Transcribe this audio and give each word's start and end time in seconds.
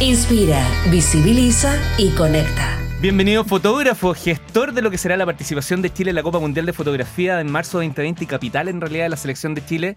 Inspira, 0.00 0.62
visibiliza 0.90 1.74
y 1.96 2.10
conecta. 2.10 2.78
Bienvenido 3.00 3.44
fotógrafo, 3.44 4.12
gestor 4.12 4.74
de 4.74 4.82
lo 4.82 4.90
que 4.90 4.98
será 4.98 5.16
la 5.16 5.24
participación 5.24 5.80
de 5.80 5.90
Chile 5.90 6.10
en 6.10 6.16
la 6.16 6.22
Copa 6.22 6.38
Mundial 6.38 6.66
de 6.66 6.74
Fotografía 6.74 7.40
en 7.40 7.50
marzo 7.50 7.78
de 7.78 7.86
2020 7.86 8.24
y 8.24 8.26
capital 8.26 8.68
en 8.68 8.82
realidad 8.82 9.04
de 9.04 9.08
la 9.08 9.16
selección 9.16 9.54
de 9.54 9.64
Chile. 9.64 9.96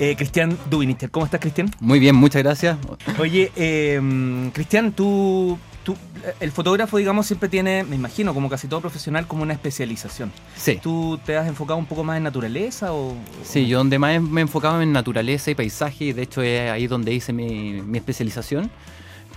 Eh, 0.00 0.16
Cristian 0.16 0.58
Dubinister, 0.68 1.12
¿cómo 1.12 1.26
estás 1.26 1.38
Cristian? 1.40 1.70
Muy 1.78 2.00
bien, 2.00 2.16
muchas 2.16 2.42
gracias. 2.42 2.76
Oye, 3.20 3.52
eh, 3.54 4.00
Cristian, 4.52 4.90
tú, 4.90 5.56
tú, 5.84 5.94
el 6.40 6.50
fotógrafo 6.50 6.96
digamos 6.96 7.28
siempre 7.28 7.48
tiene, 7.48 7.84
me 7.84 7.94
imagino, 7.94 8.34
como 8.34 8.50
casi 8.50 8.66
todo 8.66 8.80
profesional, 8.80 9.28
como 9.28 9.44
una 9.44 9.52
especialización. 9.52 10.32
Sí. 10.56 10.80
¿Tú 10.82 11.20
te 11.24 11.36
has 11.36 11.46
enfocado 11.46 11.78
un 11.78 11.86
poco 11.86 12.02
más 12.02 12.16
en 12.16 12.24
naturaleza 12.24 12.92
o...? 12.92 13.14
Sí, 13.44 13.68
yo 13.68 13.78
donde 13.78 13.96
más 14.00 14.20
me 14.20 14.40
he 14.40 14.42
enfocado 14.42 14.82
en 14.82 14.90
naturaleza 14.90 15.52
y 15.52 15.54
paisaje, 15.54 16.06
y 16.06 16.12
de 16.14 16.22
hecho 16.22 16.42
es 16.42 16.68
ahí 16.68 16.88
donde 16.88 17.14
hice 17.14 17.32
mi, 17.32 17.80
mi 17.80 17.98
especialización 17.98 18.72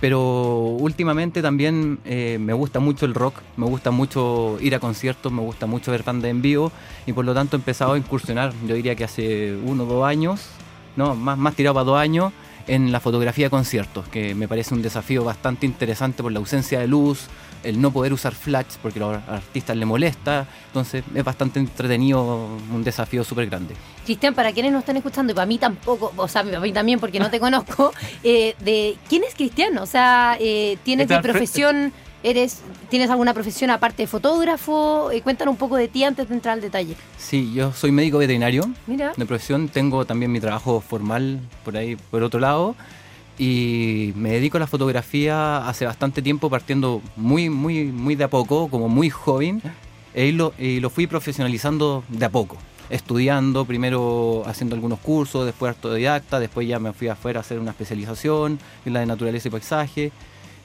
pero 0.00 0.20
últimamente 0.20 1.42
también 1.42 1.98
eh, 2.04 2.38
me 2.40 2.52
gusta 2.52 2.80
mucho 2.80 3.06
el 3.06 3.14
rock, 3.14 3.36
me 3.56 3.66
gusta 3.66 3.90
mucho 3.90 4.58
ir 4.60 4.74
a 4.74 4.80
conciertos, 4.80 5.32
me 5.32 5.40
gusta 5.40 5.66
mucho 5.66 5.90
ver 5.90 6.02
bandas 6.02 6.30
en 6.30 6.42
vivo 6.42 6.72
y 7.06 7.12
por 7.12 7.24
lo 7.24 7.34
tanto 7.34 7.56
he 7.56 7.58
empezado 7.58 7.94
a 7.94 7.98
incursionar, 7.98 8.52
yo 8.66 8.74
diría 8.74 8.94
que 8.94 9.04
hace 9.04 9.56
uno 9.64 9.84
o 9.84 9.86
dos 9.86 10.04
años, 10.04 10.48
no, 10.96 11.14
más, 11.14 11.38
más 11.38 11.54
tirado 11.54 11.74
para 11.74 11.84
dos 11.84 11.98
años, 11.98 12.32
en 12.66 12.92
la 12.92 13.00
fotografía 13.00 13.46
de 13.46 13.50
conciertos, 13.50 14.08
que 14.08 14.34
me 14.34 14.48
parece 14.48 14.74
un 14.74 14.82
desafío 14.82 15.24
bastante 15.24 15.66
interesante 15.66 16.22
por 16.22 16.32
la 16.32 16.38
ausencia 16.38 16.80
de 16.80 16.86
luz, 16.86 17.28
el 17.62 17.80
no 17.80 17.90
poder 17.90 18.12
usar 18.12 18.34
flash 18.34 18.76
porque 18.82 18.98
a 19.00 19.02
los 19.02 19.28
artistas 19.28 19.76
les 19.76 19.86
molesta, 19.86 20.46
entonces 20.66 21.02
es 21.14 21.24
bastante 21.24 21.58
entretenido, 21.58 22.48
un 22.72 22.84
desafío 22.84 23.24
súper 23.24 23.46
grande. 23.46 23.74
Cristian, 24.04 24.34
para 24.34 24.52
quienes 24.52 24.72
no 24.72 24.78
están 24.78 24.96
escuchando, 24.96 25.32
y 25.32 25.34
para 25.34 25.46
mí 25.46 25.58
tampoco, 25.58 26.12
o 26.16 26.28
sea, 26.28 26.44
para 26.44 26.60
mí 26.60 26.72
también 26.72 27.00
porque 27.00 27.18
no 27.18 27.30
te 27.30 27.40
conozco, 27.44 27.92
eh, 28.22 28.54
de 28.60 28.96
¿quién 29.08 29.24
es 29.24 29.34
Cristian? 29.34 29.76
O 29.78 29.86
sea, 29.86 30.36
eh, 30.38 30.78
¿tienes 30.84 31.08
de 31.08 31.18
profesión, 31.20 31.92
eres, 32.24 32.62
tienes 32.88 33.10
alguna 33.10 33.32
profesión 33.34 33.70
aparte 33.70 34.02
de 34.02 34.06
fotógrafo? 34.08 35.10
Eh, 35.12 35.20
cuéntanos 35.22 35.52
un 35.52 35.58
poco 35.58 35.76
de 35.76 35.86
ti 35.86 36.02
antes 36.02 36.28
de 36.28 36.34
entrar 36.34 36.54
al 36.54 36.60
detalle. 36.60 36.96
Sí, 37.18 37.52
yo 37.54 37.72
soy 37.72 37.92
médico 37.92 38.18
veterinario 38.18 38.68
Mira. 38.86 39.12
de 39.16 39.26
profesión, 39.26 39.68
tengo 39.68 40.04
también 40.04 40.32
mi 40.32 40.40
trabajo 40.40 40.80
formal 40.80 41.38
por 41.64 41.76
ahí, 41.76 41.96
por 42.10 42.22
otro 42.22 42.40
lado, 42.40 42.74
y 43.38 44.12
me 44.16 44.30
dedico 44.30 44.56
a 44.56 44.60
la 44.60 44.66
fotografía 44.66 45.68
hace 45.68 45.84
bastante 45.84 46.22
tiempo, 46.22 46.48
partiendo 46.48 47.02
muy, 47.14 47.50
muy, 47.50 47.84
muy 47.84 48.16
de 48.16 48.24
a 48.24 48.28
poco, 48.28 48.68
como 48.68 48.88
muy 48.88 49.10
joven, 49.10 49.60
y 50.14 50.32
lo, 50.32 50.54
y 50.58 50.80
lo 50.80 50.90
fui 50.90 51.06
profesionalizando 51.06 52.04
de 52.08 52.24
a 52.24 52.30
poco 52.30 52.56
estudiando, 52.90 53.64
primero 53.64 54.42
haciendo 54.46 54.76
algunos 54.76 54.98
cursos, 55.00 55.46
después 55.46 55.74
autodidacta, 55.74 56.38
después 56.38 56.68
ya 56.68 56.78
me 56.78 56.92
fui 56.92 57.08
afuera 57.08 57.40
a 57.40 57.42
hacer 57.42 57.58
una 57.58 57.70
especialización 57.70 58.58
en 58.84 58.92
la 58.92 59.00
de 59.00 59.06
naturaleza 59.06 59.48
y 59.48 59.50
paisaje. 59.50 60.12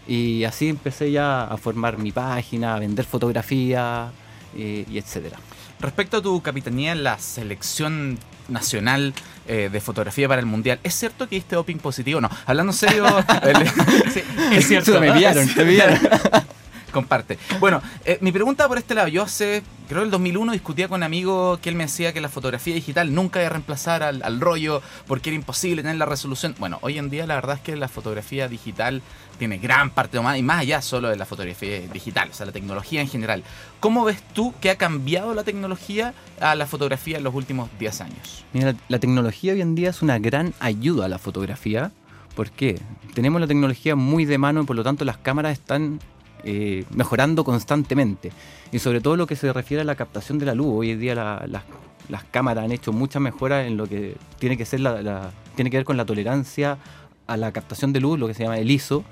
Y 0.09 0.43
así 0.43 0.69
empecé 0.69 1.11
ya 1.11 1.43
a 1.43 1.55
formar 1.57 1.99
mi 1.99 2.11
página, 2.11 2.73
a 2.73 2.79
vender 2.79 3.05
fotografía 3.05 4.11
y, 4.57 4.83
y 4.91 4.97
etcétera. 4.97 5.37
Respecto 5.79 6.17
a 6.17 6.21
tu 6.21 6.41
capitanía 6.41 6.93
en 6.93 7.03
la 7.03 7.19
selección 7.19 8.17
nacional 8.47 9.13
eh, 9.47 9.69
de 9.71 9.79
fotografía 9.79 10.27
para 10.27 10.41
el 10.41 10.47
mundial, 10.47 10.79
¿es 10.83 10.95
cierto 10.95 11.29
que 11.29 11.35
diste 11.35 11.55
doping 11.55 11.77
positivo? 11.77 12.19
No, 12.19 12.29
hablando 12.47 12.73
en 12.73 12.77
serio, 12.77 13.05
sí, 14.13 14.21
es 14.51 14.67
cierto. 14.67 14.99
me 14.99 15.11
pillaron, 15.13 15.47
me 15.55 15.63
pillaron. 15.63 15.99
comparte. 16.89 17.37
Bueno, 17.59 17.81
eh, 18.05 18.17
mi 18.21 18.31
pregunta 18.31 18.67
por 18.67 18.77
este 18.77 18.95
lado, 18.95 19.07
yo 19.07 19.23
hace, 19.23 19.63
creo 19.87 20.03
el 20.03 20.11
2001 20.11 20.51
discutía 20.53 20.87
con 20.87 20.99
un 20.99 21.03
amigo 21.03 21.59
que 21.61 21.69
él 21.69 21.75
me 21.75 21.85
decía 21.85 22.13
que 22.13 22.21
la 22.21 22.29
fotografía 22.29 22.73
digital 22.73 23.13
nunca 23.13 23.39
iba 23.39 23.47
a 23.47 23.51
reemplazar 23.51 24.03
al, 24.03 24.21
al, 24.23 24.39
rollo 24.39 24.81
porque 25.07 25.29
era 25.29 25.35
imposible 25.35 25.81
tener 25.81 25.97
la 25.97 26.05
resolución. 26.05 26.55
Bueno, 26.59 26.79
hoy 26.81 26.97
en 26.97 27.09
día 27.09 27.25
la 27.27 27.35
verdad 27.35 27.55
es 27.57 27.61
que 27.61 27.75
la 27.75 27.87
fotografía 27.87 28.47
digital 28.47 29.01
tiene 29.39 29.57
gran 29.57 29.89
parte 29.89 30.19
más 30.19 30.37
y 30.37 30.43
más 30.43 30.59
allá 30.59 30.81
solo 30.83 31.09
de 31.09 31.15
la 31.15 31.25
fotografía 31.25 31.79
digital, 31.79 32.29
o 32.29 32.33
sea, 32.33 32.45
la 32.45 32.51
tecnología 32.51 33.01
en 33.01 33.07
general. 33.07 33.43
¿Cómo 33.79 34.03
ves 34.03 34.21
tú 34.33 34.53
que 34.59 34.69
ha 34.69 34.75
cambiado 34.75 35.33
la 35.33 35.43
tecnología 35.43 36.13
a 36.39 36.53
la 36.53 36.67
fotografía 36.67 37.17
en 37.17 37.23
los 37.23 37.33
últimos 37.33 37.69
10 37.79 38.01
años? 38.01 38.45
Mira, 38.53 38.73
la, 38.73 38.77
la 38.89 38.99
tecnología 38.99 39.53
hoy 39.53 39.61
en 39.61 39.73
día 39.73 39.89
es 39.89 40.01
una 40.03 40.19
gran 40.19 40.53
ayuda 40.59 41.05
a 41.05 41.09
la 41.09 41.17
fotografía. 41.17 41.91
¿Por 42.35 42.51
qué? 42.51 42.79
Tenemos 43.15 43.41
la 43.41 43.47
tecnología 43.47 43.95
muy 43.95 44.25
de 44.25 44.37
mano 44.37 44.61
y 44.61 44.65
por 44.65 44.75
lo 44.75 44.83
tanto 44.83 45.05
las 45.05 45.17
cámaras 45.17 45.53
están 45.53 45.99
eh, 46.43 46.85
mejorando 46.91 47.43
constantemente. 47.43 48.31
Y 48.71 48.79
sobre 48.79 49.01
todo 49.01 49.15
lo 49.15 49.27
que 49.27 49.35
se 49.35 49.51
refiere 49.51 49.81
a 49.81 49.85
la 49.85 49.95
captación 49.95 50.39
de 50.39 50.45
la 50.45 50.55
luz. 50.55 50.67
Hoy 50.69 50.91
en 50.91 50.99
día 50.99 51.15
la, 51.15 51.45
la, 51.47 51.63
las 52.07 52.23
cámaras 52.25 52.65
han 52.65 52.71
hecho 52.71 52.91
muchas 52.91 53.21
mejoras 53.21 53.67
en 53.67 53.77
lo 53.77 53.87
que 53.87 54.15
tiene 54.39 54.57
que 54.57 54.65
ser 54.65 54.81
la, 54.81 55.01
la, 55.01 55.31
tiene 55.55 55.69
que 55.69 55.77
ver 55.77 55.85
con 55.85 55.97
la 55.97 56.05
tolerancia 56.05 56.77
a 57.27 57.37
la 57.37 57.51
captación 57.51 57.93
de 57.93 57.99
luz, 57.99 58.19
lo 58.19 58.27
que 58.27 58.33
se 58.33 58.43
llama 58.43 58.57
el 58.57 58.71
ISO, 58.71 59.03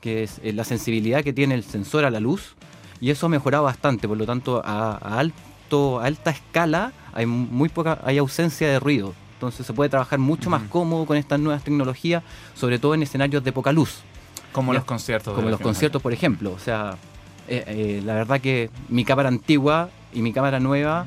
que 0.00 0.22
es 0.22 0.40
eh, 0.42 0.52
la 0.52 0.64
sensibilidad 0.64 1.22
que 1.24 1.32
tiene 1.32 1.54
el 1.54 1.64
sensor 1.64 2.04
a 2.04 2.10
la 2.10 2.20
luz. 2.20 2.54
Y 3.00 3.10
eso 3.10 3.26
ha 3.26 3.28
mejorado 3.28 3.64
bastante, 3.64 4.06
por 4.06 4.16
lo 4.16 4.24
tanto 4.24 4.62
a, 4.64 4.96
a 4.96 5.18
alto, 5.18 6.00
a 6.00 6.04
alta 6.04 6.30
escala 6.30 6.92
hay 7.14 7.26
muy 7.26 7.68
poca, 7.68 8.00
hay 8.04 8.18
ausencia 8.18 8.68
de 8.68 8.80
ruido. 8.80 9.14
Entonces 9.34 9.66
se 9.66 9.72
puede 9.72 9.90
trabajar 9.90 10.18
mucho 10.18 10.50
más 10.50 10.62
cómodo 10.68 11.06
con 11.06 11.16
estas 11.16 11.38
nuevas 11.40 11.62
tecnologías, 11.62 12.22
sobre 12.54 12.78
todo 12.78 12.94
en 12.94 13.02
escenarios 13.02 13.42
de 13.44 13.52
poca 13.52 13.72
luz. 13.72 14.02
Como 14.54 14.72
ya, 14.72 14.78
los 14.78 14.86
conciertos. 14.86 15.34
Como 15.34 15.50
los 15.50 15.60
conciertos, 15.60 16.00
por 16.00 16.12
ejemplo. 16.12 16.52
O 16.52 16.60
sea, 16.60 16.96
eh, 17.48 17.64
eh, 17.66 18.02
la 18.04 18.14
verdad 18.14 18.40
que 18.40 18.70
mi 18.88 19.04
cámara 19.04 19.28
antigua 19.28 19.90
y 20.12 20.22
mi 20.22 20.32
cámara 20.32 20.60
nueva 20.60 21.06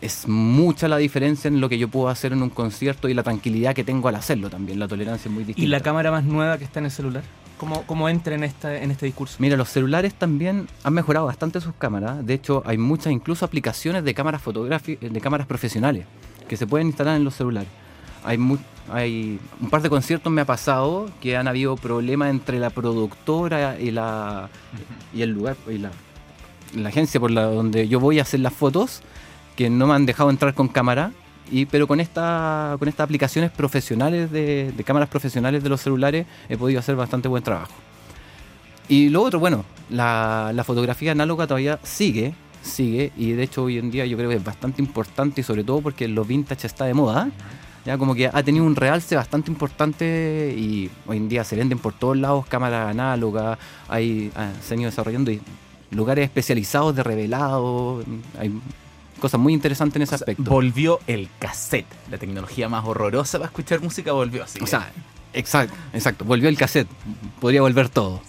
es 0.00 0.28
mucha 0.28 0.86
la 0.86 0.96
diferencia 0.96 1.48
en 1.48 1.60
lo 1.60 1.68
que 1.68 1.76
yo 1.76 1.88
puedo 1.88 2.08
hacer 2.08 2.32
en 2.32 2.40
un 2.40 2.50
concierto 2.50 3.08
y 3.08 3.14
la 3.14 3.24
tranquilidad 3.24 3.74
que 3.74 3.82
tengo 3.82 4.08
al 4.08 4.14
hacerlo 4.14 4.48
también. 4.48 4.78
La 4.78 4.86
tolerancia 4.86 5.28
es 5.28 5.34
muy 5.34 5.42
distinta. 5.42 5.66
¿Y 5.66 5.68
la 5.68 5.80
cámara 5.80 6.12
más 6.12 6.22
nueva 6.22 6.56
que 6.56 6.62
está 6.62 6.78
en 6.78 6.84
el 6.84 6.92
celular? 6.92 7.24
¿Cómo, 7.58 7.82
cómo 7.82 8.08
entra 8.08 8.36
en, 8.36 8.44
esta, 8.44 8.76
en 8.76 8.92
este 8.92 9.06
discurso? 9.06 9.36
Mira, 9.40 9.56
los 9.56 9.68
celulares 9.68 10.14
también 10.14 10.68
han 10.84 10.94
mejorado 10.94 11.26
bastante 11.26 11.60
sus 11.60 11.74
cámaras. 11.74 12.24
De 12.24 12.34
hecho, 12.34 12.62
hay 12.64 12.78
muchas 12.78 13.12
incluso 13.12 13.44
aplicaciones 13.44 14.04
de 14.04 14.14
cámaras 14.14 14.40
fotográficas, 14.40 15.12
de 15.12 15.20
cámaras 15.20 15.48
profesionales 15.48 16.06
que 16.48 16.56
se 16.56 16.66
pueden 16.66 16.86
instalar 16.88 17.16
en 17.16 17.24
los 17.24 17.34
celulares. 17.34 17.81
Hay, 18.24 18.38
muy, 18.38 18.58
hay 18.90 19.38
un 19.60 19.70
par 19.70 19.82
de 19.82 19.90
conciertos 19.90 20.32
me 20.32 20.42
ha 20.42 20.44
pasado 20.44 21.10
que 21.20 21.36
han 21.36 21.48
habido 21.48 21.76
problemas 21.76 22.30
entre 22.30 22.58
la 22.58 22.70
productora 22.70 23.78
y 23.80 23.90
la 23.90 24.48
y 25.14 25.22
el 25.22 25.30
lugar 25.30 25.56
y 25.68 25.78
la, 25.78 25.90
la 26.74 26.88
agencia 26.88 27.18
por 27.20 27.30
la 27.30 27.42
donde 27.44 27.88
yo 27.88 28.00
voy 28.00 28.18
a 28.18 28.22
hacer 28.22 28.40
las 28.40 28.52
fotos 28.52 29.02
que 29.56 29.70
no 29.70 29.86
me 29.86 29.94
han 29.94 30.06
dejado 30.06 30.30
entrar 30.30 30.54
con 30.54 30.68
cámara 30.68 31.12
y 31.50 31.66
pero 31.66 31.86
con 31.86 32.00
esta 32.00 32.76
con 32.78 32.88
estas 32.88 33.04
aplicaciones 33.04 33.50
profesionales 33.50 34.30
de, 34.30 34.72
de 34.72 34.84
cámaras 34.84 35.08
profesionales 35.08 35.62
de 35.62 35.68
los 35.68 35.80
celulares 35.80 36.26
he 36.48 36.56
podido 36.56 36.78
hacer 36.80 36.96
bastante 36.96 37.28
buen 37.28 37.42
trabajo. 37.42 37.72
Y 38.88 39.08
lo 39.08 39.22
otro 39.22 39.38
bueno 39.38 39.64
la, 39.90 40.52
la 40.54 40.64
fotografía 40.64 41.12
análoga 41.12 41.46
todavía 41.46 41.78
sigue 41.82 42.34
sigue 42.62 43.12
y 43.16 43.32
de 43.32 43.42
hecho 43.42 43.64
hoy 43.64 43.78
en 43.78 43.90
día 43.90 44.06
yo 44.06 44.16
creo 44.16 44.30
que 44.30 44.36
es 44.36 44.44
bastante 44.44 44.80
importante 44.80 45.40
y 45.40 45.44
sobre 45.44 45.64
todo 45.64 45.80
porque 45.80 46.08
lo 46.08 46.24
vintage 46.24 46.66
está 46.66 46.84
de 46.84 46.94
moda 46.94 47.30
ya 47.84 47.98
como 47.98 48.14
que 48.14 48.28
ha 48.28 48.42
tenido 48.42 48.64
un 48.64 48.76
realce 48.76 49.16
bastante 49.16 49.50
importante 49.50 50.54
y 50.56 50.90
hoy 51.06 51.16
en 51.16 51.28
día 51.28 51.44
se 51.44 51.56
venden 51.56 51.78
por 51.78 51.92
todos 51.92 52.16
lados 52.16 52.46
cámaras 52.46 52.90
análogas, 52.90 53.58
hay, 53.88 54.30
ah, 54.36 54.50
se 54.62 54.74
han 54.74 54.80
ido 54.80 54.90
desarrollando 54.90 55.32
lugares 55.90 56.24
especializados 56.24 56.94
de 56.94 57.02
revelado, 57.02 58.02
hay 58.38 58.52
cosas 59.20 59.40
muy 59.40 59.52
interesantes 59.52 59.96
en 59.96 60.02
ese 60.02 60.14
o 60.14 60.18
sea, 60.18 60.24
aspecto. 60.24 60.50
Volvió 60.50 61.00
el 61.06 61.28
cassette, 61.38 61.86
la 62.10 62.18
tecnología 62.18 62.68
más 62.68 62.84
horrorosa 62.84 63.38
para 63.38 63.48
escuchar 63.48 63.80
música 63.80 64.12
volvió 64.12 64.44
así. 64.44 64.58
O 64.62 64.66
sea, 64.66 64.90
exacto, 65.32 65.74
exacto, 65.92 66.24
volvió 66.24 66.48
el 66.48 66.56
cassette, 66.56 66.88
podría 67.40 67.62
volver 67.62 67.88
todo. 67.88 68.22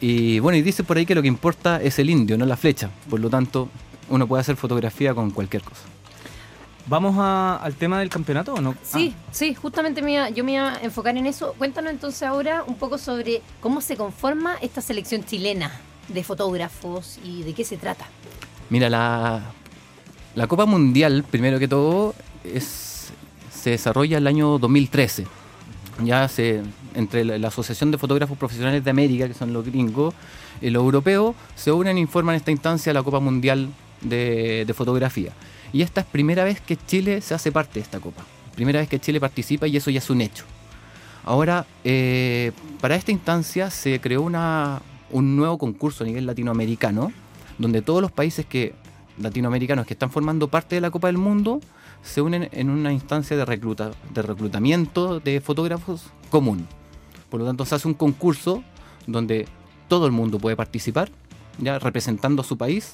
Y 0.00 0.38
bueno, 0.40 0.58
y 0.58 0.62
dice 0.62 0.84
por 0.84 0.98
ahí 0.98 1.06
que 1.06 1.14
lo 1.14 1.22
que 1.22 1.28
importa 1.28 1.80
es 1.80 1.98
el 1.98 2.10
indio, 2.10 2.36
no 2.36 2.44
la 2.44 2.56
flecha, 2.56 2.90
por 3.08 3.20
lo 3.20 3.30
tanto 3.30 3.68
uno 4.10 4.26
puede 4.26 4.42
hacer 4.42 4.56
fotografía 4.56 5.14
con 5.14 5.30
cualquier 5.30 5.62
cosa. 5.62 5.82
¿Vamos 6.86 7.16
a, 7.18 7.56
al 7.56 7.74
tema 7.74 7.98
del 7.98 8.10
campeonato 8.10 8.54
o 8.54 8.60
no? 8.60 8.74
Sí, 8.82 9.14
ah. 9.16 9.28
sí, 9.32 9.54
justamente 9.54 10.02
me 10.02 10.12
iba, 10.12 10.30
yo 10.30 10.44
me 10.44 10.52
iba 10.54 10.74
a 10.74 10.80
enfocar 10.80 11.16
en 11.16 11.26
eso. 11.26 11.54
Cuéntanos 11.56 11.92
entonces 11.92 12.22
ahora 12.22 12.62
un 12.66 12.76
poco 12.76 12.98
sobre 12.98 13.42
cómo 13.60 13.80
se 13.80 13.96
conforma 13.96 14.56
esta 14.60 14.80
selección 14.80 15.24
chilena 15.24 15.72
de 16.08 16.22
fotógrafos 16.22 17.18
y 17.24 17.42
de 17.42 17.54
qué 17.54 17.64
se 17.64 17.76
trata. 17.76 18.06
Mira, 18.68 18.90
la, 18.90 19.40
la 20.34 20.46
Copa 20.46 20.66
Mundial, 20.66 21.24
primero 21.30 21.58
que 21.58 21.68
todo, 21.68 22.14
es, 22.44 23.12
se 23.52 23.70
desarrolla 23.70 24.18
el 24.18 24.26
año 24.26 24.58
2013. 24.58 25.26
Ya 26.02 26.26
se, 26.28 26.62
entre 26.94 27.24
la, 27.24 27.48
Asociación 27.48 27.90
de 27.90 27.98
Fotógrafos 27.98 28.36
Profesionales 28.36 28.84
de 28.84 28.90
América, 28.90 29.28
que 29.28 29.34
son 29.34 29.52
los 29.52 29.64
gringos, 29.64 30.12
y 30.60 30.70
los 30.70 30.82
europeos, 30.82 31.34
se 31.54 31.72
unen 31.72 31.96
e 31.98 32.00
informan 32.00 32.34
esta 32.34 32.50
instancia 32.50 32.90
a 32.90 32.94
la 32.94 33.02
Copa 33.02 33.20
Mundial 33.20 33.68
de, 34.00 34.72
Fotografía. 34.76 35.32
Y 35.74 35.82
esta 35.82 36.02
es 36.02 36.06
primera 36.06 36.44
vez 36.44 36.60
que 36.60 36.76
Chile 36.76 37.20
se 37.20 37.34
hace 37.34 37.50
parte 37.50 37.74
de 37.74 37.80
esta 37.80 37.98
Copa. 37.98 38.22
Primera 38.54 38.78
vez 38.78 38.88
que 38.88 39.00
Chile 39.00 39.18
participa 39.18 39.66
y 39.66 39.76
eso 39.76 39.90
ya 39.90 39.98
es 39.98 40.08
un 40.08 40.20
hecho. 40.20 40.44
Ahora, 41.24 41.66
eh, 41.82 42.52
para 42.80 42.94
esta 42.94 43.10
instancia 43.10 43.70
se 43.70 44.00
creó 44.00 44.22
un 44.22 45.36
nuevo 45.36 45.58
concurso 45.58 46.04
a 46.04 46.06
nivel 46.06 46.26
latinoamericano, 46.26 47.12
donde 47.58 47.82
todos 47.82 48.00
los 48.00 48.12
países 48.12 48.46
que 48.46 48.72
latinoamericanos 49.18 49.84
que 49.84 49.94
están 49.94 50.12
formando 50.12 50.46
parte 50.46 50.76
de 50.76 50.80
la 50.80 50.92
Copa 50.92 51.08
del 51.08 51.18
Mundo 51.18 51.60
se 52.04 52.22
unen 52.22 52.48
en 52.52 52.70
una 52.70 52.92
instancia 52.92 53.36
de, 53.36 53.44
recluta, 53.44 53.90
de 54.12 54.22
reclutamiento 54.22 55.18
de 55.18 55.40
fotógrafos 55.40 56.04
común. 56.30 56.68
Por 57.30 57.40
lo 57.40 57.46
tanto, 57.46 57.64
se 57.64 57.74
hace 57.74 57.88
un 57.88 57.94
concurso 57.94 58.62
donde 59.08 59.48
todo 59.88 60.06
el 60.06 60.12
mundo 60.12 60.38
puede 60.38 60.54
participar, 60.54 61.10
ya 61.58 61.80
representando 61.80 62.42
a 62.42 62.44
su 62.44 62.56
país. 62.56 62.92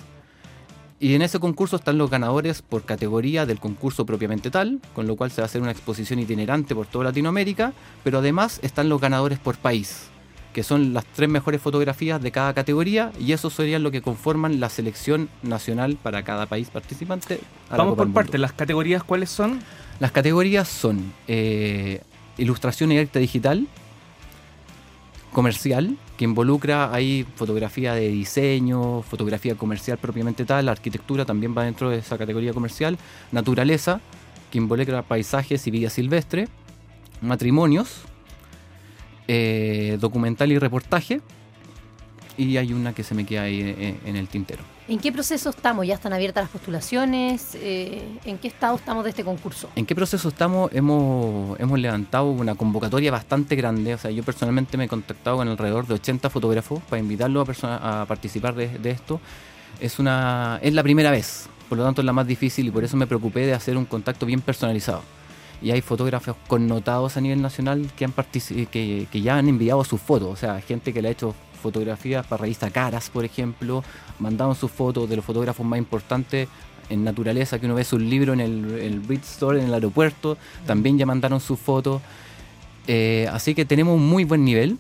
Y 1.03 1.15
en 1.15 1.23
ese 1.23 1.41
concurso 1.41 1.77
están 1.77 1.97
los 1.97 2.11
ganadores 2.11 2.61
por 2.61 2.85
categoría 2.85 3.47
del 3.47 3.59
concurso 3.59 4.05
propiamente 4.05 4.51
tal, 4.51 4.81
con 4.95 5.07
lo 5.07 5.17
cual 5.17 5.31
se 5.31 5.41
va 5.41 5.47
a 5.47 5.47
hacer 5.47 5.63
una 5.63 5.71
exposición 5.71 6.19
itinerante 6.19 6.75
por 6.75 6.87
toda 6.87 7.07
Latinoamérica, 7.07 7.73
pero 8.05 8.19
además 8.19 8.61
están 8.63 8.91
los 8.91 9.01
ganadores 9.01 9.39
por 9.39 9.57
país 9.57 10.11
que 10.53 10.63
son 10.65 10.93
las 10.93 11.05
tres 11.05 11.29
mejores 11.29 11.61
fotografías 11.61 12.21
de 12.21 12.33
cada 12.33 12.53
categoría 12.55 13.13
y 13.19 13.33
eso 13.33 13.51
serían 13.51 13.83
lo 13.83 13.91
que 13.91 14.03
conforman 14.03 14.61
la 14.61 14.69
selección 14.69 15.29
nacional 15.43 15.97
para 15.97 16.23
cada 16.23 16.47
país 16.47 16.71
participante. 16.71 17.41
Vamos 17.71 17.97
por 17.97 18.13
partes, 18.13 18.41
¿las 18.41 18.53
categorías 18.53 19.05
cuáles 19.05 19.31
son? 19.31 19.61
Las 20.01 20.13
categorías 20.13 20.69
son 20.69 21.13
eh, 21.29 22.03
ilustración 22.37 22.91
y 22.93 22.99
arte 22.99 23.21
digital, 23.21 23.69
comercial, 25.33 25.97
que 26.21 26.25
involucra 26.25 26.93
ahí 26.93 27.27
fotografía 27.35 27.95
de 27.95 28.09
diseño, 28.09 29.01
fotografía 29.01 29.55
comercial 29.55 29.97
propiamente 29.97 30.45
tal, 30.45 30.67
la 30.67 30.73
arquitectura 30.73 31.25
también 31.25 31.57
va 31.57 31.65
dentro 31.65 31.89
de 31.89 31.97
esa 31.97 32.19
categoría 32.19 32.53
comercial, 32.53 32.99
naturaleza, 33.33 34.03
que 34.51 34.59
involucra 34.59 35.01
paisajes 35.01 35.67
y 35.67 35.71
vida 35.71 35.89
silvestre, 35.89 36.49
matrimonios, 37.23 38.03
eh, 39.29 39.97
documental 39.99 40.53
y 40.53 40.59
reportaje. 40.59 41.23
Y 42.41 42.57
hay 42.57 42.73
una 42.73 42.95
que 42.95 43.05
se 43.05 43.15
me 43.15 43.27
queda 43.27 43.43
ahí 43.43 43.61
eh, 43.61 44.01
en, 44.07 44.17
el 44.17 44.27
tintero. 44.27 44.63
¿En 44.89 44.99
qué 44.99 45.13
proceso 45.13 45.51
estamos? 45.51 45.87
¿Ya 45.87 45.93
están 45.93 46.15
abiertas 46.15 46.45
las 46.45 46.51
postulaciones? 46.51 47.55
Eh, 47.57 48.03
¿En 48.25 48.39
qué 48.39 48.49
estado 48.49 48.77
estamos 48.77 49.05
de 49.05 49.11
este 49.11 49.23
concurso? 49.25 49.69
¿En 49.77 49.85
qué 49.85 49.95
proceso 49.95 50.31
estamos? 50.31 50.71
Hemos, 50.73 51.61
hemos 51.61 51.79
levantado 51.79 52.31
una 52.31 52.55
convocatoria 52.55 53.11
bastante 53.11 53.57
grande. 53.57 53.93
O 53.93 53.99
sea, 53.99 54.11
yo 54.11 54.23
personalmente 54.23 54.79
me 54.79 54.85
he 54.85 54.89
contactado 54.89 55.37
con 55.37 55.49
alrededor 55.49 55.87
de 55.87 55.93
80 55.93 56.31
fotógrafos 56.31 56.83
para 56.85 56.99
invitarlos 56.99 57.63
a, 57.63 58.01
a 58.01 58.07
participar 58.07 58.55
de, 58.55 58.69
de, 58.79 58.91
esto. 58.91 59.21
Es, 59.79 59.99
una, 59.99 60.59
es 60.63 60.73
la 60.73 60.83
primera 60.83 61.11
vez, 61.11 61.47
por 61.69 61.77
lo 61.77 61.85
tanto 61.85 62.01
es 62.01 62.07
la 62.07 62.15
más 62.15 62.27
difícil 62.27 62.67
y 62.67 62.71
por 62.71 62.85
eso 62.85 62.97
me 62.97 63.07
preocupé 63.07 63.41
de 63.41 63.53
hacer 63.53 63.77
un 63.77 63.85
contacto 63.85 64.25
bien 64.25 64.41
personalizado 64.41 65.03
y 65.63 65.73
hay 65.73 65.83
fotógrafos 65.83 66.37
connotados 66.47 67.19
a 67.19 67.21
nivel 67.21 67.43
nacional 67.43 67.91
que, 67.95 68.07
han 68.07 68.15
que, 68.15 69.07
que 69.13 69.21
ya 69.21 69.37
han 69.37 69.47
enviado 69.47 69.85
sus 69.85 70.01
fotos, 70.01 70.31
o 70.31 70.37
sea, 70.37 70.59
gente 70.63 70.95
que 70.95 71.03
le 71.03 71.09
ha 71.09 71.11
hecho 71.11 71.35
fotografías 71.61 72.27
para 72.27 72.43
revista 72.43 72.71
Caras, 72.71 73.11
por 73.11 73.25
ejemplo, 73.25 73.85
mandaron 74.19 74.55
sus 74.55 74.71
fotos 74.71 75.09
de 75.09 75.17
los 75.17 75.25
fotógrafos 75.25 75.65
más 75.65 75.79
importantes 75.79 76.49
en 76.91 77.05
naturaleza, 77.05 77.59
que 77.59 77.67
uno 77.67 77.77
ve 77.77 77.85
sus 77.85 78.01
libros 78.01 78.35
en 78.35 78.41
el, 78.41 79.03
el 79.09 79.19
Store, 79.19 79.61
en 79.61 79.67
el 79.67 79.75
aeropuerto, 79.75 80.37
también 80.67 80.99
ya 80.99 81.07
mandaron 81.07 81.41
sus 81.41 81.59
fotos. 81.59 82.03
Eh, 82.87 83.29
así 83.33 83.55
que 83.55 83.65
tenemos 83.65 83.97
un 83.97 84.09
muy 84.09 84.25
buen 84.25 84.45
nivel. 84.45 84.79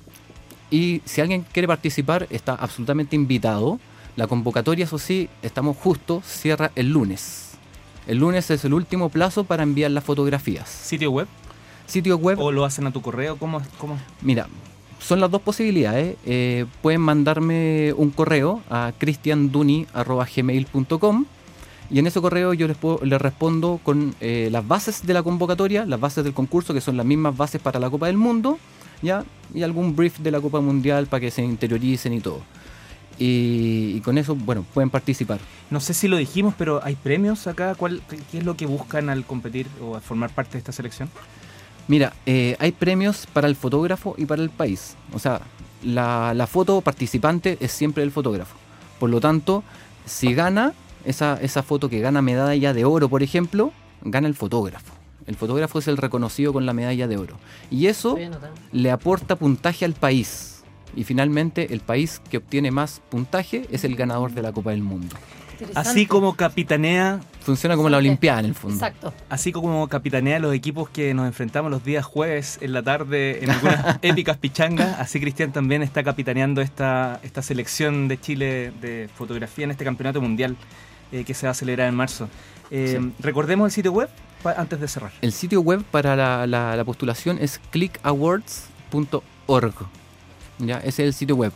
Y 0.70 1.02
si 1.04 1.20
alguien 1.20 1.44
quiere 1.52 1.66
participar, 1.66 2.26
está 2.30 2.54
absolutamente 2.54 3.16
invitado. 3.16 3.78
La 4.16 4.26
convocatoria, 4.26 4.84
eso 4.84 4.98
sí, 4.98 5.28
estamos 5.42 5.76
justo, 5.76 6.22
cierra 6.24 6.72
el 6.74 6.90
lunes. 6.90 7.52
El 8.06 8.18
lunes 8.18 8.50
es 8.50 8.64
el 8.64 8.74
último 8.74 9.08
plazo 9.08 9.44
para 9.44 9.62
enviar 9.62 9.90
las 9.90 10.04
fotografías. 10.04 10.68
¿Sitio 10.68 11.10
web? 11.10 11.28
Sitio 11.86 12.16
web. 12.16 12.38
¿O 12.40 12.52
lo 12.52 12.64
hacen 12.64 12.86
a 12.86 12.92
tu 12.92 13.02
correo? 13.02 13.36
¿Cómo? 13.36 13.62
cómo? 13.78 13.98
Mira, 14.20 14.48
son 15.00 15.20
las 15.20 15.30
dos 15.30 15.42
posibilidades. 15.42 16.16
Eh, 16.24 16.66
pueden 16.82 17.00
mandarme 17.00 17.94
un 17.96 18.10
correo 18.10 18.60
a 18.70 18.92
cristianduni.gmail.com 18.98 21.24
y 21.90 21.98
en 21.98 22.06
ese 22.06 22.20
correo 22.20 22.54
yo 22.54 22.68
les, 22.68 22.76
les 23.02 23.20
respondo 23.20 23.80
con 23.82 24.14
eh, 24.20 24.48
las 24.52 24.64
bases 24.66 25.04
de 25.04 25.12
la 25.12 25.24
convocatoria, 25.24 25.84
las 25.84 25.98
bases 25.98 26.22
del 26.22 26.34
concurso, 26.34 26.72
que 26.72 26.80
son 26.80 26.96
las 26.96 27.04
mismas 27.04 27.36
bases 27.36 27.60
para 27.60 27.80
la 27.80 27.90
Copa 27.90 28.06
del 28.06 28.16
Mundo, 28.16 28.60
¿ya? 29.02 29.24
y 29.52 29.64
algún 29.64 29.96
brief 29.96 30.20
de 30.20 30.30
la 30.30 30.40
Copa 30.40 30.60
Mundial 30.60 31.08
para 31.08 31.20
que 31.20 31.32
se 31.32 31.42
interioricen 31.42 32.12
y 32.12 32.20
todo. 32.20 32.42
Y, 33.18 34.00
con 34.00 34.16
eso, 34.16 34.34
bueno, 34.34 34.64
pueden 34.72 34.88
participar. 34.88 35.40
No 35.68 35.80
sé 35.80 35.92
si 35.92 36.08
lo 36.08 36.16
dijimos, 36.16 36.54
pero 36.56 36.80
¿hay 36.82 36.94
premios 36.94 37.46
acá? 37.48 37.74
¿Cuál, 37.74 38.00
¿Qué 38.30 38.38
es 38.38 38.44
lo 38.44 38.56
que 38.56 38.64
buscan 38.64 39.10
al 39.10 39.26
competir 39.26 39.66
o 39.82 39.94
a 39.94 40.00
formar 40.00 40.30
parte 40.30 40.52
de 40.52 40.58
esta 40.58 40.72
selección? 40.72 41.10
Mira, 41.90 42.12
eh, 42.24 42.54
hay 42.60 42.70
premios 42.70 43.26
para 43.26 43.48
el 43.48 43.56
fotógrafo 43.56 44.14
y 44.16 44.24
para 44.24 44.40
el 44.42 44.50
país. 44.50 44.94
O 45.12 45.18
sea, 45.18 45.40
la, 45.82 46.34
la, 46.34 46.46
foto 46.46 46.80
participante 46.82 47.58
es 47.58 47.72
siempre 47.72 48.04
el 48.04 48.12
fotógrafo. 48.12 48.54
Por 49.00 49.10
lo 49.10 49.20
tanto, 49.20 49.64
si 50.06 50.32
gana 50.32 50.72
esa, 51.04 51.36
esa 51.42 51.64
foto 51.64 51.88
que 51.88 51.98
gana 51.98 52.22
medalla 52.22 52.72
de 52.72 52.84
oro, 52.84 53.08
por 53.08 53.24
ejemplo, 53.24 53.72
gana 54.02 54.28
el 54.28 54.36
fotógrafo. 54.36 54.94
El 55.26 55.34
fotógrafo 55.34 55.80
es 55.80 55.88
el 55.88 55.96
reconocido 55.96 56.52
con 56.52 56.64
la 56.64 56.74
medalla 56.74 57.08
de 57.08 57.16
oro. 57.16 57.34
Y 57.72 57.86
eso 57.86 58.16
le 58.70 58.90
aporta 58.92 59.34
puntaje 59.34 59.84
al 59.84 59.94
país 59.94 60.62
y 60.94 61.02
finalmente 61.02 61.74
el 61.74 61.80
país 61.80 62.22
que 62.30 62.36
obtiene 62.36 62.70
más 62.70 63.02
puntaje 63.10 63.66
es 63.72 63.82
el 63.82 63.96
ganador 63.96 64.30
de 64.30 64.42
la 64.42 64.52
Copa 64.52 64.70
del 64.70 64.84
Mundo. 64.84 65.16
Así 65.74 66.06
como 66.06 66.34
capitanea... 66.34 67.20
Funciona 67.40 67.76
como 67.76 67.88
la 67.88 67.96
Olimpiada 67.96 68.40
en 68.40 68.46
el 68.46 68.54
fondo. 68.54 68.76
Exacto. 68.76 69.14
Así 69.28 69.52
como 69.52 69.88
capitanea 69.88 70.38
los 70.38 70.54
equipos 70.54 70.88
que 70.90 71.14
nos 71.14 71.26
enfrentamos 71.26 71.70
los 71.70 71.84
días 71.84 72.04
jueves 72.04 72.58
en 72.60 72.72
la 72.72 72.82
tarde 72.82 73.42
en 73.42 73.50
algunas 73.50 73.98
épicas 74.02 74.36
pichangas, 74.36 75.00
así 75.00 75.20
Cristian 75.20 75.52
también 75.52 75.82
está 75.82 76.02
capitaneando 76.02 76.60
esta, 76.60 77.20
esta 77.22 77.42
selección 77.42 78.08
de 78.08 78.20
Chile 78.20 78.72
de 78.80 79.08
fotografía 79.14 79.64
en 79.64 79.70
este 79.70 79.84
campeonato 79.84 80.20
mundial 80.20 80.56
eh, 81.12 81.24
que 81.24 81.34
se 81.34 81.46
va 81.46 81.52
a 81.52 81.54
celebrar 81.54 81.88
en 81.88 81.94
marzo. 81.94 82.28
Eh, 82.70 83.00
recordemos 83.18 83.66
el 83.66 83.72
sitio 83.72 83.92
web 83.92 84.08
antes 84.44 84.80
de 84.80 84.88
cerrar. 84.88 85.12
El 85.20 85.32
sitio 85.32 85.60
web 85.60 85.84
para 85.90 86.16
la, 86.16 86.46
la 86.46 86.84
postulación 86.84 87.38
es 87.40 87.60
clickawards.org. 87.70 89.74
¿ya? 90.58 90.78
Ese 90.78 90.88
es 90.88 91.08
el 91.08 91.14
sitio 91.14 91.36
web. 91.36 91.52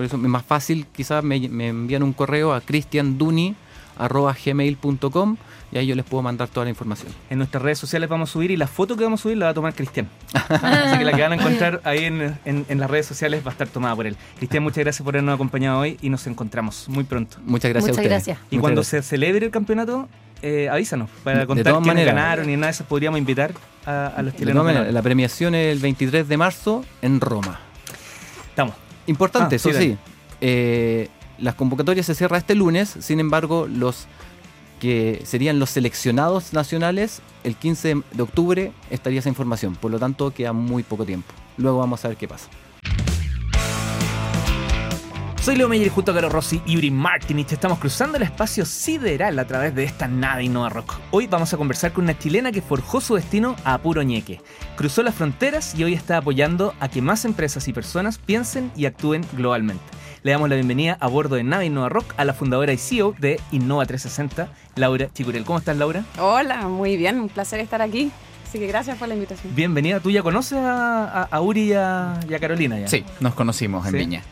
Por 0.00 0.06
eso 0.06 0.16
es 0.16 0.22
más 0.22 0.42
fácil, 0.42 0.86
quizás 0.90 1.22
me, 1.22 1.36
envían 1.36 2.02
un 2.02 2.14
correo 2.14 2.54
a 2.54 2.62
cristianduni.gmail.com 2.62 5.36
y 5.72 5.76
ahí 5.76 5.86
yo 5.86 5.94
les 5.94 6.06
puedo 6.06 6.22
mandar 6.22 6.48
toda 6.48 6.64
la 6.64 6.70
información. 6.70 7.12
En 7.28 7.36
nuestras 7.36 7.62
redes 7.62 7.78
sociales 7.78 8.08
vamos 8.08 8.30
a 8.30 8.32
subir 8.32 8.50
y 8.50 8.56
la 8.56 8.66
foto 8.66 8.96
que 8.96 9.04
vamos 9.04 9.20
a 9.20 9.22
subir 9.24 9.36
la 9.36 9.44
va 9.44 9.50
a 9.50 9.54
tomar 9.54 9.74
Cristian. 9.74 10.08
Así 10.32 10.96
que 10.96 11.04
la 11.04 11.12
que 11.12 11.20
van 11.20 11.32
a 11.32 11.34
encontrar 11.34 11.82
ahí 11.84 12.04
en, 12.04 12.80
las 12.80 12.90
redes 12.90 13.04
sociales 13.04 13.42
va 13.44 13.50
a 13.50 13.52
estar 13.52 13.68
tomada 13.68 13.94
por 13.94 14.06
él. 14.06 14.16
Cristian, 14.38 14.62
muchas 14.62 14.84
gracias 14.84 15.04
por 15.04 15.16
habernos 15.16 15.34
acompañado 15.34 15.80
hoy 15.80 15.98
y 16.00 16.08
nos 16.08 16.26
encontramos 16.26 16.88
muy 16.88 17.04
pronto. 17.04 17.36
Muchas 17.44 17.70
gracias 17.70 17.90
muchas 17.90 18.06
Gracias. 18.06 18.38
Y 18.50 18.56
cuando 18.56 18.82
se 18.84 19.02
celebre 19.02 19.44
el 19.44 19.52
campeonato, 19.52 20.08
eh, 20.40 20.70
avísanos 20.70 21.10
para 21.22 21.44
contar 21.44 21.78
quiénes 21.82 22.06
ganaron 22.06 22.48
y 22.48 22.56
nada 22.56 22.68
de 22.68 22.72
eso 22.72 22.86
podríamos 22.86 23.18
invitar 23.18 23.52
a, 23.84 24.22
los 24.22 24.34
chilenos. 24.34 24.94
la 24.94 25.02
premiación 25.02 25.54
es 25.54 25.70
el 25.70 25.78
23 25.78 26.26
de 26.26 26.38
marzo 26.38 26.86
en 27.02 27.20
Roma. 27.20 27.60
Estamos. 28.48 28.76
Importante, 29.10 29.56
ah, 29.56 29.56
eso 29.56 29.72
sí. 29.72 29.96
Eh, 30.40 31.08
las 31.38 31.54
convocatorias 31.56 32.06
se 32.06 32.14
cierran 32.14 32.38
este 32.38 32.54
lunes, 32.54 32.96
sin 33.00 33.18
embargo, 33.18 33.66
los 33.66 34.06
que 34.78 35.20
serían 35.24 35.58
los 35.58 35.70
seleccionados 35.70 36.52
nacionales, 36.52 37.20
el 37.42 37.56
15 37.56 38.02
de 38.12 38.22
octubre 38.22 38.72
estaría 38.88 39.18
esa 39.18 39.28
información. 39.28 39.74
Por 39.74 39.90
lo 39.90 39.98
tanto, 39.98 40.32
queda 40.32 40.52
muy 40.52 40.84
poco 40.84 41.04
tiempo. 41.04 41.32
Luego 41.56 41.78
vamos 41.78 42.04
a 42.04 42.08
ver 42.08 42.16
qué 42.16 42.28
pasa. 42.28 42.48
Soy 45.40 45.56
Leo 45.56 45.70
Meyer 45.70 45.88
junto 45.88 46.12
a 46.12 46.14
Caro 46.14 46.28
Rossi 46.28 46.60
y 46.66 46.74
Yuri 46.74 46.90
Martinich. 46.90 47.50
Estamos 47.52 47.78
cruzando 47.78 48.18
el 48.18 48.24
espacio 48.24 48.66
sideral 48.66 49.38
a 49.38 49.46
través 49.46 49.74
de 49.74 49.84
esta 49.84 50.06
nave 50.06 50.44
Innova 50.44 50.68
Rock. 50.68 50.98
Hoy 51.12 51.28
vamos 51.28 51.54
a 51.54 51.56
conversar 51.56 51.94
con 51.94 52.04
una 52.04 52.18
chilena 52.18 52.52
que 52.52 52.60
forjó 52.60 53.00
su 53.00 53.14
destino 53.14 53.56
a 53.64 53.78
puro 53.78 54.02
ñeque. 54.02 54.42
Cruzó 54.76 55.02
las 55.02 55.14
fronteras 55.14 55.74
y 55.74 55.82
hoy 55.82 55.94
está 55.94 56.18
apoyando 56.18 56.74
a 56.78 56.90
que 56.90 57.00
más 57.00 57.24
empresas 57.24 57.68
y 57.68 57.72
personas 57.72 58.18
piensen 58.18 58.70
y 58.76 58.84
actúen 58.84 59.24
globalmente. 59.32 59.82
Le 60.22 60.32
damos 60.32 60.50
la 60.50 60.56
bienvenida 60.56 60.98
a 61.00 61.06
bordo 61.06 61.36
de 61.36 61.42
Nave 61.42 61.64
Innova 61.64 61.88
Rock 61.88 62.12
a 62.18 62.26
la 62.26 62.34
fundadora 62.34 62.74
y 62.74 62.76
CEO 62.76 63.14
de 63.18 63.40
Innova 63.50 63.86
360, 63.86 64.52
Laura 64.76 65.08
Chicurel. 65.10 65.46
¿Cómo 65.46 65.58
estás, 65.58 65.78
Laura? 65.78 66.04
Hola, 66.18 66.68
muy 66.68 66.98
bien, 66.98 67.18
un 67.18 67.30
placer 67.30 67.60
estar 67.60 67.80
aquí. 67.80 68.12
Así 68.46 68.58
que 68.58 68.66
gracias 68.66 68.98
por 68.98 69.08
la 69.08 69.14
invitación. 69.14 69.54
Bienvenida. 69.56 70.00
¿Tú 70.00 70.10
ya 70.10 70.22
conoces 70.22 70.58
a, 70.60 71.40
Uri 71.40 71.70
y 71.70 71.72
a, 71.72 72.20
Carolina? 72.38 72.78
Ya? 72.78 72.88
Sí, 72.88 73.06
nos 73.20 73.32
conocimos 73.32 73.86
en 73.86 73.92
Viña. 73.92 74.22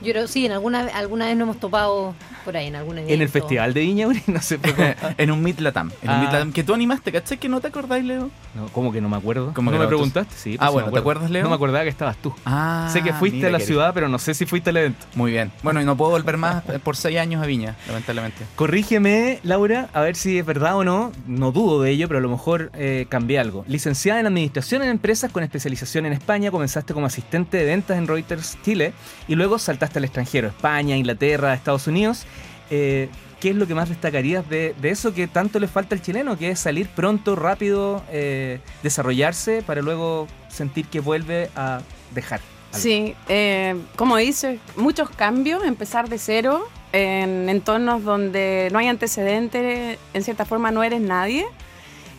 Yo 0.00 0.12
creo, 0.12 0.26
sí, 0.28 0.46
en 0.46 0.52
alguna, 0.52 0.80
alguna 0.94 1.26
vez 1.26 1.36
nos 1.36 1.46
hemos 1.46 1.58
topado 1.60 2.14
por 2.44 2.56
ahí, 2.56 2.68
en 2.68 2.76
algún 2.76 2.98
evento. 2.98 3.12
En 3.14 3.20
el 3.20 3.28
Festival 3.28 3.74
de 3.74 3.80
Viña, 3.80 4.06
no 4.26 4.40
sé. 4.40 4.58
en 5.18 5.30
un 5.30 5.42
Meet 5.42 5.60
Latam. 5.60 5.90
En 6.02 6.08
un 6.10 6.14
Ah. 6.14 6.18
Meet 6.20 6.32
Latam 6.32 6.52
que 6.52 6.62
tú 6.64 6.72
animaste, 6.74 7.12
¿cachai? 7.12 7.38
Que 7.38 7.48
no 7.48 7.60
te 7.60 7.66
acordáis, 7.68 8.04
Leo. 8.04 8.30
No, 8.54 8.68
¿Cómo 8.72 8.92
que 8.92 9.00
no 9.00 9.08
me 9.08 9.16
acuerdo? 9.16 9.52
¿Cómo 9.54 9.70
¿No 9.70 9.76
que 9.76 9.82
me 9.82 9.88
preguntaste? 9.88 10.34
Sí. 10.36 10.56
Ah, 10.60 10.68
sí 10.68 10.72
bueno, 10.72 10.92
¿te 10.92 10.98
acuerdas, 10.98 11.30
Leo? 11.30 11.42
No 11.42 11.48
me 11.50 11.56
acordaba 11.56 11.82
que 11.84 11.90
estabas 11.90 12.16
tú. 12.16 12.32
Ah, 12.46 12.88
sé 12.92 13.02
que 13.02 13.12
fuiste 13.12 13.46
a 13.46 13.50
la 13.50 13.60
ciudad, 13.60 13.92
pero 13.92 14.08
no 14.08 14.18
sé 14.18 14.34
si 14.34 14.46
fuiste 14.46 14.70
al 14.70 14.76
evento. 14.78 15.04
Muy 15.14 15.32
bien. 15.32 15.50
Bueno, 15.62 15.80
y 15.82 15.84
no 15.84 15.96
puedo 15.96 16.12
volver 16.12 16.36
más 16.36 16.62
por 16.84 16.96
seis 16.96 17.18
años 17.18 17.42
a 17.42 17.46
Viña, 17.46 17.76
lamentablemente. 17.88 18.44
Corrígeme, 18.56 19.40
Laura, 19.42 19.88
a 19.92 20.00
ver 20.02 20.14
si 20.14 20.38
es 20.38 20.46
verdad 20.46 20.76
o 20.76 20.84
no. 20.84 21.10
No 21.26 21.50
dudo 21.52 21.82
de 21.82 21.90
ello, 21.90 22.06
pero 22.08 22.18
a 22.18 22.22
lo 22.22 22.28
mejor 22.28 22.70
eh, 22.74 23.06
cambié 23.08 23.38
algo. 23.38 23.64
Licenciada 23.66 24.20
en 24.20 24.26
Administración 24.26 24.82
en 24.82 24.90
Empresas 24.90 25.32
con 25.32 25.42
especialización 25.42 26.06
en 26.06 26.12
España, 26.12 26.50
comenzaste 26.50 26.94
como 26.94 27.06
asistente 27.06 27.56
de 27.56 27.64
ventas 27.64 27.98
en 27.98 28.06
Reuters 28.06 28.58
Chile 28.62 28.92
y 29.26 29.34
luego 29.34 29.58
saltaste 29.58 29.87
al 29.96 30.04
extranjero, 30.04 30.48
España, 30.48 30.96
Inglaterra, 30.96 31.54
Estados 31.54 31.86
Unidos. 31.86 32.26
Eh, 32.70 33.08
¿Qué 33.40 33.50
es 33.50 33.56
lo 33.56 33.66
que 33.66 33.74
más 33.74 33.88
destacarías 33.88 34.48
de, 34.48 34.74
de 34.80 34.90
eso 34.90 35.14
que 35.14 35.28
tanto 35.28 35.60
le 35.60 35.68
falta 35.68 35.94
al 35.94 36.02
chileno, 36.02 36.36
que 36.36 36.50
es 36.50 36.58
salir 36.58 36.88
pronto, 36.88 37.36
rápido, 37.36 38.02
eh, 38.10 38.60
desarrollarse 38.82 39.62
para 39.62 39.80
luego 39.80 40.26
sentir 40.48 40.86
que 40.86 41.00
vuelve 41.00 41.48
a 41.54 41.80
dejar? 42.14 42.40
algo? 42.72 42.82
Sí, 42.82 43.14
eh, 43.28 43.76
como 43.96 44.16
dices, 44.16 44.58
muchos 44.76 45.08
cambios, 45.10 45.64
empezar 45.64 46.08
de 46.08 46.18
cero 46.18 46.68
en 46.92 47.48
entornos 47.48 48.02
donde 48.02 48.68
no 48.72 48.78
hay 48.78 48.88
antecedentes, 48.88 49.98
en 50.14 50.22
cierta 50.22 50.44
forma 50.44 50.70
no 50.70 50.82
eres 50.82 51.00
nadie, 51.00 51.46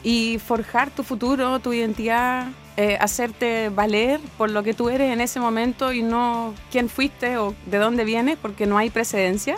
y 0.04 0.40
forjar 0.40 0.90
tu 0.90 1.04
futuro, 1.04 1.60
tu 1.60 1.74
identidad, 1.74 2.48
eh, 2.82 2.98
hacerte 3.02 3.68
valer 3.68 4.22
por 4.38 4.50
lo 4.50 4.64
que 4.64 4.74
tú 4.74 4.88
eres 4.90 5.12
en 5.12 5.20
ese 5.20 5.40
momento 5.42 5.92
y 5.92 6.02
no 6.02 6.54
quién 6.72 6.88
fuiste 6.88 7.38
o 7.38 7.54
de 7.66 7.78
dónde 7.78 8.06
vienes, 8.06 8.38
porque 8.42 8.66
no 8.66 8.78
hay 8.78 8.90
precedencia. 8.90 9.58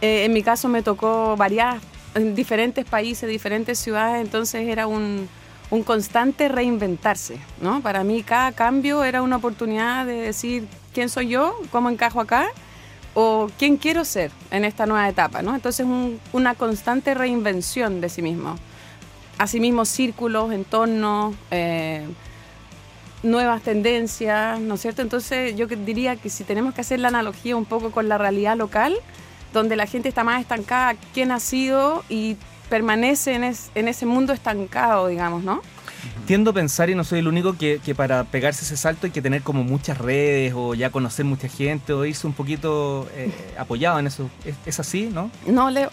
Eh, 0.00 0.24
en 0.24 0.32
mi 0.32 0.42
caso 0.42 0.66
me 0.68 0.82
tocó 0.82 1.36
variar 1.36 1.78
en 2.14 2.34
diferentes 2.34 2.86
países, 2.86 3.28
diferentes 3.28 3.78
ciudades, 3.78 4.22
entonces 4.24 4.66
era 4.68 4.86
un, 4.86 5.28
un 5.70 5.82
constante 5.82 6.48
reinventarse, 6.48 7.36
¿no? 7.60 7.82
Para 7.82 8.04
mí 8.04 8.22
cada 8.22 8.52
cambio 8.52 9.04
era 9.04 9.20
una 9.20 9.36
oportunidad 9.36 10.06
de 10.06 10.14
decir 10.14 10.66
quién 10.94 11.10
soy 11.10 11.28
yo, 11.28 11.54
cómo 11.70 11.90
encajo 11.90 12.20
acá 12.22 12.46
o 13.12 13.50
quién 13.58 13.76
quiero 13.76 14.04
ser 14.06 14.30
en 14.50 14.64
esta 14.64 14.86
nueva 14.86 15.06
etapa, 15.10 15.42
¿no? 15.42 15.54
Entonces 15.54 15.84
un- 15.84 16.18
una 16.32 16.54
constante 16.54 17.12
reinvención 17.12 18.00
de 18.00 18.08
sí 18.08 18.22
mismo. 18.22 18.56
Asimismo 19.36 19.84
círculos, 19.84 20.52
entornos, 20.52 21.34
eh, 21.50 22.06
nuevas 23.22 23.62
tendencias, 23.62 24.58
¿no 24.60 24.74
es 24.74 24.80
cierto? 24.82 25.02
Entonces 25.02 25.54
yo 25.56 25.66
diría 25.66 26.16
que 26.16 26.30
si 26.30 26.44
tenemos 26.44 26.74
que 26.74 26.80
hacer 26.80 27.00
la 27.00 27.08
analogía 27.08 27.56
un 27.56 27.64
poco 27.66 27.90
con 27.90 28.08
la 28.08 28.16
realidad 28.18 28.56
local, 28.56 28.94
donde 29.52 29.76
la 29.76 29.86
gente 29.86 30.08
está 30.08 30.24
más 30.24 30.40
estancada, 30.40 30.94
quién 31.12 31.32
ha 31.32 31.40
sido 31.40 32.04
y 32.08 32.36
permanece 32.68 33.34
en, 33.34 33.44
es- 33.44 33.70
en 33.74 33.88
ese 33.88 34.06
mundo 34.06 34.32
estancado, 34.32 35.08
digamos, 35.08 35.42
¿no? 35.42 35.60
Tiendo 36.26 36.52
a 36.52 36.54
pensar, 36.54 36.88
y 36.88 36.94
no 36.94 37.02
soy 37.04 37.18
el 37.18 37.28
único, 37.28 37.58
que, 37.58 37.78
que 37.84 37.94
para 37.94 38.24
pegarse 38.24 38.64
ese 38.64 38.76
salto 38.76 39.06
hay 39.06 39.10
que 39.10 39.20
tener 39.20 39.42
como 39.42 39.64
muchas 39.64 39.98
redes 39.98 40.54
o 40.56 40.74
ya 40.74 40.88
conocer 40.90 41.24
mucha 41.26 41.48
gente 41.48 41.92
o 41.92 42.04
irse 42.06 42.26
un 42.26 42.32
poquito 42.32 43.06
eh, 43.16 43.30
apoyado 43.58 43.98
en 43.98 44.06
eso. 44.06 44.30
¿Es, 44.46 44.54
es 44.64 44.80
así, 44.80 45.10
no? 45.12 45.30
No, 45.46 45.68
Leo. 45.68 45.90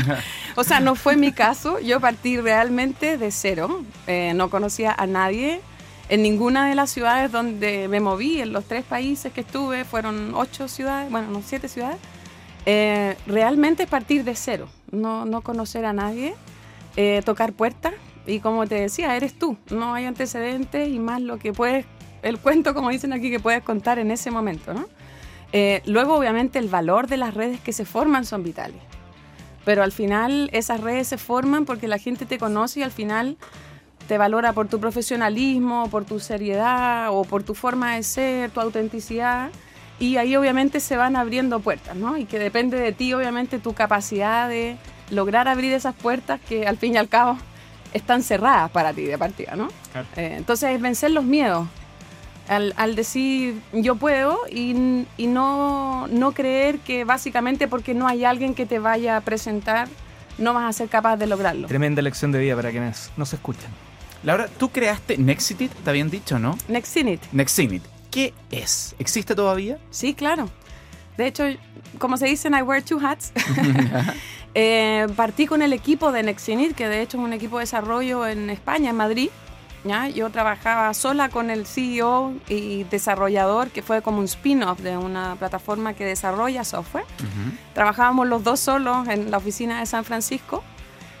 o 0.56 0.64
sea, 0.64 0.80
no 0.80 0.94
fue 0.96 1.16
mi 1.16 1.30
caso. 1.32 1.78
Yo 1.78 2.00
partí 2.00 2.38
realmente 2.40 3.16
de 3.18 3.30
cero. 3.30 3.84
Eh, 4.06 4.32
no 4.34 4.48
conocía 4.50 4.92
a 4.96 5.06
nadie 5.06 5.60
en 6.08 6.22
ninguna 6.22 6.68
de 6.68 6.74
las 6.74 6.90
ciudades 6.90 7.32
donde 7.32 7.88
me 7.88 8.00
moví. 8.00 8.40
En 8.40 8.52
los 8.52 8.64
tres 8.64 8.84
países 8.84 9.32
que 9.32 9.40
estuve, 9.40 9.84
fueron 9.84 10.34
ocho 10.34 10.68
ciudades, 10.68 11.10
bueno, 11.10 11.28
no, 11.30 11.42
siete 11.42 11.68
ciudades. 11.68 11.98
Eh, 12.66 13.16
realmente 13.26 13.86
partir 13.86 14.24
de 14.24 14.34
cero. 14.34 14.68
No, 14.90 15.24
no 15.24 15.42
conocer 15.42 15.84
a 15.84 15.92
nadie, 15.92 16.34
eh, 16.96 17.22
tocar 17.24 17.52
puertas. 17.52 17.94
Y 18.26 18.40
como 18.40 18.66
te 18.66 18.76
decía, 18.76 19.16
eres 19.16 19.38
tú. 19.38 19.56
No 19.70 19.94
hay 19.94 20.06
antecedentes 20.06 20.88
y 20.88 20.98
más 20.98 21.20
lo 21.20 21.38
que 21.38 21.52
puedes, 21.52 21.84
el 22.22 22.38
cuento, 22.38 22.74
como 22.74 22.90
dicen 22.90 23.12
aquí, 23.12 23.30
que 23.30 23.40
puedes 23.40 23.62
contar 23.62 23.98
en 23.98 24.10
ese 24.10 24.30
momento, 24.30 24.72
¿no? 24.72 24.86
Eh, 25.52 25.82
luego, 25.86 26.16
obviamente, 26.16 26.58
el 26.58 26.68
valor 26.68 27.06
de 27.06 27.16
las 27.16 27.34
redes 27.34 27.60
que 27.60 27.72
se 27.72 27.84
forman 27.84 28.24
son 28.24 28.42
vitales. 28.42 28.80
Pero 29.64 29.82
al 29.82 29.92
final 29.92 30.50
esas 30.52 30.80
redes 30.80 31.08
se 31.08 31.16
forman 31.16 31.64
porque 31.64 31.88
la 31.88 31.98
gente 31.98 32.26
te 32.26 32.38
conoce 32.38 32.80
y 32.80 32.82
al 32.82 32.90
final 32.90 33.36
te 34.06 34.18
valora 34.18 34.52
por 34.52 34.68
tu 34.68 34.80
profesionalismo, 34.80 35.88
por 35.90 36.04
tu 36.04 36.20
seriedad 36.20 37.08
o 37.10 37.24
por 37.24 37.42
tu 37.42 37.54
forma 37.54 37.96
de 37.96 38.02
ser, 38.02 38.50
tu 38.50 38.60
autenticidad. 38.60 39.50
Y 39.98 40.16
ahí 40.16 40.36
obviamente 40.36 40.80
se 40.80 40.96
van 40.96 41.16
abriendo 41.16 41.60
puertas, 41.60 41.96
¿no? 41.96 42.16
Y 42.16 42.24
que 42.24 42.38
depende 42.38 42.78
de 42.78 42.92
ti, 42.92 43.14
obviamente, 43.14 43.58
tu 43.58 43.74
capacidad 43.74 44.48
de 44.48 44.76
lograr 45.10 45.48
abrir 45.48 45.72
esas 45.72 45.94
puertas 45.94 46.40
que 46.48 46.66
al 46.66 46.76
fin 46.76 46.94
y 46.94 46.96
al 46.96 47.08
cabo 47.08 47.38
están 47.92 48.22
cerradas 48.22 48.70
para 48.70 48.92
ti 48.92 49.04
de 49.04 49.16
partida, 49.16 49.54
¿no? 49.54 49.68
Claro. 49.92 50.06
Eh, 50.16 50.34
entonces 50.36 50.70
es 50.70 50.80
vencer 50.80 51.12
los 51.12 51.24
miedos. 51.24 51.68
Al, 52.48 52.74
al 52.76 52.94
decir 52.94 53.58
yo 53.72 53.96
puedo 53.96 54.40
y, 54.50 55.06
y 55.16 55.26
no, 55.28 56.08
no 56.08 56.32
creer 56.32 56.78
que 56.80 57.04
básicamente 57.04 57.68
porque 57.68 57.94
no 57.94 58.06
hay 58.06 58.26
alguien 58.26 58.54
que 58.54 58.66
te 58.66 58.78
vaya 58.78 59.16
a 59.16 59.22
presentar 59.22 59.88
no 60.38 60.54
vas 60.54 60.64
a 60.64 60.72
ser 60.72 60.88
capaz 60.88 61.16
de 61.16 61.26
lograrlo. 61.26 61.68
Tremenda 61.68 62.02
lección 62.02 62.32
de 62.32 62.40
vida 62.40 62.56
para 62.56 62.70
quienes 62.70 63.10
no 63.16 63.24
se 63.24 63.36
escuchan. 63.36 63.70
Laura, 64.24 64.48
tú 64.48 64.70
creaste 64.70 65.18
Nexity, 65.18 65.66
¿está 65.66 65.92
bien 65.92 66.10
dicho, 66.10 66.38
no? 66.38 66.58
Next 66.68 66.96
in 66.96 67.08
it. 67.08 67.20
Nexinit. 67.32 67.82
¿Qué 68.10 68.32
es? 68.50 68.94
¿Existe 68.98 69.34
todavía? 69.34 69.78
Sí, 69.90 70.14
claro. 70.14 70.48
De 71.18 71.26
hecho, 71.26 71.44
como 71.98 72.16
se 72.16 72.26
dice, 72.26 72.48
I 72.48 72.62
wear 72.62 72.82
two 72.82 72.98
hats. 73.00 73.32
Eh, 74.56 75.08
partí 75.16 75.48
con 75.48 75.62
el 75.62 75.72
equipo 75.72 76.12
de 76.12 76.22
Nexinit, 76.22 76.76
que 76.76 76.86
de 76.86 77.02
hecho 77.02 77.18
es 77.18 77.24
un 77.24 77.32
equipo 77.32 77.58
de 77.58 77.64
desarrollo 77.64 78.24
en 78.24 78.50
España, 78.50 78.90
en 78.90 78.96
Madrid. 78.96 79.30
¿ya? 79.82 80.08
Yo 80.08 80.30
trabajaba 80.30 80.94
sola 80.94 81.28
con 81.28 81.50
el 81.50 81.66
CEO 81.66 82.34
y 82.48 82.84
desarrollador, 82.84 83.70
que 83.70 83.82
fue 83.82 84.00
como 84.00 84.18
un 84.18 84.26
spin-off 84.26 84.80
de 84.80 84.96
una 84.96 85.34
plataforma 85.34 85.94
que 85.94 86.04
desarrolla 86.04 86.62
software. 86.62 87.04
Trabajábamos 87.74 88.28
los 88.28 88.44
dos 88.44 88.60
solos 88.60 89.08
en 89.08 89.32
la 89.32 89.38
oficina 89.38 89.80
de 89.80 89.86
San 89.86 90.04
Francisco. 90.04 90.62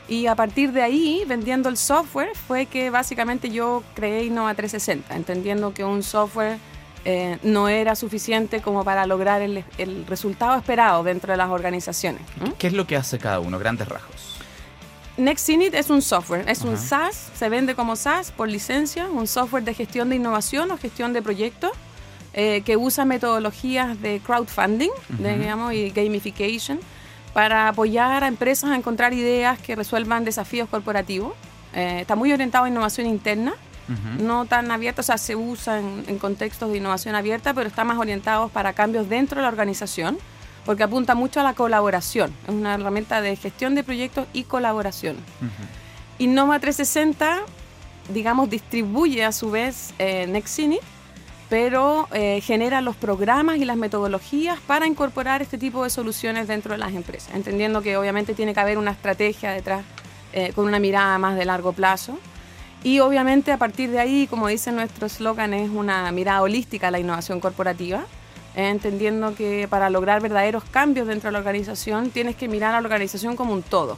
Y 0.08 0.26
a 0.26 0.34
partir 0.34 0.72
de 0.72 0.82
ahí, 0.82 1.24
vendiendo 1.26 1.68
el 1.68 1.76
software, 1.76 2.30
fue 2.46 2.66
que 2.66 2.90
básicamente 2.90 3.50
yo 3.50 3.82
creé 3.94 4.24
Innova 4.24 4.54
360, 4.54 5.16
entendiendo 5.16 5.72
que 5.72 5.82
un 5.84 6.02
software 6.02 6.58
eh, 7.06 7.38
no 7.42 7.68
era 7.68 7.94
suficiente 7.96 8.60
como 8.60 8.84
para 8.84 9.06
lograr 9.06 9.40
el, 9.40 9.64
el 9.78 10.06
resultado 10.06 10.58
esperado 10.58 11.02
dentro 11.04 11.32
de 11.32 11.36
las 11.38 11.48
organizaciones. 11.50 12.20
¿no? 12.40 12.54
¿Qué 12.58 12.66
es 12.66 12.72
lo 12.74 12.86
que 12.86 12.96
hace 12.96 13.18
cada 13.18 13.40
uno? 13.40 13.58
Grandes 13.58 13.88
rasgos. 13.88 14.36
Nextinit 15.16 15.74
es 15.74 15.90
un 15.90 16.02
software, 16.02 16.48
es 16.48 16.62
un. 16.62 16.76
SaaS, 16.76 17.30
se 17.34 17.48
vende 17.48 17.74
como 17.76 17.94
SaaS 17.94 18.32
por 18.32 18.48
licencia, 18.48 19.06
un 19.06 19.28
software 19.28 19.62
de 19.62 19.72
gestión 19.72 20.08
de 20.10 20.16
innovación 20.16 20.70
o 20.72 20.76
gestión 20.76 21.12
de 21.12 21.22
proyectos 21.22 21.70
eh, 22.32 22.62
que 22.64 22.76
usa 22.76 23.04
metodologías 23.04 24.00
de 24.02 24.20
crowdfunding 24.20 24.90
de, 25.10 25.30
Ujú. 25.32 25.40
digamos, 25.40 25.72
y 25.72 25.90
gamification 25.90 26.80
para 27.34 27.68
apoyar 27.68 28.24
a 28.24 28.28
empresas 28.28 28.70
a 28.70 28.76
encontrar 28.76 29.12
ideas 29.12 29.58
que 29.58 29.76
resuelvan 29.76 30.24
desafíos 30.24 30.68
corporativos. 30.68 31.34
Eh, 31.74 31.98
está 32.00 32.14
muy 32.16 32.32
orientado 32.32 32.64
a 32.64 32.68
innovación 32.68 33.06
interna, 33.08 33.52
Ujú. 33.88 34.22
no 34.24 34.46
tan 34.46 34.70
abierto, 34.70 35.00
o 35.02 35.04
sea, 35.04 35.18
se 35.18 35.36
usa 35.36 35.80
en, 35.80 36.04
en 36.06 36.18
contextos 36.18 36.70
de 36.70 36.78
innovación 36.78 37.14
abierta, 37.16 37.52
pero 37.52 37.68
está 37.68 37.84
más 37.84 37.98
orientado 37.98 38.48
para 38.48 38.72
cambios 38.72 39.08
dentro 39.08 39.36
de 39.36 39.42
la 39.42 39.48
organización, 39.48 40.16
porque 40.64 40.84
apunta 40.84 41.14
mucho 41.14 41.40
a 41.40 41.42
la 41.42 41.52
colaboración. 41.54 42.32
Es 42.44 42.54
una 42.54 42.74
herramienta 42.74 43.20
de 43.20 43.36
gestión 43.36 43.74
de 43.74 43.82
proyectos 43.82 44.26
y 44.32 44.44
colaboración. 44.44 45.16
Ujú. 45.16 45.50
Innova 46.20 46.60
360, 46.60 47.40
digamos, 48.10 48.48
distribuye 48.48 49.24
a 49.24 49.32
su 49.32 49.50
vez 49.50 49.92
eh, 49.98 50.26
pero 51.54 52.08
eh, 52.12 52.40
genera 52.40 52.80
los 52.80 52.96
programas 52.96 53.58
y 53.58 53.64
las 53.64 53.76
metodologías 53.76 54.58
para 54.66 54.88
incorporar 54.88 55.40
este 55.40 55.56
tipo 55.56 55.84
de 55.84 55.90
soluciones 55.90 56.48
dentro 56.48 56.72
de 56.72 56.78
las 56.78 56.92
empresas, 56.94 57.32
entendiendo 57.32 57.80
que 57.80 57.96
obviamente 57.96 58.34
tiene 58.34 58.52
que 58.52 58.58
haber 58.58 58.76
una 58.76 58.90
estrategia 58.90 59.52
detrás 59.52 59.84
eh, 60.32 60.50
con 60.52 60.64
una 60.64 60.80
mirada 60.80 61.16
más 61.18 61.36
de 61.36 61.44
largo 61.44 61.72
plazo. 61.72 62.18
Y 62.82 62.98
obviamente 62.98 63.52
a 63.52 63.56
partir 63.56 63.92
de 63.92 64.00
ahí, 64.00 64.26
como 64.26 64.48
dice 64.48 64.72
nuestro 64.72 65.06
eslogan, 65.06 65.54
es 65.54 65.70
una 65.70 66.10
mirada 66.10 66.42
holística 66.42 66.88
a 66.88 66.90
la 66.90 66.98
innovación 66.98 67.38
corporativa, 67.38 68.04
eh, 68.56 68.70
entendiendo 68.70 69.36
que 69.36 69.68
para 69.70 69.90
lograr 69.90 70.20
verdaderos 70.20 70.64
cambios 70.64 71.06
dentro 71.06 71.28
de 71.28 71.34
la 71.34 71.38
organización 71.38 72.10
tienes 72.10 72.34
que 72.34 72.48
mirar 72.48 72.74
a 72.74 72.80
la 72.80 72.86
organización 72.88 73.36
como 73.36 73.52
un 73.52 73.62
todo. 73.62 73.96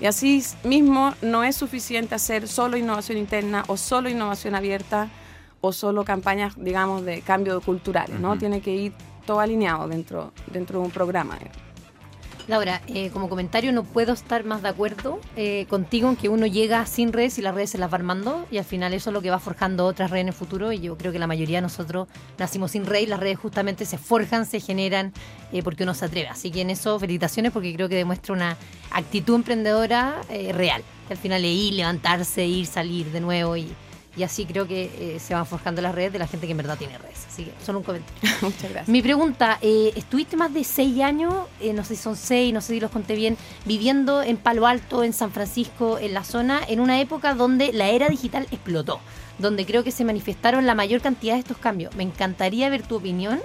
Y 0.00 0.06
así 0.06 0.42
mismo 0.64 1.14
no 1.22 1.44
es 1.44 1.54
suficiente 1.54 2.16
hacer 2.16 2.48
solo 2.48 2.76
innovación 2.76 3.16
interna 3.16 3.62
o 3.68 3.76
solo 3.76 4.08
innovación 4.08 4.56
abierta 4.56 5.08
o 5.60 5.72
solo 5.72 6.04
campañas, 6.04 6.54
digamos, 6.56 7.04
de 7.04 7.20
cambio 7.22 7.60
culturales, 7.60 8.18
¿no? 8.18 8.38
Tiene 8.38 8.60
que 8.60 8.74
ir 8.74 8.92
todo 9.26 9.40
alineado 9.40 9.88
dentro, 9.88 10.32
dentro 10.52 10.80
de 10.80 10.86
un 10.86 10.90
programa. 10.90 11.38
Laura, 12.50 12.82
eh, 12.88 13.10
como 13.10 13.28
comentario 13.28 13.72
no 13.72 13.84
puedo 13.84 14.12
estar 14.12 14.44
más 14.44 14.60
de 14.60 14.70
acuerdo 14.70 15.20
eh, 15.36 15.66
contigo 15.68 16.08
en 16.08 16.16
que 16.16 16.28
uno 16.28 16.46
llega 16.46 16.84
sin 16.84 17.12
redes 17.12 17.38
y 17.38 17.42
las 17.42 17.54
redes 17.54 17.70
se 17.70 17.78
las 17.78 17.92
va 17.92 17.94
armando 17.94 18.44
y 18.50 18.58
al 18.58 18.64
final 18.64 18.92
eso 18.92 19.10
es 19.10 19.14
lo 19.14 19.22
que 19.22 19.30
va 19.30 19.38
forjando 19.38 19.86
otras 19.86 20.10
redes 20.10 20.22
en 20.22 20.28
el 20.28 20.34
futuro 20.34 20.72
y 20.72 20.80
yo 20.80 20.98
creo 20.98 21.12
que 21.12 21.20
la 21.20 21.28
mayoría 21.28 21.58
de 21.58 21.62
nosotros 21.62 22.08
nacimos 22.38 22.72
sin 22.72 22.86
redes 22.86 23.04
y 23.04 23.06
las 23.06 23.20
redes 23.20 23.38
justamente 23.38 23.84
se 23.84 23.98
forjan, 23.98 24.46
se 24.46 24.58
generan 24.58 25.12
eh, 25.52 25.62
porque 25.62 25.84
uno 25.84 25.94
se 25.94 26.06
atreve. 26.06 26.28
Así 26.28 26.50
que 26.50 26.62
en 26.62 26.70
eso 26.70 26.98
felicitaciones 26.98 27.52
porque 27.52 27.72
creo 27.72 27.88
que 27.88 27.94
demuestra 27.94 28.34
una 28.34 28.56
actitud 28.90 29.36
emprendedora 29.36 30.20
real, 30.52 30.82
que 31.06 31.14
al 31.14 31.20
final 31.20 31.44
es 31.44 31.52
ir, 31.52 31.74
levantarse, 31.74 32.44
ir, 32.44 32.66
salir 32.66 33.12
de 33.12 33.20
nuevo 33.20 33.56
y, 33.56 33.68
y 34.16 34.24
así 34.24 34.44
creo 34.44 34.66
que 34.66 34.90
eh, 34.98 35.20
se 35.20 35.34
van 35.34 35.46
forjando 35.46 35.80
las 35.82 35.94
redes 35.94 36.12
de 36.12 36.18
la 36.18 36.26
gente 36.26 36.46
que 36.46 36.50
en 36.50 36.56
verdad 36.56 36.76
tiene 36.76 36.98
redes. 36.98 37.26
Así 37.28 37.44
que 37.44 37.52
solo 37.64 37.78
un 37.78 37.84
comentario. 37.84 38.18
Muchas 38.42 38.62
gracias. 38.62 38.88
Mi 38.88 39.02
pregunta, 39.02 39.58
eh, 39.62 39.92
estuviste 39.94 40.36
más 40.36 40.52
de 40.52 40.64
seis 40.64 41.00
años, 41.00 41.32
eh, 41.60 41.72
no 41.72 41.84
sé 41.84 41.94
si 41.94 42.02
son 42.02 42.16
seis, 42.16 42.52
no 42.52 42.60
sé 42.60 42.74
si 42.74 42.80
los 42.80 42.90
conté 42.90 43.14
bien, 43.14 43.36
viviendo 43.66 44.22
en 44.22 44.36
Palo 44.36 44.66
Alto, 44.66 45.04
en 45.04 45.12
San 45.12 45.30
Francisco, 45.30 45.98
en 45.98 46.12
la 46.12 46.24
zona, 46.24 46.60
en 46.66 46.80
una 46.80 47.00
época 47.00 47.34
donde 47.34 47.72
la 47.72 47.88
era 47.88 48.08
digital 48.08 48.46
explotó, 48.50 49.00
donde 49.38 49.64
creo 49.64 49.84
que 49.84 49.92
se 49.92 50.04
manifestaron 50.04 50.66
la 50.66 50.74
mayor 50.74 51.00
cantidad 51.00 51.34
de 51.34 51.40
estos 51.40 51.58
cambios. 51.58 51.94
Me 51.94 52.02
encantaría 52.02 52.68
ver 52.68 52.82
tu 52.82 52.96
opinión 52.96 53.40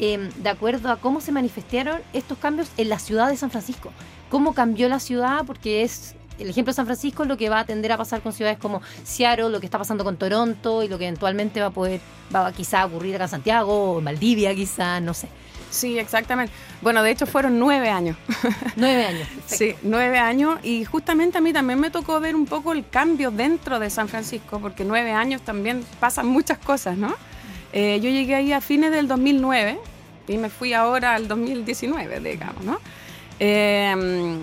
em, 0.00 0.30
de 0.30 0.48
acuerdo 0.48 0.90
a 0.90 0.96
cómo 0.96 1.20
se 1.20 1.30
manifestaron 1.30 2.00
estos 2.12 2.38
cambios 2.38 2.70
en 2.76 2.88
la 2.88 2.98
ciudad 2.98 3.28
de 3.28 3.36
San 3.36 3.50
Francisco. 3.50 3.92
¿Cómo 4.30 4.52
cambió 4.52 4.88
la 4.88 4.98
ciudad? 4.98 5.44
Porque 5.46 5.82
es 5.82 6.16
el 6.38 6.50
ejemplo 6.50 6.72
de 6.72 6.76
San 6.76 6.86
Francisco 6.86 7.22
es 7.22 7.28
lo 7.28 7.36
que 7.36 7.48
va 7.48 7.60
a 7.60 7.64
tender 7.64 7.92
a 7.92 7.96
pasar 7.96 8.20
con 8.20 8.32
ciudades 8.32 8.58
como 8.58 8.80
Seattle, 9.04 9.50
lo 9.50 9.60
que 9.60 9.66
está 9.66 9.78
pasando 9.78 10.04
con 10.04 10.16
Toronto 10.16 10.82
y 10.82 10.88
lo 10.88 10.98
que 10.98 11.06
eventualmente 11.06 11.60
va 11.60 11.66
a 11.66 11.70
poder, 11.70 12.00
va 12.34 12.52
quizá 12.52 12.84
ocurrir 12.86 13.14
acá 13.16 13.24
en 13.24 13.30
Santiago 13.30 13.96
o 13.96 14.00
Maldivia 14.00 14.54
quizá, 14.54 15.00
no 15.00 15.14
sé. 15.14 15.28
Sí, 15.70 15.98
exactamente. 15.98 16.52
Bueno, 16.80 17.02
de 17.02 17.10
hecho 17.10 17.26
fueron 17.26 17.58
nueve 17.58 17.90
años. 17.90 18.16
Nueve 18.76 19.04
años. 19.04 19.28
Sí, 19.46 19.74
nueve 19.82 20.18
años. 20.18 20.58
Y 20.62 20.84
justamente 20.84 21.38
a 21.38 21.40
mí 21.40 21.52
también 21.52 21.78
me 21.78 21.90
tocó 21.90 22.20
ver 22.20 22.34
un 22.34 22.46
poco 22.46 22.72
el 22.72 22.88
cambio 22.88 23.30
dentro 23.30 23.78
de 23.78 23.90
San 23.90 24.08
Francisco, 24.08 24.60
porque 24.60 24.84
nueve 24.84 25.12
años 25.12 25.42
también 25.42 25.84
pasan 26.00 26.26
muchas 26.26 26.58
cosas, 26.58 26.96
¿no? 26.96 27.14
Eh, 27.74 28.00
yo 28.02 28.08
llegué 28.08 28.34
ahí 28.34 28.52
a 28.52 28.62
fines 28.62 28.90
del 28.90 29.08
2009 29.08 29.78
y 30.26 30.38
me 30.38 30.48
fui 30.48 30.72
ahora 30.72 31.14
al 31.14 31.28
2019, 31.28 32.20
digamos, 32.20 32.64
¿no? 32.64 32.78
Eh, 33.38 34.38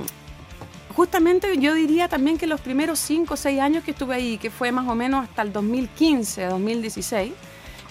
justamente 0.95 1.57
yo 1.57 1.73
diría 1.73 2.07
también 2.07 2.37
que 2.37 2.47
los 2.47 2.61
primeros 2.61 2.99
5 2.99 3.33
o 3.33 3.37
6 3.37 3.59
años 3.59 3.83
que 3.83 3.91
estuve 3.91 4.15
ahí, 4.15 4.37
que 4.37 4.49
fue 4.49 4.71
más 4.71 4.87
o 4.87 4.95
menos 4.95 5.23
hasta 5.23 5.41
el 5.41 5.51
2015, 5.51 6.45
2016, 6.45 7.33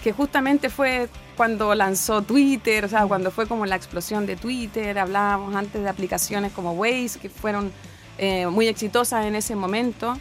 que 0.03 0.11
justamente 0.11 0.69
fue 0.69 1.07
cuando 1.37 1.75
lanzó 1.75 2.21
Twitter, 2.21 2.85
o 2.85 2.89
sea, 2.89 3.05
cuando 3.05 3.31
fue 3.31 3.47
como 3.47 3.65
la 3.65 3.75
explosión 3.75 4.25
de 4.25 4.35
Twitter, 4.35 4.97
hablábamos 4.97 5.55
antes 5.55 5.81
de 5.81 5.89
aplicaciones 5.89 6.51
como 6.51 6.73
Waze, 6.73 7.19
que 7.21 7.29
fueron 7.29 7.71
eh, 8.17 8.47
muy 8.47 8.67
exitosas 8.67 9.25
en 9.25 9.35
ese 9.35 9.55
momento. 9.55 10.17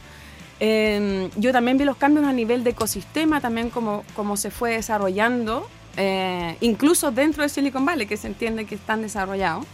Em, 0.60 1.30
yo 1.36 1.52
también 1.52 1.78
vi 1.78 1.84
los 1.84 1.96
cambios 1.96 2.26
a 2.26 2.32
nivel 2.32 2.64
de 2.64 2.70
ecosistema, 2.70 3.40
también 3.40 3.70
como, 3.70 4.04
como 4.14 4.36
se 4.36 4.50
fue 4.50 4.72
desarrollando, 4.72 5.68
eh, 5.96 6.56
incluso 6.60 7.12
dentro 7.12 7.42
de 7.42 7.48
Silicon 7.48 7.84
Valley, 7.84 8.06
que 8.06 8.16
se 8.16 8.26
entiende 8.26 8.66
que 8.66 8.74
están 8.74 9.02
desarrollados. 9.02 9.64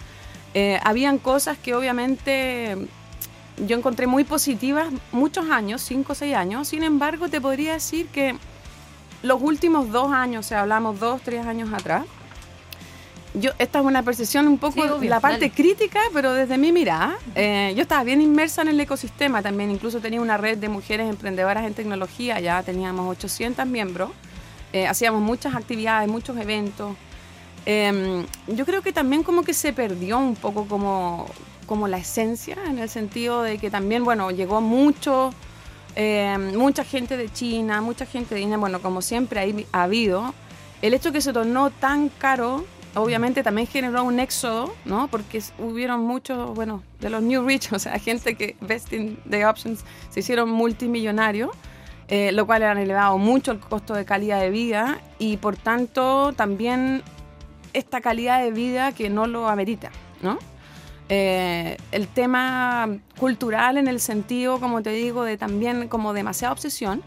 Eh, 0.52 0.80
habían 0.82 1.18
cosas 1.18 1.58
que 1.58 1.74
obviamente 1.74 2.76
yo 3.66 3.76
encontré 3.76 4.06
muy 4.06 4.24
positivas 4.24 4.88
muchos 5.12 5.50
años, 5.50 5.82
cinco 5.82 6.12
o 6.12 6.14
seis 6.14 6.34
años. 6.34 6.68
Sin 6.68 6.82
embargo, 6.82 7.28
te 7.28 7.40
podría 7.40 7.74
decir 7.74 8.06
que 8.08 8.36
los 9.22 9.40
últimos 9.42 9.90
dos 9.90 10.12
años, 10.12 10.46
o 10.46 10.48
sea, 10.48 10.62
hablamos 10.62 10.98
dos, 10.98 11.20
tres 11.22 11.46
años 11.46 11.72
atrás, 11.72 12.04
yo, 13.34 13.52
esta 13.58 13.78
es 13.78 13.84
una 13.84 14.02
percepción 14.02 14.48
un 14.48 14.58
poco 14.58 14.98
de 14.98 15.08
la 15.08 15.20
parte 15.20 15.50
crítica, 15.52 16.00
pero 16.12 16.32
desde 16.32 16.58
mi 16.58 16.72
mirada, 16.72 17.16
eh, 17.36 17.72
yo 17.76 17.82
estaba 17.82 18.02
bien 18.02 18.20
inmersa 18.20 18.62
en 18.62 18.68
el 18.68 18.80
ecosistema 18.80 19.40
también, 19.40 19.70
incluso 19.70 20.00
tenía 20.00 20.20
una 20.20 20.36
red 20.36 20.58
de 20.58 20.68
mujeres 20.68 21.08
emprendedoras 21.08 21.64
en 21.64 21.74
tecnología, 21.74 22.40
ya 22.40 22.60
teníamos 22.64 23.08
800 23.08 23.66
miembros, 23.66 24.10
eh, 24.72 24.88
hacíamos 24.88 25.22
muchas 25.22 25.54
actividades, 25.54 26.08
muchos 26.08 26.36
eventos. 26.38 26.96
Em, 27.66 28.26
yo 28.48 28.66
creo 28.66 28.82
que 28.82 28.92
también 28.92 29.22
como 29.22 29.44
que 29.44 29.54
se 29.54 29.72
perdió 29.72 30.18
un 30.18 30.34
poco 30.34 30.66
como, 30.66 31.28
como 31.70 31.86
la 31.86 31.98
esencia, 31.98 32.56
en 32.66 32.80
el 32.80 32.88
sentido 32.88 33.44
de 33.44 33.56
que 33.56 33.70
también, 33.70 34.02
bueno, 34.02 34.32
llegó 34.32 34.60
mucho, 34.60 35.30
eh, 35.94 36.36
mucha 36.56 36.82
gente 36.82 37.16
de 37.16 37.32
China, 37.32 37.80
mucha 37.80 38.06
gente 38.06 38.34
de 38.34 38.40
India, 38.40 38.56
bueno, 38.56 38.82
como 38.82 39.02
siempre 39.02 39.66
ha 39.70 39.82
habido. 39.84 40.34
El 40.82 40.94
hecho 40.94 41.12
que 41.12 41.20
se 41.20 41.32
tornó 41.32 41.70
tan 41.70 42.08
caro, 42.08 42.64
obviamente 42.96 43.44
también 43.44 43.68
generó 43.68 44.02
un 44.02 44.18
éxodo, 44.18 44.74
¿no? 44.84 45.06
Porque 45.06 45.40
hubieron 45.60 46.00
muchos, 46.00 46.52
bueno, 46.56 46.82
de 46.98 47.08
los 47.08 47.22
New 47.22 47.46
Rich, 47.46 47.72
o 47.72 47.78
sea, 47.78 47.96
gente 48.00 48.34
que 48.34 48.56
vesting 48.60 49.20
the 49.30 49.46
options 49.46 49.84
se 50.08 50.18
hicieron 50.18 50.50
multimillonarios. 50.50 51.50
Eh, 52.08 52.32
lo 52.32 52.44
cual 52.46 52.64
han 52.64 52.78
elevado 52.78 53.16
mucho 53.18 53.52
el 53.52 53.60
costo 53.60 53.94
de 53.94 54.04
calidad 54.04 54.40
de 54.40 54.50
vida 54.50 55.00
y 55.20 55.36
por 55.36 55.56
tanto 55.56 56.32
también 56.32 57.04
esta 57.72 58.00
calidad 58.00 58.42
de 58.42 58.50
vida 58.50 58.90
que 58.90 59.08
no 59.08 59.28
lo 59.28 59.48
amerita, 59.48 59.92
¿no? 60.20 60.36
Eh, 61.12 61.76
el 61.90 62.06
tema 62.06 62.88
cultural 63.18 63.76
en 63.76 63.88
el 63.88 63.98
sentido, 63.98 64.60
como 64.60 64.80
te 64.80 64.90
digo, 64.90 65.24
de 65.24 65.36
también 65.36 65.88
como 65.88 66.12
demasiada 66.12 66.52
obsesión, 66.52 67.02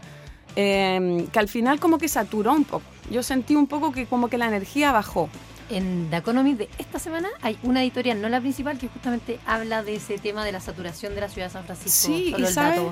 eh, 0.56 1.26
que 1.32 1.38
al 1.38 1.48
final 1.48 1.80
como 1.80 1.96
que 1.96 2.08
saturó 2.08 2.52
un 2.52 2.64
poco. 2.64 2.84
Yo 3.10 3.22
sentí 3.22 3.56
un 3.56 3.66
poco 3.66 3.92
que 3.92 4.04
como 4.04 4.28
que 4.28 4.36
la 4.36 4.46
energía 4.46 4.92
bajó. 4.92 5.30
En 5.70 6.10
The 6.10 6.18
Economist 6.18 6.58
de 6.58 6.68
esta 6.76 6.98
semana 6.98 7.30
hay 7.40 7.58
una 7.62 7.82
editorial, 7.82 8.20
no 8.20 8.28
la 8.28 8.42
principal, 8.42 8.76
que 8.76 8.88
justamente 8.88 9.40
habla 9.46 9.82
de 9.82 9.94
ese 9.94 10.18
tema 10.18 10.44
de 10.44 10.52
la 10.52 10.60
saturación 10.60 11.14
de 11.14 11.22
la 11.22 11.30
ciudad 11.30 11.46
de 11.46 11.52
San 11.54 11.64
Francisco. 11.64 12.12
Sí, 12.12 12.34
y 12.36 12.44
sabes, 12.44 12.82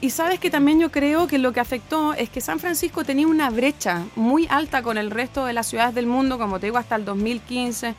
y 0.00 0.10
sabes 0.10 0.40
que 0.40 0.50
también 0.50 0.80
yo 0.80 0.90
creo 0.90 1.28
que 1.28 1.38
lo 1.38 1.52
que 1.52 1.60
afectó 1.60 2.12
es 2.12 2.28
que 2.28 2.40
San 2.40 2.58
Francisco 2.58 3.04
tenía 3.04 3.28
una 3.28 3.50
brecha 3.50 4.04
muy 4.16 4.48
alta 4.50 4.82
con 4.82 4.98
el 4.98 5.12
resto 5.12 5.44
de 5.44 5.52
las 5.52 5.68
ciudades 5.68 5.94
del 5.94 6.06
mundo, 6.06 6.38
como 6.38 6.58
te 6.58 6.66
digo, 6.66 6.78
hasta 6.78 6.96
el 6.96 7.04
2015 7.04 7.94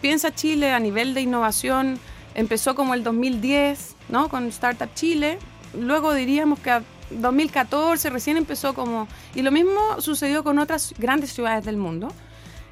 Piensa 0.00 0.34
Chile 0.34 0.72
a 0.72 0.78
nivel 0.78 1.14
de 1.14 1.22
innovación, 1.22 1.98
empezó 2.34 2.74
como 2.74 2.94
el 2.94 3.02
2010, 3.02 3.96
¿no? 4.08 4.28
Con 4.28 4.46
Startup 4.46 4.92
Chile. 4.94 5.38
Luego 5.74 6.14
diríamos 6.14 6.60
que 6.60 6.70
a 6.70 6.82
2014 7.10 8.10
recién 8.10 8.36
empezó 8.36 8.74
como... 8.74 9.08
Y 9.34 9.42
lo 9.42 9.50
mismo 9.50 10.00
sucedió 10.00 10.44
con 10.44 10.58
otras 10.58 10.94
grandes 10.98 11.32
ciudades 11.32 11.64
del 11.64 11.76
mundo. 11.76 12.12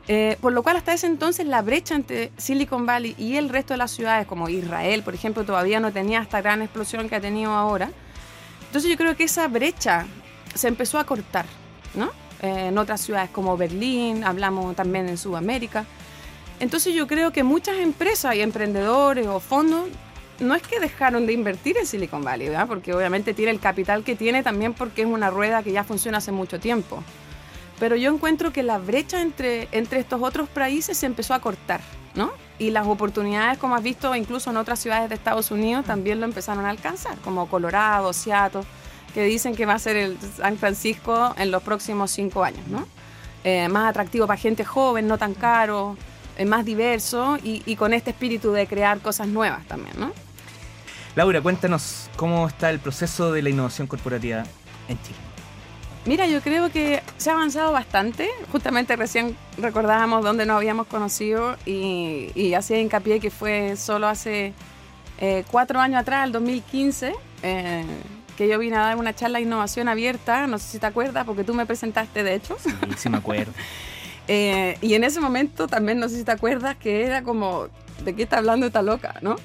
Eh, 0.09 0.39
por 0.41 0.53
lo 0.53 0.63
cual 0.63 0.77
hasta 0.77 0.93
ese 0.93 1.09
entonces 1.09 1.47
la 1.47 1.63
brecha 1.63 1.97
entre 1.97 2.31
Silicon 2.37 2.87
Valley 2.87 3.17
y 3.19 3.37
el 3.37 3.49
resto 3.49 3.75
de 3.75 3.79
las 3.79 3.91
ciudades, 3.91 4.27
como 4.27 4.49
Israel, 4.49 5.03
por 5.03 5.15
ejemplo, 5.15 5.45
todavía 5.45 5.81
no 5.81 5.93
tenía 5.93 6.21
esta 6.21 6.41
gran 6.41 6.63
explosión 6.63 7.09
que 7.09 7.17
ha 7.17 7.21
tenido 7.21 7.53
ahora. 7.53 7.91
Entonces 8.67 8.89
yo 8.89 8.97
creo 8.97 9.17
que 9.17 9.25
esa 9.25 9.49
brecha 9.49 10.07
se 10.55 10.69
empezó 10.69 11.01
a 11.01 11.05
cortar, 11.05 11.47
¿no? 11.95 12.11
Eh, 12.41 12.69
en 12.69 12.79
otras 12.79 13.01
ciudades 13.01 13.31
como 13.31 13.57
Berlín, 13.57 14.23
hablamos 14.23 14.77
también 14.77 15.09
en 15.09 15.19
Sudamérica. 15.19 15.87
Entonces 16.61 16.95
yo 16.95 17.07
creo 17.07 17.33
que 17.33 17.43
muchas 17.43 17.77
empresas 17.77 18.35
y 18.35 18.41
emprendedores 18.41 19.27
o 19.27 19.41
fondos 19.41 19.89
no 20.41 20.55
es 20.55 20.63
que 20.63 20.81
dejaron 20.81 21.27
de 21.27 21.33
invertir 21.33 21.77
en 21.79 21.87
Silicon 21.87 22.23
Valley, 22.23 22.49
¿verdad? 22.49 22.67
porque 22.67 22.95
obviamente 22.95 23.35
tiene 23.35 23.51
el 23.51 23.61
capital 23.61 24.05
que 24.05 24.17
tiene 24.17 24.43
también 24.43 24.75
porque 24.75 25.03
es 25.03 25.09
una 25.09 25.31
rueda 25.31 25.63
que 25.63 25.73
ya 25.73 25.85
funciona 25.85 26.19
hace 26.19 26.33
mucho 26.33 26.61
tiempo. 26.61 27.03
Pero 27.79 27.97
yo 27.97 28.13
encuentro 28.13 28.53
que 28.53 28.63
la 28.63 28.79
brecha 28.79 29.21
entre, 29.21 29.69
entre 29.73 30.01
estos 30.01 30.23
otros 30.23 30.49
países 30.49 30.97
se 30.97 31.07
empezó 31.07 31.35
a 31.35 31.41
cortar, 31.41 31.81
¿no? 32.15 32.33
Y 32.59 32.71
las 32.71 32.87
oportunidades, 32.87 33.59
como 33.59 33.75
has 33.75 33.83
visto, 33.83 34.15
incluso 34.17 34.49
en 34.51 34.57
otras 34.57 34.79
ciudades 34.79 35.11
de 35.11 35.15
Estados 35.15 35.51
Unidos, 35.51 35.85
también 35.85 36.19
lo 36.19 36.25
empezaron 36.25 36.65
a 36.65 36.71
alcanzar, 36.71 37.19
como 37.19 37.49
Colorado, 37.49 38.15
Seattle, 38.15 38.63
que 39.13 39.25
dicen 39.25 39.55
que 39.55 39.67
va 39.67 39.75
a 39.75 39.79
ser 39.79 39.97
el 39.97 40.19
San 40.19 40.57
Francisco 40.57 41.35
en 41.37 41.51
los 41.51 41.63
próximos 41.63 42.11
cinco 42.11 42.45
años, 42.45 42.67
¿no? 42.69 42.87
Eh, 43.45 43.69
más 43.69 43.91
atractivo 43.91 44.27
para 44.27 44.39
gente 44.39 44.65
joven, 44.65 45.07
no 45.07 45.19
tan 45.19 45.35
caro, 45.35 45.99
más 46.45 46.65
diverso 46.65 47.39
y, 47.43 47.77
con 47.77 47.93
este 47.93 48.11
espíritu 48.11 48.53
de 48.53 48.67
crear 48.67 48.99
cosas 49.01 49.29
nuevas 49.29 49.65
también, 49.67 49.99
¿no? 49.99 50.13
Laura, 51.15 51.41
cuéntanos 51.41 52.11
cómo 52.17 52.47
está 52.47 52.69
el 52.71 52.79
proceso 52.79 53.33
de 53.33 53.43
la 53.43 53.49
innovación 53.49 53.87
corporativa 53.87 54.45
en 54.89 55.01
Chile. 55.03 55.19
Mira, 56.05 56.27
yo 56.27 56.41
creo 56.41 56.71
que 56.71 57.03
se 57.17 57.31
ha 57.31 57.33
avanzado 57.33 57.73
bastante. 57.73 58.29
Justamente 58.53 58.95
recién 58.97 59.37
recordábamos 59.59 60.23
dónde 60.23 60.47
nos 60.47 60.57
habíamos 60.57 60.87
conocido 60.87 61.57
y, 61.65 62.31
y 62.35 62.55
hacía 62.55 62.81
hincapié 62.81 63.19
que 63.19 63.31
fue 63.31 63.77
solo 63.77 64.07
hace 64.07 64.53
eh, 65.19 65.45
cuatro 65.51 65.81
años 65.81 66.01
atrás, 66.01 66.27
el 66.27 66.33
2015, 66.33 67.15
eh, 67.43 67.85
que 68.37 68.49
yo 68.49 68.59
vine 68.59 68.77
a 68.77 68.81
dar 68.81 68.97
una 68.97 69.15
charla 69.15 69.39
de 69.39 69.45
innovación 69.45 69.89
abierta. 69.89 70.47
No 70.47 70.59
sé 70.59 70.69
si 70.73 70.79
te 70.79 70.87
acuerdas, 70.87 71.25
porque 71.25 71.45
tú 71.45 71.55
me 71.55 71.65
presentaste, 71.65 72.23
de 72.23 72.35
hecho. 72.35 72.57
Sí, 72.61 72.71
sí 72.97 73.09
me 73.09 73.19
acuerdo. 73.19 73.53
y 74.29 74.95
en 74.95 75.05
ese 75.05 75.21
momento 75.21 75.67
también, 75.67 75.99
no 75.99 76.09
sé 76.09 76.17
si 76.17 76.25
te 76.25 76.33
acuerdas, 76.33 76.77
que 76.77 77.05
era 77.05 77.23
como, 77.23 77.69
¿de 78.05 78.15
qué 78.15 78.23
está 78.23 78.39
hablando 78.39 78.67
esta 78.67 78.83
loca, 78.83 79.15
no? 79.23 79.37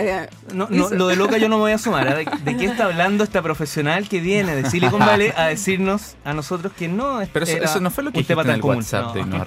Eh, 0.00 0.28
no, 0.54 0.68
lo 0.70 1.08
de 1.08 1.16
loca 1.16 1.38
yo 1.38 1.48
no 1.48 1.56
me 1.56 1.62
voy 1.62 1.72
a 1.72 1.78
sumar. 1.78 2.06
¿eh? 2.06 2.24
¿De, 2.44 2.56
qué 2.56 2.66
está 2.66 2.84
hablando 2.84 3.24
esta 3.24 3.42
profesional 3.42 4.08
que 4.08 4.20
viene 4.20 4.54
de 4.54 4.70
Silicon 4.70 5.00
Valley 5.00 5.32
a 5.36 5.46
decirnos 5.46 6.14
a 6.24 6.32
nosotros 6.34 6.72
que 6.72 6.86
no 6.86 7.20
es 7.20 7.28
Pero 7.30 7.44
eso, 7.44 7.80
no 7.80 7.90
fue 7.90 8.04
lo 8.04 8.12
que 8.12 8.20
usted 8.20 8.38
en 8.38 8.50
el 8.50 8.62
WhatsApp 8.62 9.16
no. 9.16 9.44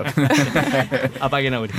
Apaguen 1.21 1.53
ahora. 1.53 1.73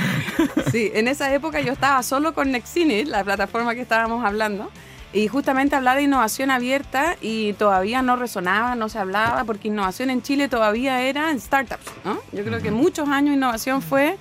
Sí, 0.70 0.90
en 0.94 1.06
esa 1.06 1.34
época 1.34 1.60
yo 1.60 1.74
estaba 1.74 2.02
solo 2.02 2.32
con 2.32 2.50
Nexinit, 2.50 3.08
la 3.08 3.22
plataforma 3.22 3.74
que 3.74 3.82
estábamos 3.82 4.24
hablando. 4.24 4.70
Y 5.12 5.28
justamente 5.28 5.76
hablaba 5.76 5.96
de 5.96 6.04
innovación 6.04 6.50
abierta 6.50 7.16
y 7.20 7.52
todavía 7.54 8.00
no 8.00 8.16
resonaba, 8.16 8.74
no 8.74 8.88
se 8.88 8.98
hablaba, 8.98 9.44
porque 9.44 9.68
innovación 9.68 10.08
en 10.08 10.22
Chile 10.22 10.48
todavía 10.48 11.02
era 11.02 11.30
en 11.30 11.38
startups, 11.38 11.84
¿no? 12.04 12.18
Yo 12.32 12.44
creo 12.44 12.62
que 12.62 12.70
muchos 12.70 13.08
años 13.08 13.34
innovación 13.34 13.82
fue 13.82 14.16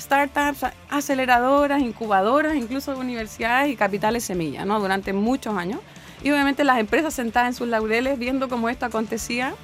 startups, 0.00 0.72
aceleradoras, 0.88 1.82
incubadoras, 1.82 2.54
incluso 2.54 2.96
universidades 2.98 3.70
y 3.70 3.76
capitales 3.76 4.24
semillas, 4.24 4.64
¿no? 4.64 4.80
Durante 4.80 5.12
muchos 5.12 5.56
años. 5.58 5.80
Y 6.22 6.30
obviamente 6.30 6.64
las 6.64 6.78
empresas 6.78 7.12
sentadas 7.12 7.48
en 7.48 7.54
sus 7.54 7.68
laureles 7.68 8.18
viendo 8.18 8.48
cómo 8.48 8.70
esto 8.70 8.86
acontecía. 8.86 9.54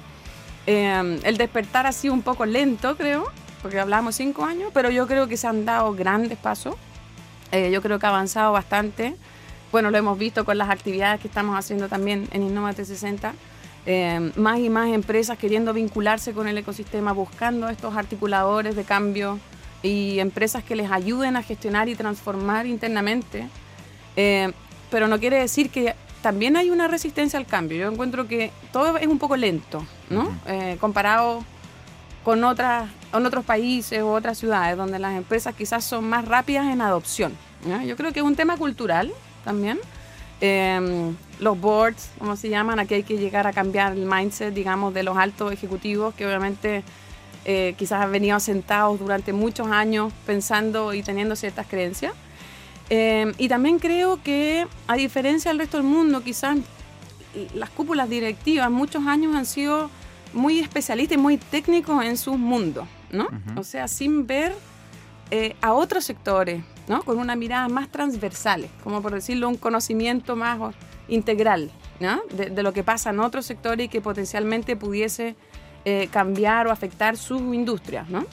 Eh, 0.67 1.19
el 1.23 1.37
despertar 1.37 1.87
ha 1.87 1.91
sido 1.91 2.13
un 2.13 2.21
poco 2.21 2.45
lento, 2.45 2.95
creo, 2.97 3.31
porque 3.63 3.79
hablamos 3.79 4.15
cinco 4.15 4.45
años, 4.45 4.69
pero 4.73 4.91
yo 4.91 5.07
creo 5.07 5.27
que 5.27 5.37
se 5.37 5.47
han 5.47 5.65
dado 5.65 5.93
grandes 5.93 6.37
pasos. 6.37 6.75
Eh, 7.51 7.71
yo 7.71 7.81
creo 7.81 7.97
que 7.97 8.05
ha 8.05 8.09
avanzado 8.09 8.51
bastante. 8.51 9.15
Bueno, 9.71 9.91
lo 9.91 9.97
hemos 9.97 10.17
visto 10.17 10.45
con 10.45 10.57
las 10.57 10.69
actividades 10.69 11.19
que 11.19 11.27
estamos 11.27 11.57
haciendo 11.57 11.89
también 11.89 12.27
en 12.31 12.43
Innova 12.43 12.73
360. 12.73 13.33
Eh, 13.85 14.31
más 14.35 14.59
y 14.59 14.69
más 14.69 14.89
empresas 14.89 15.37
queriendo 15.37 15.73
vincularse 15.73 16.33
con 16.33 16.47
el 16.47 16.57
ecosistema, 16.57 17.13
buscando 17.13 17.69
estos 17.69 17.95
articuladores 17.95 18.75
de 18.75 18.83
cambio 18.83 19.39
y 19.81 20.19
empresas 20.19 20.63
que 20.63 20.75
les 20.75 20.91
ayuden 20.91 21.37
a 21.37 21.43
gestionar 21.43 21.87
y 21.89 21.95
transformar 21.95 22.65
internamente. 22.65 23.47
Eh, 24.15 24.51
pero 24.89 25.07
no 25.07 25.19
quiere 25.19 25.39
decir 25.39 25.69
que 25.69 25.95
también 26.21 26.57
hay 26.57 26.69
una 26.69 26.87
resistencia 26.87 27.37
al 27.37 27.45
cambio. 27.45 27.77
Yo 27.77 27.91
encuentro 27.91 28.27
que 28.27 28.51
todo 28.71 28.97
es 28.97 29.07
un 29.07 29.19
poco 29.19 29.37
lento, 29.37 29.85
¿no? 30.09 30.35
Eh, 30.47 30.77
comparado 30.79 31.43
con 32.23 32.43
otras, 32.43 32.89
con 33.11 33.25
otros 33.25 33.45
países 33.45 34.01
u 34.01 34.07
otras 34.07 34.37
ciudades 34.37 34.75
donde 34.75 34.99
las 34.99 35.15
empresas 35.15 35.55
quizás 35.55 35.85
son 35.85 36.09
más 36.09 36.25
rápidas 36.25 36.65
en 36.67 36.81
adopción. 36.81 37.33
Yo 37.85 37.95
creo 37.95 38.13
que 38.13 38.19
es 38.19 38.25
un 38.25 38.35
tema 38.35 38.55
cultural 38.57 39.13
también. 39.47 39.79
Eh, 40.41 41.13
los 41.39 41.59
boards, 41.59 42.09
como 42.19 42.35
se 42.35 42.49
llaman, 42.49 42.79
aquí 42.79 42.95
hay 42.95 43.03
que 43.03 43.17
llegar 43.17 43.47
a 43.47 43.53
cambiar 43.53 43.93
el 43.93 44.05
mindset, 44.05 44.53
digamos, 44.53 44.93
de 44.93 45.03
los 45.03 45.17
altos 45.17 45.53
ejecutivos 45.53 46.13
que 46.15 46.25
obviamente 46.27 46.83
eh, 47.45 47.75
quizás 47.77 48.03
han 48.03 48.11
venido 48.11 48.37
sentados 48.41 48.99
durante 48.99 49.31
muchos 49.31 49.67
años 49.67 50.11
pensando 50.25 50.93
y 50.93 51.01
teniendo 51.01 51.35
ciertas 51.37 51.65
creencias. 51.65 52.13
Eh, 52.89 53.31
y 53.37 53.47
también 53.47 53.79
creo 53.79 54.21
que, 54.21 54.67
a 54.87 54.95
diferencia 54.95 55.49
del 55.51 55.59
resto 55.59 55.77
del 55.77 55.85
mundo, 55.85 56.21
quizás 56.21 56.57
las 57.53 57.69
cúpulas 57.69 58.09
directivas 58.09 58.69
muchos 58.69 59.05
años 59.07 59.33
han 59.33 59.45
sido 59.45 59.89
muy 60.33 60.59
especialistas 60.59 61.17
y 61.17 61.21
muy 61.21 61.37
técnicos 61.37 62.03
en 62.03 62.17
sus 62.17 62.37
mundos, 62.37 62.85
¿no? 63.11 63.27
O 63.55 63.63
sea, 63.63 63.87
sin 63.87 64.27
ver 64.27 64.53
eh, 65.31 65.55
a 65.61 65.73
otros 65.73 66.03
sectores, 66.03 66.63
Con 67.05 67.19
una 67.19 67.35
mirada 67.35 67.67
más 67.67 67.89
transversal, 67.89 68.67
como 68.83 69.01
por 69.01 69.13
decirlo, 69.13 69.49
un 69.49 69.57
conocimiento 69.57 70.35
más 70.35 70.73
integral. 71.07 71.71
De, 71.99 72.63
lo 72.63 72.73
que 72.73 72.83
pasa 72.83 73.09
en 73.09 73.19
otros 73.19 73.45
sectores 73.45 73.87
y 73.87 73.89
que 73.89 74.01
potencialmente 74.01 74.75
pudiese 74.75 75.35
eh, 75.83 76.07
cambiar 76.11 76.67
o 76.67 76.71
afectar 76.71 77.17
su 77.17 77.53
industria, 77.53 78.05
¿no? 78.07 78.25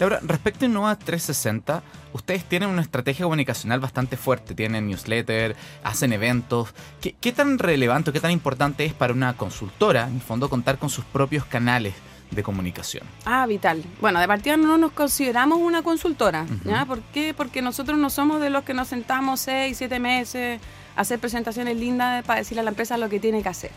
Ahora, 0.00 0.20
respecto 0.22 0.64
a 0.64 0.68
Innova 0.68 0.96
360, 0.96 1.82
ustedes 2.12 2.44
tienen 2.44 2.68
una 2.68 2.82
estrategia 2.82 3.24
comunicacional 3.24 3.80
bastante 3.80 4.16
fuerte, 4.16 4.54
tienen 4.54 4.88
newsletter, 4.88 5.56
hacen 5.84 6.12
eventos. 6.12 6.74
¿Qué, 7.00 7.32
tan 7.32 7.58
relevante, 7.58 8.12
qué 8.12 8.20
tan 8.20 8.30
importante 8.30 8.84
es 8.84 8.92
para 8.92 9.14
una 9.14 9.36
consultora, 9.36 10.06
en 10.08 10.16
el 10.16 10.20
fondo, 10.20 10.50
contar 10.50 10.78
con 10.78 10.90
sus 10.90 11.04
propios 11.04 11.46
canales 11.46 11.94
de 12.30 12.42
comunicación? 12.42 13.06
Ah, 13.24 13.46
vital. 13.46 13.82
Bueno, 14.00 14.20
de 14.20 14.26
partida 14.26 14.56
no 14.56 14.78
nos 14.78 14.92
consideramos 14.92 15.58
una 15.58 15.82
consultora, 15.82 16.46
¿ya? 16.64 16.84
¿Por 16.84 17.00
qué? 17.00 17.34
Porque 17.34 17.62
nosotros 17.62 17.98
no 17.98 18.10
somos 18.10 18.40
de 18.40 18.50
los 18.50 18.64
que 18.64 18.74
nos 18.74 18.88
sentamos 18.88 19.40
seis, 19.40 19.78
siete 19.78 19.98
meses 19.98 20.60
a 20.96 21.00
hacer 21.02 21.18
presentaciones 21.18 21.76
lindas 21.76 22.24
para 22.24 22.40
decirle 22.40 22.60
a 22.60 22.64
la 22.64 22.70
empresa 22.70 22.96
lo 22.96 23.08
que 23.08 23.20
tiene 23.20 23.42
que 23.42 23.48
hacer. 23.48 23.70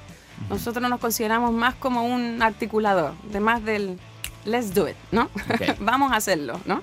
Nosotros 0.50 0.90
nos 0.90 1.00
consideramos 1.00 1.52
más 1.52 1.76
como 1.76 2.06
un 2.06 2.42
articulador, 2.42 3.14
de 3.32 3.40
más 3.40 3.64
del 3.64 4.00
let's 4.46 4.74
do 4.74 4.88
it, 4.88 4.96
¿no? 5.12 5.30
Vamos 5.80 6.12
a 6.12 6.16
hacerlo, 6.16 6.60
¿no? 6.66 6.82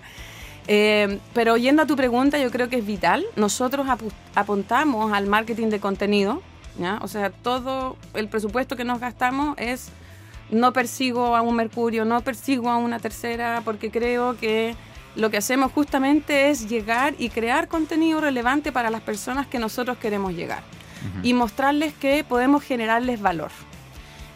Eh, 0.69 1.21
pero 1.33 1.57
yendo 1.57 1.83
a 1.83 1.87
tu 1.87 1.97
pregunta, 1.97 2.39
yo 2.39 2.51
creo 2.51 2.69
que 2.69 2.77
es 2.77 2.87
vital. 2.87 3.25
Nosotros 3.37 3.87
apuntamos 4.35 5.13
al 5.13 5.27
marketing 5.27 5.69
de 5.69 5.81
contenido, 5.81 6.43
¿ya? 6.79 6.99
O 7.03 7.09
sea, 7.09 7.31
todo 7.31 7.97
el 8.15 8.29
presupuesto 8.29 8.77
que 8.77 8.85
nos 8.85 9.01
gastamos 9.01 9.57
es 9.59 9.91
no 10.51 10.73
persigo 10.73 11.37
a 11.37 11.43
un 11.43 11.57
Mercurio, 11.57 12.05
no 12.05 12.21
persigo 12.21 12.71
a 12.71 12.77
una 12.77 12.99
tercera, 12.99 13.63
porque 13.65 13.91
creo 13.91 14.37
que 14.37 14.75
lo 15.17 15.31
que 15.31 15.39
hacemos 15.39 15.73
justamente 15.73 16.51
es 16.51 16.69
llegar 16.69 17.15
y 17.19 17.31
crear 17.31 17.69
contenido 17.69 18.21
relevante 18.21 18.71
para 18.71 18.91
las 18.91 19.01
personas 19.01 19.47
que 19.47 19.59
nosotros 19.59 19.97
queremos 19.99 20.35
llegar 20.35 20.63
y 21.23 21.35
mostrarles 21.35 21.95
que 21.95 22.25
podemos 22.25 22.63
generarles 22.65 23.21
valor. 23.21 23.51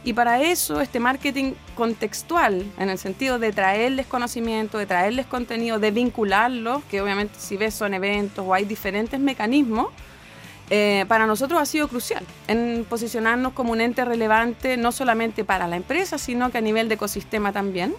Y 0.03 0.15
para 0.15 0.41
eso 0.41 0.81
este 0.81 0.99
marketing 0.99 1.53
contextual, 1.75 2.65
en 2.79 2.89
el 2.89 2.97
sentido 2.97 3.39
de 3.39 3.53
traerles 3.53 4.07
conocimiento, 4.07 4.79
de 4.79 4.87
traerles 4.87 5.27
contenido, 5.27 5.79
de 5.79 5.91
vincularlos, 5.91 6.83
que 6.85 7.03
obviamente 7.03 7.35
si 7.39 7.57
ves 7.57 7.75
son 7.75 7.93
eventos 7.93 8.45
o 8.47 8.55
hay 8.55 8.65
diferentes 8.65 9.21
mecanismos, 9.21 9.89
eh, 10.71 11.05
para 11.09 11.27
nosotros 11.27 11.61
ha 11.61 11.67
sido 11.67 11.89
crucial 11.89 12.25
en 12.47 12.87
posicionarnos 12.89 13.53
como 13.53 13.73
un 13.73 13.81
ente 13.81 14.05
relevante, 14.05 14.77
no 14.77 14.93
solamente 14.93 15.45
para 15.45 15.67
la 15.67 15.77
empresa, 15.77 16.17
sino 16.17 16.51
que 16.51 16.59
a 16.59 16.61
nivel 16.61 16.89
de 16.89 16.95
ecosistema 16.95 17.53
también. 17.53 17.95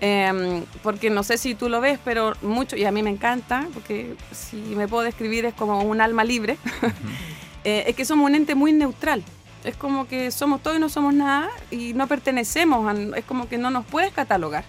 Em, 0.00 0.64
porque 0.84 1.10
no 1.10 1.24
sé 1.24 1.38
si 1.38 1.56
tú 1.56 1.68
lo 1.68 1.80
ves, 1.80 1.98
pero 2.04 2.34
mucho, 2.42 2.76
y 2.76 2.84
a 2.84 2.92
mí 2.92 3.02
me 3.02 3.10
encanta, 3.10 3.66
porque 3.74 4.14
si 4.30 4.56
me 4.56 4.86
puedo 4.86 5.02
describir 5.02 5.44
es 5.44 5.54
como 5.54 5.80
un 5.82 6.00
alma 6.00 6.24
libre. 6.24 6.56
Eh, 7.64 7.90
es 7.90 7.96
que 7.96 8.04
somos 8.04 8.24
un 8.24 8.36
ente 8.36 8.54
muy 8.54 8.72
neutral. 8.72 9.22
Es 9.64 9.76
como 9.76 10.06
que 10.06 10.30
somos 10.30 10.62
todo 10.62 10.76
y 10.76 10.78
no 10.78 10.88
somos 10.88 11.12
nada 11.12 11.50
y 11.72 11.92
no 11.92 12.06
pertenecemos, 12.06 12.96
es 13.16 13.24
como 13.24 13.48
que 13.48 13.58
no 13.58 13.70
nos 13.70 13.84
puedes 13.84 14.12
catalogar. 14.12 14.64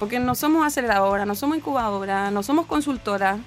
Porque 0.00 0.18
no 0.18 0.34
somos 0.34 0.66
aceleradora, 0.66 1.24
no 1.24 1.36
somos 1.36 1.56
incubadora, 1.56 2.32
no 2.32 2.42
somos 2.42 2.66
consultora. 2.66 3.38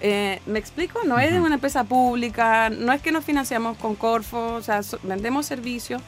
Eh, 0.00 0.40
¿Me 0.46 0.58
explico? 0.58 1.00
No 1.04 1.18
es 1.18 1.32
una 1.32 1.54
empresa 1.54 1.84
pública, 1.84 2.70
no 2.70 2.92
es 2.92 3.00
que 3.00 3.12
nos 3.12 3.24
financiamos 3.24 3.78
con 3.78 3.94
Corfo, 3.94 4.54
o 4.54 4.62
sea, 4.62 4.80
vendemos 5.02 5.46
servicios. 5.46 6.02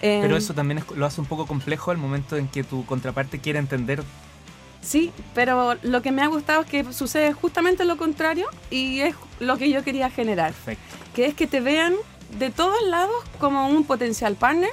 Pero 0.00 0.26
em, 0.26 0.36
eso 0.36 0.54
también 0.54 0.84
lo 0.94 1.06
hace 1.06 1.20
un 1.20 1.26
poco 1.26 1.46
complejo 1.46 1.90
al 1.90 1.96
momento 1.96 2.36
en 2.36 2.48
que 2.48 2.62
tu 2.62 2.84
contraparte 2.84 3.40
quiere 3.40 3.58
entender 3.58 4.02
Sí, 4.86 5.12
pero 5.34 5.74
lo 5.82 6.00
que 6.00 6.12
me 6.12 6.22
ha 6.22 6.28
gustado 6.28 6.60
es 6.60 6.68
que 6.68 6.92
sucede 6.92 7.32
justamente 7.32 7.84
lo 7.84 7.96
contrario 7.96 8.46
y 8.70 9.00
es 9.00 9.16
lo 9.40 9.56
que 9.56 9.68
yo 9.68 9.82
quería 9.82 10.10
generar. 10.10 10.52
Perfecto. 10.52 10.96
Que 11.12 11.26
es 11.26 11.34
que 11.34 11.48
te 11.48 11.60
vean 11.60 11.94
de 12.38 12.50
todos 12.50 12.80
lados 12.86 13.16
como 13.40 13.68
un 13.68 13.82
potencial 13.82 14.36
partner 14.36 14.70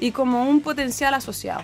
y 0.00 0.10
como 0.10 0.48
un 0.48 0.62
potencial 0.62 1.14
asociado. 1.14 1.62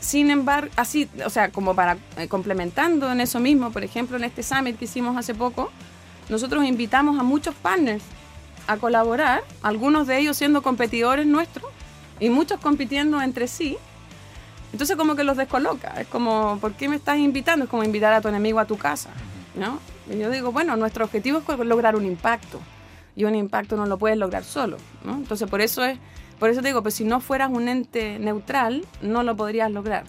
Sin 0.00 0.30
embargo, 0.30 0.70
así, 0.76 1.08
o 1.24 1.30
sea, 1.30 1.50
como 1.50 1.74
para 1.74 1.98
eh, 2.16 2.26
complementando 2.26 3.10
en 3.12 3.20
eso 3.20 3.38
mismo, 3.38 3.70
por 3.70 3.84
ejemplo, 3.84 4.16
en 4.16 4.24
este 4.24 4.42
summit 4.42 4.78
que 4.78 4.86
hicimos 4.86 5.16
hace 5.16 5.34
poco, 5.34 5.70
nosotros 6.28 6.64
invitamos 6.64 7.18
a 7.18 7.22
muchos 7.22 7.54
partners 7.54 8.02
a 8.66 8.76
colaborar, 8.76 9.42
algunos 9.62 10.06
de 10.06 10.18
ellos 10.18 10.36
siendo 10.36 10.62
competidores 10.62 11.26
nuestros 11.26 11.66
y 12.18 12.30
muchos 12.30 12.60
compitiendo 12.60 13.20
entre 13.20 13.48
sí 13.48 13.76
entonces 14.72 14.96
como 14.96 15.16
que 15.16 15.24
los 15.24 15.36
descoloca, 15.36 16.00
es 16.00 16.06
como, 16.06 16.58
¿por 16.60 16.72
qué 16.74 16.88
me 16.88 16.96
estás 16.96 17.18
invitando? 17.18 17.64
Es 17.64 17.70
como 17.70 17.82
invitar 17.82 18.12
a 18.12 18.20
tu 18.20 18.28
enemigo 18.28 18.60
a 18.60 18.66
tu 18.66 18.76
casa, 18.76 19.10
¿no? 19.54 19.80
Y 20.12 20.18
yo 20.18 20.30
digo, 20.30 20.52
bueno, 20.52 20.76
nuestro 20.76 21.04
objetivo 21.04 21.42
es 21.46 21.58
lograr 21.66 21.96
un 21.96 22.06
impacto, 22.06 22.60
y 23.16 23.24
un 23.24 23.34
impacto 23.34 23.76
no 23.76 23.86
lo 23.86 23.98
puedes 23.98 24.16
lograr 24.16 24.44
solo. 24.44 24.76
Entonces 25.04 25.48
por 25.48 25.60
eso 25.60 25.84
es, 25.84 25.98
por 26.40 26.50
eso 26.50 26.60
te 26.60 26.68
digo, 26.68 26.82
pues 26.82 26.94
si 26.94 27.04
no 27.04 27.20
fueras 27.20 27.50
un 27.50 27.68
ente 27.68 28.18
neutral, 28.18 28.84
no 29.00 29.22
lo 29.22 29.36
podrías 29.36 29.70
lograr. 29.70 30.04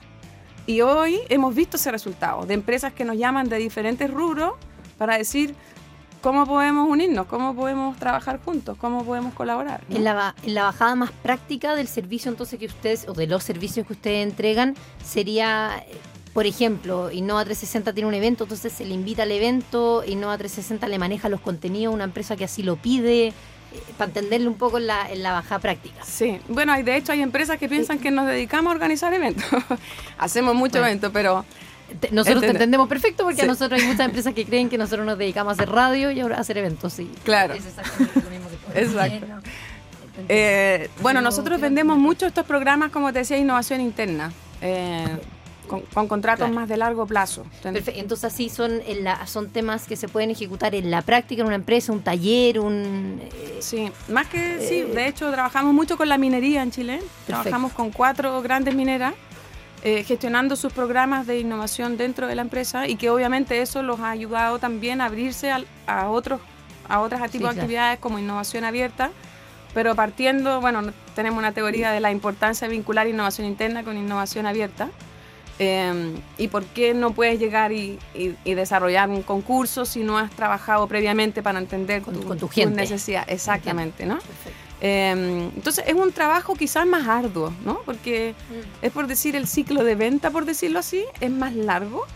Y 0.65 0.81
hoy 0.81 1.19
hemos 1.29 1.53
visto 1.53 1.77
ese 1.77 1.91
resultado, 1.91 2.47
de 2.47 2.55
empresas 2.55 2.93
que 2.93 3.05
nos 3.05 3.17
llaman 3.17 3.49
de 3.49 3.57
diferentes 3.57 4.09
rubros 4.09 4.53
para 4.97 5.17
decir, 5.17 5.53
¿Cómo 6.21 6.45
podemos 6.45 6.87
unirnos? 6.87 7.25
¿Cómo 7.25 7.55
podemos 7.55 7.97
trabajar 7.97 8.39
juntos? 8.39 8.77
¿Cómo 8.79 9.03
podemos 9.03 9.33
colaborar? 9.33 9.83
En, 9.89 10.03
la, 10.03 10.35
en 10.43 10.53
la 10.53 10.65
bajada 10.65 10.93
más 10.93 11.11
práctica 11.11 11.73
del 11.73 11.87
servicio 11.87 12.29
entonces 12.29 12.59
que 12.59 12.67
ustedes, 12.67 13.07
o 13.07 13.13
de 13.13 13.25
los 13.25 13.43
servicios 13.43 13.87
que 13.87 13.93
ustedes 13.93 14.27
entregan, 14.27 14.75
sería, 15.03 15.83
por 16.33 16.45
ejemplo, 16.45 17.11
Innova 17.11 17.43
360 17.43 17.93
tiene 17.93 18.07
un 18.07 18.13
evento, 18.13 18.43
entonces 18.43 18.71
se 18.71 18.85
le 18.85 18.93
invita 18.93 19.23
al 19.23 19.31
evento, 19.31 20.03
Innova 20.05 20.37
360 20.37 20.87
le 20.89 20.99
maneja 20.99 21.27
los 21.27 21.41
contenidos, 21.41 21.91
una 21.91 22.03
empresa 22.03 22.35
que 22.35 22.43
así 22.43 22.61
lo 22.61 22.75
pide, 22.75 23.29
eh, 23.29 23.33
para 23.97 24.09
entenderle 24.09 24.47
un 24.47 24.55
poco 24.55 24.77
en 24.77 24.87
la, 24.87 25.09
en 25.11 25.23
la 25.23 25.31
bajada 25.33 25.59
práctica. 25.59 26.03
Sí, 26.03 26.39
bueno, 26.47 26.75
de 26.81 26.95
hecho 26.95 27.11
hay 27.11 27.21
empresas 27.21 27.57
que 27.57 27.69
piensan 27.69 27.99
que 27.99 28.11
nos 28.11 28.27
dedicamos 28.27 28.71
a 28.71 28.75
organizar 28.75 29.13
eventos. 29.13 29.45
Hacemos 30.17 30.55
muchos 30.55 30.77
eventos, 30.77 31.11
pero 31.13 31.45
nosotros 32.11 32.41
te 32.41 32.51
entendemos 32.51 32.87
perfecto 32.87 33.23
porque 33.23 33.41
a 33.41 33.45
nosotros 33.45 33.81
hay 33.81 33.87
muchas 33.87 34.05
empresas 34.05 34.33
que 34.33 34.45
creen 34.45 34.69
que 34.69 34.77
nosotros 34.77 35.05
nos 35.05 35.17
dedicamos 35.17 35.51
a 35.51 35.53
hacer 35.53 35.69
radio 35.69 36.11
y 36.11 36.19
ahora 36.19 36.37
a 36.37 36.41
hacer 36.41 36.57
eventos. 36.57 36.93
Sí. 36.93 37.09
Claro. 37.23 37.53
Es 37.53 37.65
exactamente 37.65 38.21
lo 38.21 38.29
mismo 38.29 38.47
que 38.73 38.81
Exacto. 38.81 39.27
Eh, 40.27 40.89
bueno, 41.01 41.21
nosotros 41.21 41.59
vendemos 41.59 41.97
mucho 41.97 42.25
estos 42.25 42.45
programas, 42.45 42.91
como 42.91 43.11
te 43.11 43.19
decía, 43.19 43.37
innovación 43.37 43.81
interna. 43.81 44.31
Eh, 44.61 45.17
con, 45.93 46.07
contratos 46.07 46.49
más 46.51 46.67
de 46.67 46.77
largo 46.77 47.05
plazo. 47.05 47.45
Perfecto. 47.61 47.99
Entonces 47.99 48.25
así 48.25 48.49
son 48.49 48.81
son 49.25 49.49
temas 49.49 49.87
que 49.87 49.95
se 49.95 50.07
pueden 50.07 50.31
ejecutar 50.31 50.75
en 50.75 50.91
la 50.91 51.01
práctica 51.01 51.41
en 51.41 51.47
una 51.47 51.55
empresa, 51.55 51.91
un 51.91 52.01
taller, 52.01 52.59
un 52.59 53.19
eh, 53.21 53.57
sí, 53.59 53.91
más 54.09 54.27
que 54.27 54.65
sí. 54.67 54.81
De 54.81 55.07
hecho 55.07 55.31
trabajamos 55.31 55.73
mucho 55.73 55.97
con 55.97 56.09
la 56.09 56.17
minería 56.17 56.63
en 56.63 56.71
Chile. 56.71 57.01
Trabajamos 57.25 57.73
con 57.73 57.91
cuatro 57.91 58.41
grandes 58.41 58.75
mineras. 58.75 59.13
gestionando 59.83 60.55
sus 60.55 60.71
programas 60.73 61.25
de 61.25 61.39
innovación 61.39 61.97
dentro 61.97 62.27
de 62.27 62.35
la 62.35 62.43
empresa 62.43 62.87
y 62.87 62.97
que 62.97 63.09
obviamente 63.09 63.61
eso 63.61 63.81
los 63.81 63.99
ha 63.99 64.11
ayudado 64.11 64.59
también 64.59 65.01
a 65.01 65.05
abrirse 65.05 65.51
a, 65.51 66.09
otros 66.09 66.39
a 66.87 66.99
otras 66.99 67.31
de 67.31 67.47
actividades 67.47 67.97
como 67.99 68.19
innovación 68.19 68.63
abierta 68.63 69.11
pero 69.73 69.95
partiendo, 69.95 70.59
bueno, 70.61 70.81
tenemos 71.15 71.39
una 71.39 71.53
teoría 71.53 71.91
de 71.91 71.99
la 71.99 72.11
importancia 72.11 72.67
de 72.67 72.73
vincular 72.73 73.07
innovación 73.07 73.47
interna 73.47 73.83
con 73.83 73.97
innovación 73.97 74.45
abierta. 74.45 74.89
Em, 75.59 76.15
y 76.37 76.47
por 76.47 76.65
qué 76.65 76.93
no 76.93 77.13
puedes 77.13 77.39
llegar 77.39 77.71
y, 77.71 77.99
desarrollar 78.45 79.09
un 79.09 79.21
concurso 79.21 79.85
si 79.85 80.01
no 80.03 80.17
has 80.17 80.31
trabajado 80.31 80.87
previamente 80.87 81.43
para 81.43 81.59
entender 81.59 82.01
con 82.01 82.19
tu, 82.37 82.47
gente. 82.47 82.75
necesidad. 82.75 83.25
Exactamente, 83.29 84.05
¿no? 84.05 84.17
Em, 84.83 85.51
entonces 85.55 85.83
es 85.87 85.93
un 85.93 86.11
trabajo 86.11 86.55
quizás 86.55 86.87
más 86.87 87.07
arduo, 87.07 87.53
¿no? 87.63 87.81
Porque 87.85 88.33
mm. 88.49 88.85
es 88.85 88.91
por 88.91 89.05
decir 89.05 89.35
el 89.35 89.47
ciclo 89.47 89.83
de 89.83 89.93
venta, 89.93 90.31
por 90.31 90.45
decirlo 90.45 90.79
así, 90.79 91.03
es 91.19 91.29
más 91.29 91.53
largo. 91.53 92.07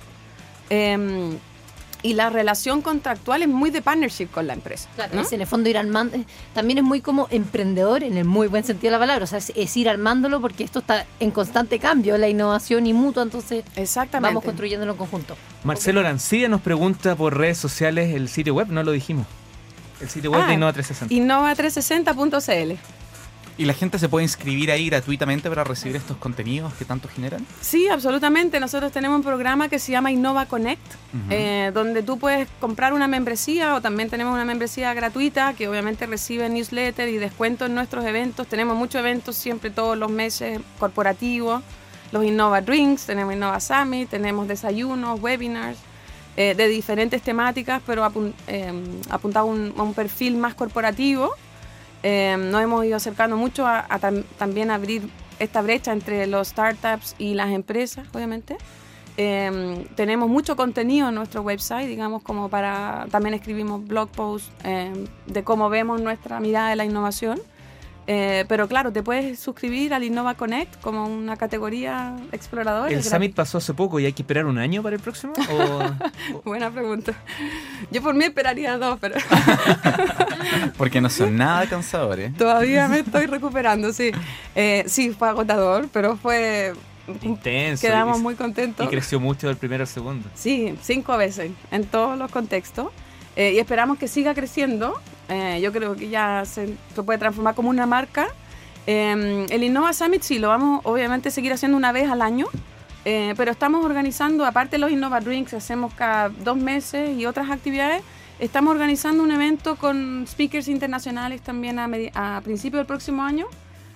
Em, 0.71 1.37
y 2.05 2.13
la 2.13 2.29
relación 2.29 2.83
contractual 2.83 3.41
es 3.41 3.47
muy 3.47 3.71
de 3.71 3.81
partnership 3.81 4.27
con 4.27 4.45
la 4.45 4.53
empresa. 4.53 4.87
Claro, 4.93 5.23
en 5.31 5.41
el 5.41 5.47
fondo 5.47 5.69
ir 5.69 5.77
armando, 5.79 6.15
también 6.53 6.77
es 6.77 6.83
muy 6.83 7.01
como 7.01 7.27
emprendedor 7.31 8.03
en 8.03 8.15
el 8.15 8.25
muy 8.25 8.45
buen 8.45 8.63
sentido 8.63 8.91
de 8.91 8.97
la 8.97 8.99
palabra, 8.99 9.23
o 9.23 9.27
sea, 9.27 9.39
es, 9.39 9.77
ir 9.77 9.89
armándolo 9.89 10.39
porque 10.39 10.63
esto 10.63 10.79
está 10.79 11.07
en 11.19 11.31
constante 11.31 11.79
cambio, 11.79 12.15
la 12.19 12.29
innovación 12.29 12.85
y 12.85 12.93
mutua, 12.93 13.23
entonces 13.23 13.65
Exactamente. 13.75 14.35
vamos 14.35 14.43
construyéndolo 14.43 14.91
en 14.91 14.97
conjunto. 14.99 15.35
Marcelo 15.63 16.01
Arancilla 16.01 16.47
nos 16.47 16.61
pregunta 16.61 17.15
por 17.15 17.35
redes 17.35 17.57
sociales 17.57 18.13
el 18.13 18.29
sitio 18.29 18.53
web, 18.53 18.67
no 18.69 18.83
lo 18.83 18.91
dijimos. 18.91 19.25
El 19.99 20.07
sitio 20.07 20.29
web 20.29 20.45
de 20.45 20.53
ah, 20.53 20.57
Innova360. 20.57 21.09
Innova360.cl. 21.09 22.77
¿Y 23.57 23.63
la 23.63 23.73
gente 23.73 23.97
se 23.99 24.09
puede 24.09 24.25
inscribir 24.25 24.69
ahí 24.69 24.89
gratuitamente 24.89 25.47
para 25.47 25.63
recibir 25.63 25.95
estos 25.95 26.17
contenidos 26.17 26.73
que 26.73 26.83
tanto 26.83 27.07
generan? 27.07 27.45
Sí, 27.61 27.87
absolutamente. 27.87 28.59
Nosotros 28.59 28.91
tenemos 28.91 29.15
un 29.15 29.23
programa 29.23 29.69
que 29.69 29.79
se 29.79 29.93
llama 29.93 30.11
Innova 30.11 30.45
Connect, 30.45 30.81
eh, 31.29 31.71
donde 31.73 32.03
tú 32.03 32.19
puedes 32.19 32.49
comprar 32.59 32.91
una 32.91 33.07
membresía 33.07 33.75
o 33.75 33.81
también 33.81 34.09
tenemos 34.09 34.33
una 34.33 34.43
membresía 34.43 34.93
gratuita 34.93 35.53
que 35.53 35.69
obviamente 35.69 36.05
recibe 36.05 36.49
newsletter 36.49 37.07
y 37.07 37.17
descuento 37.17 37.65
en 37.65 37.75
nuestros 37.75 38.03
eventos. 38.03 38.45
Tenemos 38.47 38.75
muchos 38.75 38.99
eventos 38.99 39.37
siempre 39.37 39.69
todos 39.69 39.97
los 39.97 40.11
meses 40.11 40.59
corporativos, 40.77 41.63
los 42.11 42.25
Innova 42.25 42.59
Drinks, 42.59 43.05
tenemos 43.05 43.33
Innova 43.33 43.61
Summit, 43.61 44.09
tenemos 44.09 44.49
desayunos, 44.49 45.21
webinars. 45.21 45.77
Eh, 46.37 46.53
de 46.53 46.67
diferentes 46.67 47.21
temáticas, 47.21 47.81
pero 47.85 48.05
eh, 48.47 48.73
apuntado 49.09 49.47
a 49.47 49.83
un 49.83 49.93
perfil 49.93 50.35
más 50.35 50.53
corporativo 50.53 51.33
Em, 52.03 52.51
nos 52.51 52.61
hemos 52.61 52.85
ido 52.85 52.97
acercando 52.97 53.37
mucho 53.37 53.65
a, 53.65 53.87
también 54.37 54.71
abrir 54.71 55.09
esta 55.39 55.61
brecha 55.61 55.91
entre 55.91 56.27
los 56.27 56.49
startups 56.49 57.15
y 57.17 57.33
las 57.33 57.51
empresas, 57.51 58.07
obviamente. 58.13 58.57
Em, 59.17 59.85
tenemos 59.95 60.29
mucho 60.29 60.55
contenido 60.55 61.09
en 61.09 61.15
nuestro 61.15 61.41
website, 61.41 61.87
digamos, 61.87 62.21
como 62.21 62.49
para, 62.49 63.07
también 63.11 63.33
escribimos 63.33 63.85
blog 63.85 64.09
posts 64.09 64.51
em, 64.63 65.07
de 65.25 65.43
cómo 65.43 65.69
vemos 65.69 66.01
nuestra 66.01 66.39
mirada 66.39 66.69
de 66.69 66.75
la 66.75 66.85
innovación. 66.85 67.39
Eh, 68.07 68.45
pero 68.47 68.67
claro, 68.67 68.91
te 68.91 69.01
puedes 69.01 69.39
suscribir 69.39 69.93
al 69.93 70.03
Innova 70.03 70.35
Connect 70.35 70.79
como 70.81 71.05
una 71.05 71.37
categoría 71.37 72.15
exploradora. 72.31 72.91
¿El 72.91 73.03
Summit 73.03 73.33
pasó 73.33 73.57
hace 73.57 73.73
poco 73.73 73.99
y 73.99 74.05
hay 74.05 74.13
que 74.13 74.21
esperar 74.21 74.45
un 74.45 74.59
año 74.59 74.83
para 74.83 74.95
el 74.95 75.01
próximo? 75.01 75.33
Buena 76.45 76.69
pregunta. 76.69 77.13
Yo 77.91 78.03
por 78.03 78.13
mí 78.13 78.25
esperaría 78.25 78.77
dos, 78.77 78.99
pero... 79.01 79.15
Porque 80.77 81.01
no 81.01 81.09
son 81.09 81.35
nada 81.35 81.67
cansadores. 81.67 82.35
Todavía 82.35 82.87
me 82.87 82.99
estoy 82.99 83.25
recuperando, 83.25 83.91
sí. 83.91 84.11
Eh, 84.53 84.83
sí, 84.87 85.11
fue 85.11 85.29
agotador, 85.29 85.87
pero 85.91 86.15
fue... 86.15 86.73
Intenso. 87.21 87.81
Quedamos 87.81 88.19
muy 88.19 88.33
contentos. 88.35 88.85
Y 88.85 88.89
creció 88.89 89.19
mucho 89.19 89.47
del 89.47 89.57
primero 89.57 89.83
al 89.83 89.87
segundo. 89.87 90.27
Sí, 90.33 90.75
cinco 90.81 91.17
veces, 91.17 91.51
en 91.71 91.85
todos 91.85 92.17
los 92.17 92.31
contextos. 92.31 92.87
Eh, 93.35 93.53
y 93.53 93.59
esperamos 93.59 93.97
que 93.97 94.07
siga 94.07 94.33
creciendo. 94.33 94.99
Eh, 95.29 95.59
yo 95.61 95.71
creo 95.71 95.95
que 95.95 96.09
ya 96.09 96.43
se, 96.45 96.75
puede 97.03 97.19
transformar 97.19 97.55
como 97.55 97.69
una 97.69 97.85
marca. 97.85 98.27
Em, 98.85 99.45
el 99.49 99.63
Innova 99.63 99.93
Summit 99.93 100.21
sí, 100.21 100.39
lo 100.39 100.49
vamos 100.49 100.81
obviamente 100.83 101.29
a 101.29 101.31
seguir 101.31 101.51
haciendo 101.53 101.77
una 101.77 101.91
vez 101.91 102.09
al 102.09 102.21
año, 102.21 102.47
eh, 103.03 103.33
pero 103.35 103.51
estamos 103.51 103.83
organizando, 103.83 104.45
aparte 104.45 104.75
de 104.75 104.79
los 104.79 104.91
Innova 104.91 105.19
Drinks, 105.21 105.53
hacemos 105.53 105.93
cada 105.93 106.29
dos 106.29 106.57
meses 106.57 107.17
y 107.17 107.25
otras 107.25 107.49
actividades, 107.49 108.03
estamos 108.39 108.71
organizando 108.71 109.23
un 109.23 109.31
evento 109.31 109.75
con 109.75 110.25
speakers 110.27 110.67
internacionales 110.67 111.41
también 111.41 111.79
a, 111.79 111.89
a 112.13 112.41
principios 112.41 112.81
del 112.81 112.85
próximo 112.85 113.23
año, 113.23 113.47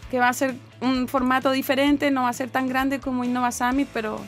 que 0.09 0.17
va 0.17 0.29
a 0.29 0.33
ser 0.33 0.55
un 0.81 1.07
formato 1.07 1.51
diferente, 1.51 2.09
no 2.09 2.23
va 2.23 2.29
a 2.29 2.33
ser 2.33 2.49
tan 2.49 2.67
grande 2.67 2.99
como 2.99 3.23
Innova 3.23 3.51
Summit, 3.51 3.87
pero 3.93 4.19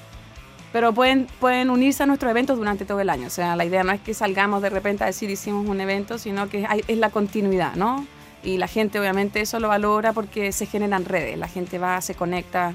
pero 0.72 0.94
pueden, 0.94 1.28
pueden 1.40 1.70
unirse 1.70 2.04
a 2.04 2.06
nuestros 2.06 2.30
eventos 2.32 2.58
durante 2.58 2.86
todo 2.86 3.00
el 3.00 3.10
año. 3.10 3.28
O 3.28 3.30
sea, 3.32 3.56
la 3.56 3.66
idea 3.66 3.84
no 3.84 3.92
es 3.92 4.02
que 4.02 4.14
salgamos 4.14 4.62
de 4.62 4.70
repente 4.70 5.04
a 5.04 5.08
decir 5.08 5.30
hicimos 5.30 5.68
un 5.68 5.82
evento, 5.82 6.18
sino 6.18 6.50
que 6.50 6.68
es 6.88 6.98
la 6.98 7.10
continuidad, 7.10 7.76
¿no? 7.76 8.06
Y 8.44 8.58
la 8.58 8.68
gente 8.68 9.00
obviamente 9.00 9.42
eso 9.42 9.60
lo 9.60 9.68
valora 9.68 10.14
porque 10.14 10.52
se 10.52 10.66
generan 10.66 11.06
redes, 11.06 11.38
la 11.38 11.48
gente 11.48 11.78
va, 11.78 12.02
se 12.02 12.16
conecta, 12.16 12.74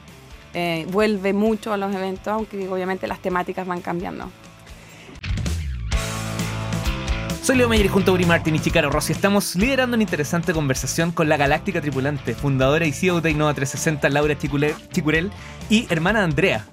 eh, 0.55 0.87
vuelve 0.91 1.33
mucho 1.33 1.73
a 1.73 1.77
los 1.77 1.95
eventos, 1.95 2.29
aunque 2.29 2.69
obviamente 2.69 3.07
las 3.07 3.19
temáticas 3.21 3.67
van 3.67 3.81
cambiando. 3.81 4.31
Soy 7.43 7.57
Leo 7.57 7.69
Meyer 7.69 7.87
y 7.87 7.89
junto 7.89 8.11
a 8.11 8.15
Uri 8.15 8.25
Martin 8.25 8.57
y 8.57 8.59
Chicaro 8.59 8.91
Rossi 8.91 9.13
estamos 9.13 9.55
liderando 9.55 9.95
una 9.95 10.03
interesante 10.03 10.53
conversación 10.53 11.13
con 11.13 11.29
la 11.29 11.37
galáctica 11.37 11.81
tripulante, 11.81 12.35
fundadora 12.35 12.87
y 12.87 12.93
CEO 12.93 13.21
de 13.21 13.31
Innova 13.31 13.55
360, 13.55 14.09
Laura 14.09 14.37
Chicurel, 14.37 15.31
y 15.71 15.87
hermana 15.89 16.25
Andrea, 16.25 16.67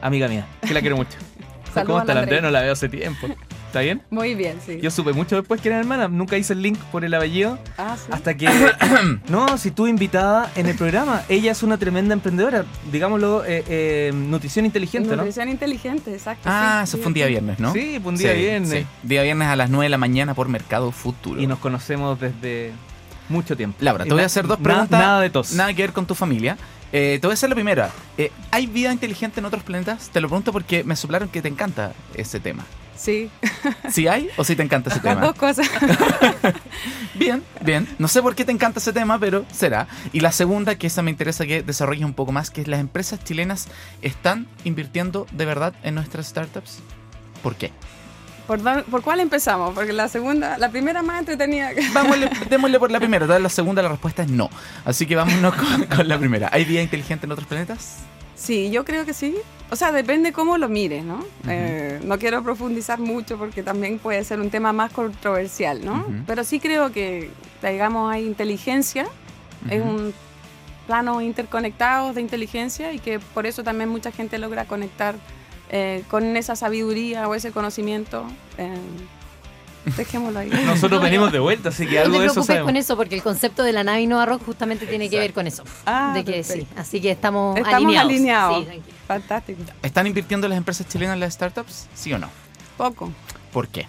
amiga 0.00 0.28
mía, 0.28 0.46
que 0.66 0.74
la 0.74 0.80
quiero 0.80 0.96
mucho. 0.96 1.18
¿Cómo 1.86 2.00
está 2.00 2.14
la 2.14 2.20
Andrea? 2.20 2.40
No 2.40 2.50
la 2.50 2.62
veo 2.62 2.72
hace 2.72 2.88
tiempo. 2.88 3.28
¿Está 3.68 3.80
bien? 3.80 4.00
Muy 4.08 4.34
bien, 4.34 4.58
sí. 4.64 4.80
Yo 4.80 4.90
supe 4.90 5.12
mucho 5.12 5.36
después 5.36 5.60
que 5.60 5.68
era 5.68 5.78
hermana, 5.78 6.08
nunca 6.08 6.38
hice 6.38 6.54
el 6.54 6.62
link 6.62 6.78
por 6.90 7.04
el 7.04 7.12
apellido. 7.12 7.58
Ah, 7.76 7.96
¿sí? 7.98 8.10
Hasta 8.10 8.34
que. 8.34 8.48
no, 9.28 9.58
si 9.58 9.68
estuve 9.68 9.90
invitada 9.90 10.50
en 10.56 10.66
el 10.66 10.74
programa. 10.74 11.22
Ella 11.28 11.52
es 11.52 11.62
una 11.62 11.76
tremenda 11.76 12.14
emprendedora, 12.14 12.64
digámoslo, 12.90 13.44
eh, 13.44 13.64
eh, 13.68 14.12
nutrición 14.14 14.64
inteligente, 14.64 15.10
¿no? 15.10 15.16
Nutrición 15.16 15.50
inteligente, 15.50 16.14
exacto. 16.14 16.44
Ah, 16.46 16.80
eso 16.84 16.96
fue 16.96 17.08
un 17.08 17.14
día 17.14 17.26
viernes, 17.26 17.60
¿no? 17.60 17.74
Sí, 17.74 17.98
fue 18.02 18.12
un 18.12 18.16
día 18.18 18.32
viernes. 18.32 18.86
Día 19.02 19.22
viernes 19.22 19.48
a 19.48 19.56
las 19.56 19.68
9 19.68 19.84
de 19.84 19.90
la 19.90 19.98
mañana 19.98 20.32
por 20.32 20.48
Mercado 20.48 20.90
Futuro. 20.90 21.38
Y 21.38 21.46
nos 21.46 21.58
conocemos 21.58 22.18
desde 22.18 22.72
mucho 23.28 23.54
tiempo. 23.54 23.76
Laura, 23.80 24.04
te 24.04 24.14
voy 24.14 24.22
a 24.22 24.26
hacer 24.26 24.46
dos 24.46 24.58
preguntas. 24.58 24.98
Nada, 24.98 25.20
de 25.20 25.28
tos. 25.28 25.52
Nada 25.52 25.74
que 25.74 25.82
ver 25.82 25.92
con 25.92 26.06
tu 26.06 26.14
familia. 26.14 26.56
Eh, 26.92 27.18
te 27.20 27.26
voy 27.26 27.32
a 27.32 27.34
hacer 27.34 27.48
la 27.48 27.54
primera. 27.54 27.90
Eh, 28.16 28.32
¿Hay 28.50 28.66
vida 28.66 28.92
inteligente 28.92 29.40
en 29.40 29.46
otros 29.46 29.62
planetas? 29.62 30.10
Te 30.10 30.20
lo 30.20 30.28
pregunto 30.28 30.52
porque 30.52 30.84
me 30.84 30.96
soplaron 30.96 31.28
que 31.28 31.42
te 31.42 31.48
encanta 31.48 31.92
ese 32.14 32.40
tema. 32.40 32.64
Sí. 32.96 33.30
¿Sí 33.90 34.08
hay 34.08 34.28
o 34.36 34.44
sí 34.44 34.56
te 34.56 34.62
encanta 34.62 34.90
ese 34.90 35.00
tema? 35.00 35.20
Dos 35.20 35.36
cosas. 35.36 35.68
bien, 37.14 37.44
bien. 37.60 37.86
No 37.98 38.08
sé 38.08 38.22
por 38.22 38.34
qué 38.34 38.44
te 38.44 38.52
encanta 38.52 38.80
ese 38.80 38.92
tema, 38.92 39.18
pero 39.18 39.44
será. 39.52 39.86
Y 40.12 40.20
la 40.20 40.32
segunda, 40.32 40.76
que 40.76 40.88
esa 40.88 41.02
me 41.02 41.10
interesa 41.10 41.46
que 41.46 41.62
desarrolles 41.62 42.04
un 42.04 42.14
poco 42.14 42.32
más, 42.32 42.50
que 42.50 42.62
es 42.62 42.68
las 42.68 42.80
empresas 42.80 43.22
chilenas 43.22 43.68
están 44.02 44.48
invirtiendo 44.64 45.26
de 45.30 45.44
verdad 45.44 45.74
en 45.82 45.94
nuestras 45.94 46.26
startups. 46.26 46.80
¿Por 47.42 47.54
qué? 47.54 47.70
¿Por, 48.48 49.02
cuál 49.02 49.20
empezamos? 49.20 49.74
Porque 49.74 49.92
la 49.92 50.08
segunda, 50.08 50.56
la 50.56 50.70
primera 50.70 51.02
más 51.02 51.18
entretenida. 51.18 51.70
Vámonos, 51.92 52.30
démosle 52.50 52.78
por 52.78 52.90
la 52.90 52.98
primera. 52.98 53.38
La 53.38 53.48
segunda 53.50 53.82
la 53.82 53.90
respuesta 53.90 54.22
es 54.22 54.30
no. 54.30 54.48
Así 54.86 55.04
que 55.04 55.16
vámonos 55.16 55.54
con, 55.54 56.08
la 56.08 56.18
primera. 56.18 56.48
¿Hay 56.50 56.64
vida 56.64 56.80
inteligente 56.80 57.26
en 57.26 57.32
otros 57.32 57.46
planetas? 57.46 57.98
Sí, 58.34 58.70
yo 58.70 58.86
creo 58.86 59.04
que 59.04 59.12
sí. 59.12 59.36
O 59.70 59.76
sea, 59.76 59.92
depende 59.92 60.32
cómo 60.32 60.56
lo 60.56 60.70
mires, 60.70 61.04
¿no? 61.04 61.22
Eh, 61.46 62.00
no 62.04 62.18
quiero 62.18 62.42
profundizar 62.42 62.98
mucho 62.98 63.36
porque 63.36 63.62
también 63.62 63.98
puede 63.98 64.24
ser 64.24 64.40
un 64.40 64.48
tema 64.48 64.72
más 64.72 64.92
controversial, 64.92 65.84
¿no? 65.84 66.06
Pero 66.26 66.42
sí 66.42 66.58
creo 66.58 66.90
que, 66.90 67.30
digamos, 67.62 68.10
hay 68.10 68.24
inteligencia, 68.24 69.08
es 69.68 69.82
un 69.82 70.14
plano 70.86 71.20
interconectado 71.20 72.14
de 72.14 72.22
inteligencia 72.22 72.94
y 72.94 72.98
que 72.98 73.20
por 73.20 73.44
eso 73.44 73.62
también 73.62 73.90
mucha 73.90 74.10
gente 74.10 74.38
logra 74.38 74.64
conectar 74.64 75.16
eh, 75.70 76.02
con 76.08 76.36
esa 76.36 76.56
sabiduría 76.56 77.28
o 77.28 77.34
ese 77.34 77.52
conocimiento. 77.52 78.24
Eh, 78.56 78.74
dejémoslo 79.96 80.40
ahí. 80.40 80.50
Nosotros 80.66 81.00
venimos 81.02 81.32
de 81.32 81.38
vuelta, 81.38 81.70
así 81.70 81.86
que 81.86 81.98
algo 81.98 82.18
de 82.20 82.26
eso 82.26 82.44
con 82.64 82.76
eso, 82.76 82.96
porque 82.96 83.14
el 83.14 83.22
concepto 83.22 83.62
de 83.62 83.72
la 83.72 83.84
nave 83.84 84.02
Innova 84.02 84.26
Rock 84.26 84.44
justamente 84.44 84.86
tiene 84.86 85.08
que 85.08 85.18
ver 85.18 85.32
con 85.32 85.46
eso. 85.46 85.64
Ah, 85.86 86.12
de 86.14 86.24
que 86.24 86.42
sí, 86.42 86.66
así 86.76 87.00
que 87.00 87.10
estamos, 87.10 87.56
estamos 87.56 87.96
alineados. 87.96 88.66
Fantástico. 89.06 89.62
¿Están 89.82 90.06
invirtiendo 90.06 90.48
las 90.48 90.58
empresas 90.58 90.86
chilenas 90.86 91.14
en 91.14 91.20
las 91.20 91.34
startups? 91.34 91.88
¿Sí 91.94 92.12
o 92.12 92.18
no? 92.18 92.28
Poco. 92.76 93.10
¿Por 93.52 93.68
qué? 93.68 93.86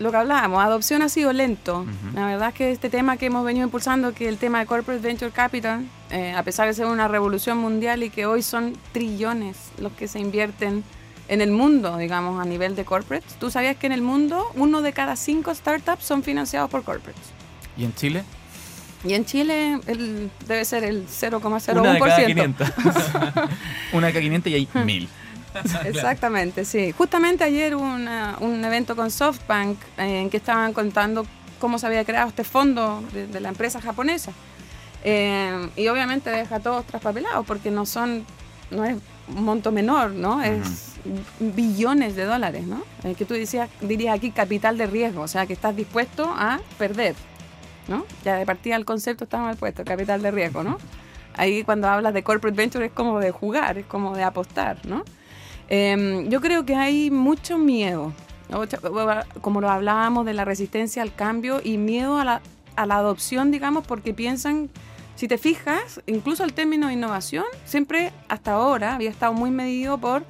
Lo 0.00 0.10
que 0.10 0.16
hablábamos, 0.16 0.64
adopción 0.64 1.02
ha 1.02 1.10
sido 1.10 1.30
lento. 1.34 1.84
La 2.14 2.24
verdad 2.24 2.48
es 2.48 2.54
que 2.54 2.72
este 2.72 2.88
tema 2.88 3.18
que 3.18 3.26
hemos 3.26 3.44
venido 3.44 3.66
impulsando, 3.66 4.14
que 4.14 4.28
el 4.30 4.38
tema 4.38 4.58
de 4.58 4.64
Corporate 4.66 5.06
Venture 5.06 5.30
Capital, 5.30 5.84
eh, 6.10 6.32
a 6.32 6.42
pesar 6.42 6.66
de 6.66 6.72
ser 6.72 6.86
una 6.86 7.06
revolución 7.06 7.58
mundial 7.58 8.02
y 8.02 8.08
que 8.08 8.24
hoy 8.24 8.42
son 8.42 8.72
trillones 8.92 9.58
los 9.78 9.92
que 9.92 10.08
se 10.08 10.18
invierten 10.18 10.82
en 11.28 11.42
el 11.42 11.50
mundo, 11.50 11.98
digamos, 11.98 12.40
a 12.40 12.46
nivel 12.46 12.74
de 12.76 12.84
corporates, 12.86 13.34
¿tú 13.34 13.50
sabías 13.50 13.76
que 13.76 13.86
en 13.88 13.92
el 13.92 14.00
mundo 14.00 14.46
uno 14.54 14.80
de 14.80 14.94
cada 14.94 15.16
cinco 15.16 15.54
startups 15.54 16.02
son 16.02 16.22
financiados 16.22 16.70
por 16.70 16.82
corporates? 16.82 17.22
¿Y 17.76 17.84
en 17.84 17.94
Chile? 17.94 18.24
Y 19.04 19.12
en 19.12 19.26
Chile 19.26 19.80
el- 19.86 20.30
debe 20.48 20.64
ser 20.64 20.82
el 20.84 21.06
Una 21.76 21.92
de 21.92 22.00
cada 22.00 22.16
0,01%. 22.18 22.26
500. 22.26 22.68
Una 23.92 24.06
de 24.06 24.12
cada 24.14 24.22
500 24.22 24.50
y 24.50 24.54
hay 24.54 24.68
mil. 24.84 25.08
Exactamente, 25.84 26.64
sí. 26.64 26.92
Justamente 26.92 27.44
ayer 27.44 27.74
hubo 27.74 27.84
una- 27.84 28.36
un 28.40 28.64
evento 28.64 28.94
con 28.96 29.10
SoftBank 29.10 29.78
eh, 29.98 30.20
en 30.22 30.30
que 30.30 30.36
estaban 30.36 30.72
contando 30.72 31.26
cómo 31.58 31.78
se 31.78 31.86
había 31.86 32.04
creado 32.04 32.28
este 32.28 32.44
fondo 32.44 33.02
de, 33.12 33.26
de 33.26 33.40
la 33.40 33.48
empresa 33.50 33.80
japonesa. 33.80 34.32
Eh, 35.04 35.68
y 35.76 35.88
obviamente 35.88 36.30
deja 36.30 36.56
a 36.56 36.60
todos 36.60 36.86
traspapelados 36.86 37.46
porque 37.46 37.70
no 37.70 37.86
son, 37.86 38.24
no 38.70 38.84
es 38.84 38.96
un 39.28 39.44
monto 39.44 39.72
menor, 39.72 40.10
¿no? 40.12 40.42
Es 40.42 40.86
billones 41.38 42.16
de 42.16 42.24
dólares, 42.24 42.66
¿no? 42.66 42.82
Eh, 43.04 43.14
que 43.14 43.24
tú 43.24 43.34
decías, 43.34 43.68
dirías 43.80 44.14
aquí 44.14 44.30
capital 44.30 44.76
de 44.76 44.86
riesgo, 44.86 45.22
o 45.22 45.28
sea 45.28 45.46
que 45.46 45.52
estás 45.54 45.74
dispuesto 45.74 46.24
a 46.36 46.60
perder, 46.78 47.14
¿no? 47.88 48.04
Ya 48.24 48.36
de 48.36 48.44
partida 48.46 48.76
el 48.76 48.84
concepto 48.84 49.24
está 49.24 49.38
mal 49.38 49.56
puesto, 49.56 49.84
capital 49.84 50.20
de 50.22 50.30
riesgo, 50.30 50.62
¿no? 50.62 50.78
Ahí 51.36 51.62
cuando 51.64 51.88
hablas 51.88 52.12
de 52.12 52.22
corporate 52.22 52.56
venture 52.56 52.86
es 52.86 52.92
como 52.92 53.18
de 53.20 53.30
jugar, 53.30 53.78
es 53.78 53.86
como 53.86 54.14
de 54.16 54.22
apostar, 54.24 54.78
¿no? 54.86 55.04
Eh, 55.70 56.26
yo 56.28 56.40
creo 56.40 56.66
que 56.66 56.74
hay 56.74 57.12
mucho 57.12 57.56
miedo, 57.56 58.12
¿no? 58.48 58.62
como 59.40 59.60
lo 59.60 59.70
hablábamos 59.70 60.26
de 60.26 60.34
la 60.34 60.44
resistencia 60.44 61.00
al 61.00 61.14
cambio 61.14 61.60
y 61.62 61.78
miedo 61.78 62.18
a 62.18 62.24
la, 62.24 62.42
a 62.74 62.86
la 62.86 62.96
adopción, 62.96 63.52
digamos, 63.52 63.86
porque 63.86 64.12
piensan, 64.12 64.68
si 65.14 65.28
te 65.28 65.38
fijas, 65.38 66.00
incluso 66.06 66.42
el 66.42 66.54
término 66.54 66.90
innovación, 66.90 67.44
siempre 67.64 68.12
hasta 68.28 68.52
ahora 68.52 68.96
había 68.96 69.10
estado 69.10 69.32
muy 69.32 69.52
medido 69.52 69.96
por, 69.98 70.24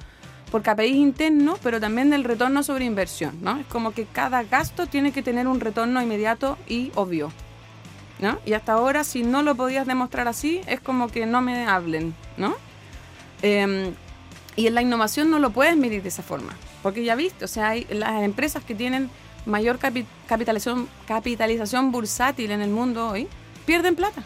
por 0.51 0.61
KPIs 0.61 0.95
internos, 0.95 1.57
pero 1.63 1.79
también 1.79 2.11
del 2.11 2.23
retorno 2.23 2.61
sobre 2.61 2.85
inversión, 2.85 3.39
¿no? 3.41 3.57
Es 3.57 3.65
como 3.65 3.93
que 3.93 4.05
cada 4.05 4.43
gasto 4.43 4.85
tiene 4.85 5.11
que 5.11 5.23
tener 5.23 5.47
un 5.47 5.59
retorno 5.59 5.99
inmediato 6.03 6.59
y 6.67 6.91
obvio, 6.93 7.31
¿no? 8.19 8.37
Y 8.45 8.53
hasta 8.53 8.73
ahora, 8.73 9.03
si 9.03 9.23
no 9.23 9.41
lo 9.41 9.55
podías 9.55 9.87
demostrar 9.87 10.27
así, 10.27 10.61
es 10.67 10.81
como 10.81 11.07
que 11.07 11.25
no 11.25 11.41
me 11.41 11.65
hablen, 11.65 12.13
¿no? 12.37 12.53
Em, 13.41 13.95
y 14.55 14.67
en 14.67 14.75
la 14.75 14.81
innovación 14.81 15.29
no 15.29 15.39
lo 15.39 15.51
puedes 15.51 15.77
medir 15.77 16.03
de 16.03 16.09
esa 16.09 16.23
forma, 16.23 16.55
porque 16.83 17.03
ya 17.03 17.15
viste, 17.15 17.45
o 17.45 17.47
sea, 17.47 17.69
hay 17.69 17.87
las 17.89 18.23
empresas 18.23 18.63
que 18.63 18.75
tienen 18.75 19.09
mayor 19.45 19.79
capi- 19.79 20.05
capitalización, 20.27 20.87
capitalización 21.07 21.91
bursátil 21.91 22.51
en 22.51 22.61
el 22.61 22.69
mundo 22.69 23.09
hoy, 23.09 23.27
pierden 23.65 23.95
plata, 23.95 24.23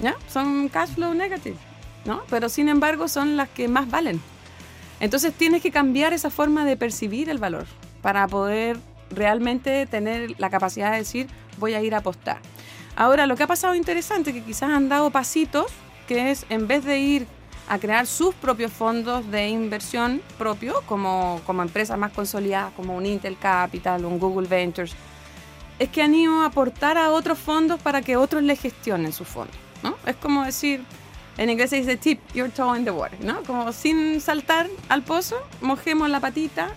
¿ya? 0.00 0.14
Son 0.28 0.68
cash 0.68 0.90
flow 0.90 1.14
negative, 1.14 1.56
¿no? 2.04 2.22
Pero 2.30 2.48
sin 2.48 2.68
embargo 2.68 3.08
son 3.08 3.36
las 3.36 3.48
que 3.48 3.68
más 3.68 3.90
valen. 3.90 4.20
Entonces 5.00 5.34
tienes 5.34 5.62
que 5.62 5.70
cambiar 5.70 6.12
esa 6.12 6.30
forma 6.30 6.64
de 6.64 6.76
percibir 6.76 7.28
el 7.28 7.38
valor 7.38 7.66
para 8.02 8.26
poder 8.28 8.78
realmente 9.10 9.86
tener 9.86 10.34
la 10.38 10.48
capacidad 10.50 10.92
de 10.92 10.98
decir 10.98 11.26
voy 11.58 11.74
a 11.74 11.82
ir 11.82 11.94
a 11.94 11.98
apostar. 11.98 12.38
Ahora, 12.96 13.26
lo 13.26 13.36
que 13.36 13.42
ha 13.42 13.46
pasado 13.46 13.74
interesante, 13.74 14.32
que 14.32 14.42
quizás 14.42 14.70
han 14.70 14.88
dado 14.88 15.10
pasitos, 15.10 15.66
que 16.08 16.30
es 16.30 16.46
en 16.48 16.66
vez 16.66 16.84
de 16.84 16.98
ir 16.98 17.26
a 17.68 17.78
crear 17.78 18.06
sus 18.06 18.34
propios 18.34 18.72
fondos 18.72 19.28
de 19.30 19.48
inversión 19.48 20.22
propio, 20.38 20.82
como, 20.86 21.40
como 21.46 21.62
empresas 21.62 21.98
más 21.98 22.12
consolidadas, 22.12 22.72
como 22.74 22.96
un 22.96 23.06
Intel 23.06 23.36
Capital, 23.38 24.04
un 24.04 24.18
Google 24.18 24.48
Ventures, 24.48 24.94
es 25.78 25.88
que 25.88 26.02
han 26.02 26.14
ido 26.14 26.42
a 26.42 26.46
aportar 26.46 26.96
a 26.96 27.10
otros 27.10 27.38
fondos 27.38 27.80
para 27.80 28.02
que 28.02 28.16
otros 28.16 28.42
le 28.42 28.56
gestionen 28.56 29.12
sus 29.12 29.28
fondos. 29.28 29.56
¿no? 29.82 29.96
Es 30.06 30.16
como 30.16 30.44
decir, 30.44 30.82
en 31.38 31.50
inglés 31.50 31.70
se 31.70 31.76
dice 31.76 31.96
tip 31.96 32.20
your 32.34 32.50
toe 32.50 32.78
in 32.78 32.84
the 32.84 32.90
water, 32.90 33.18
¿no? 33.22 33.42
Como 33.42 33.72
sin 33.72 34.20
saltar 34.20 34.68
al 34.88 35.02
pozo, 35.02 35.36
mojemos 35.60 36.08
la 36.08 36.20
patita 36.20 36.70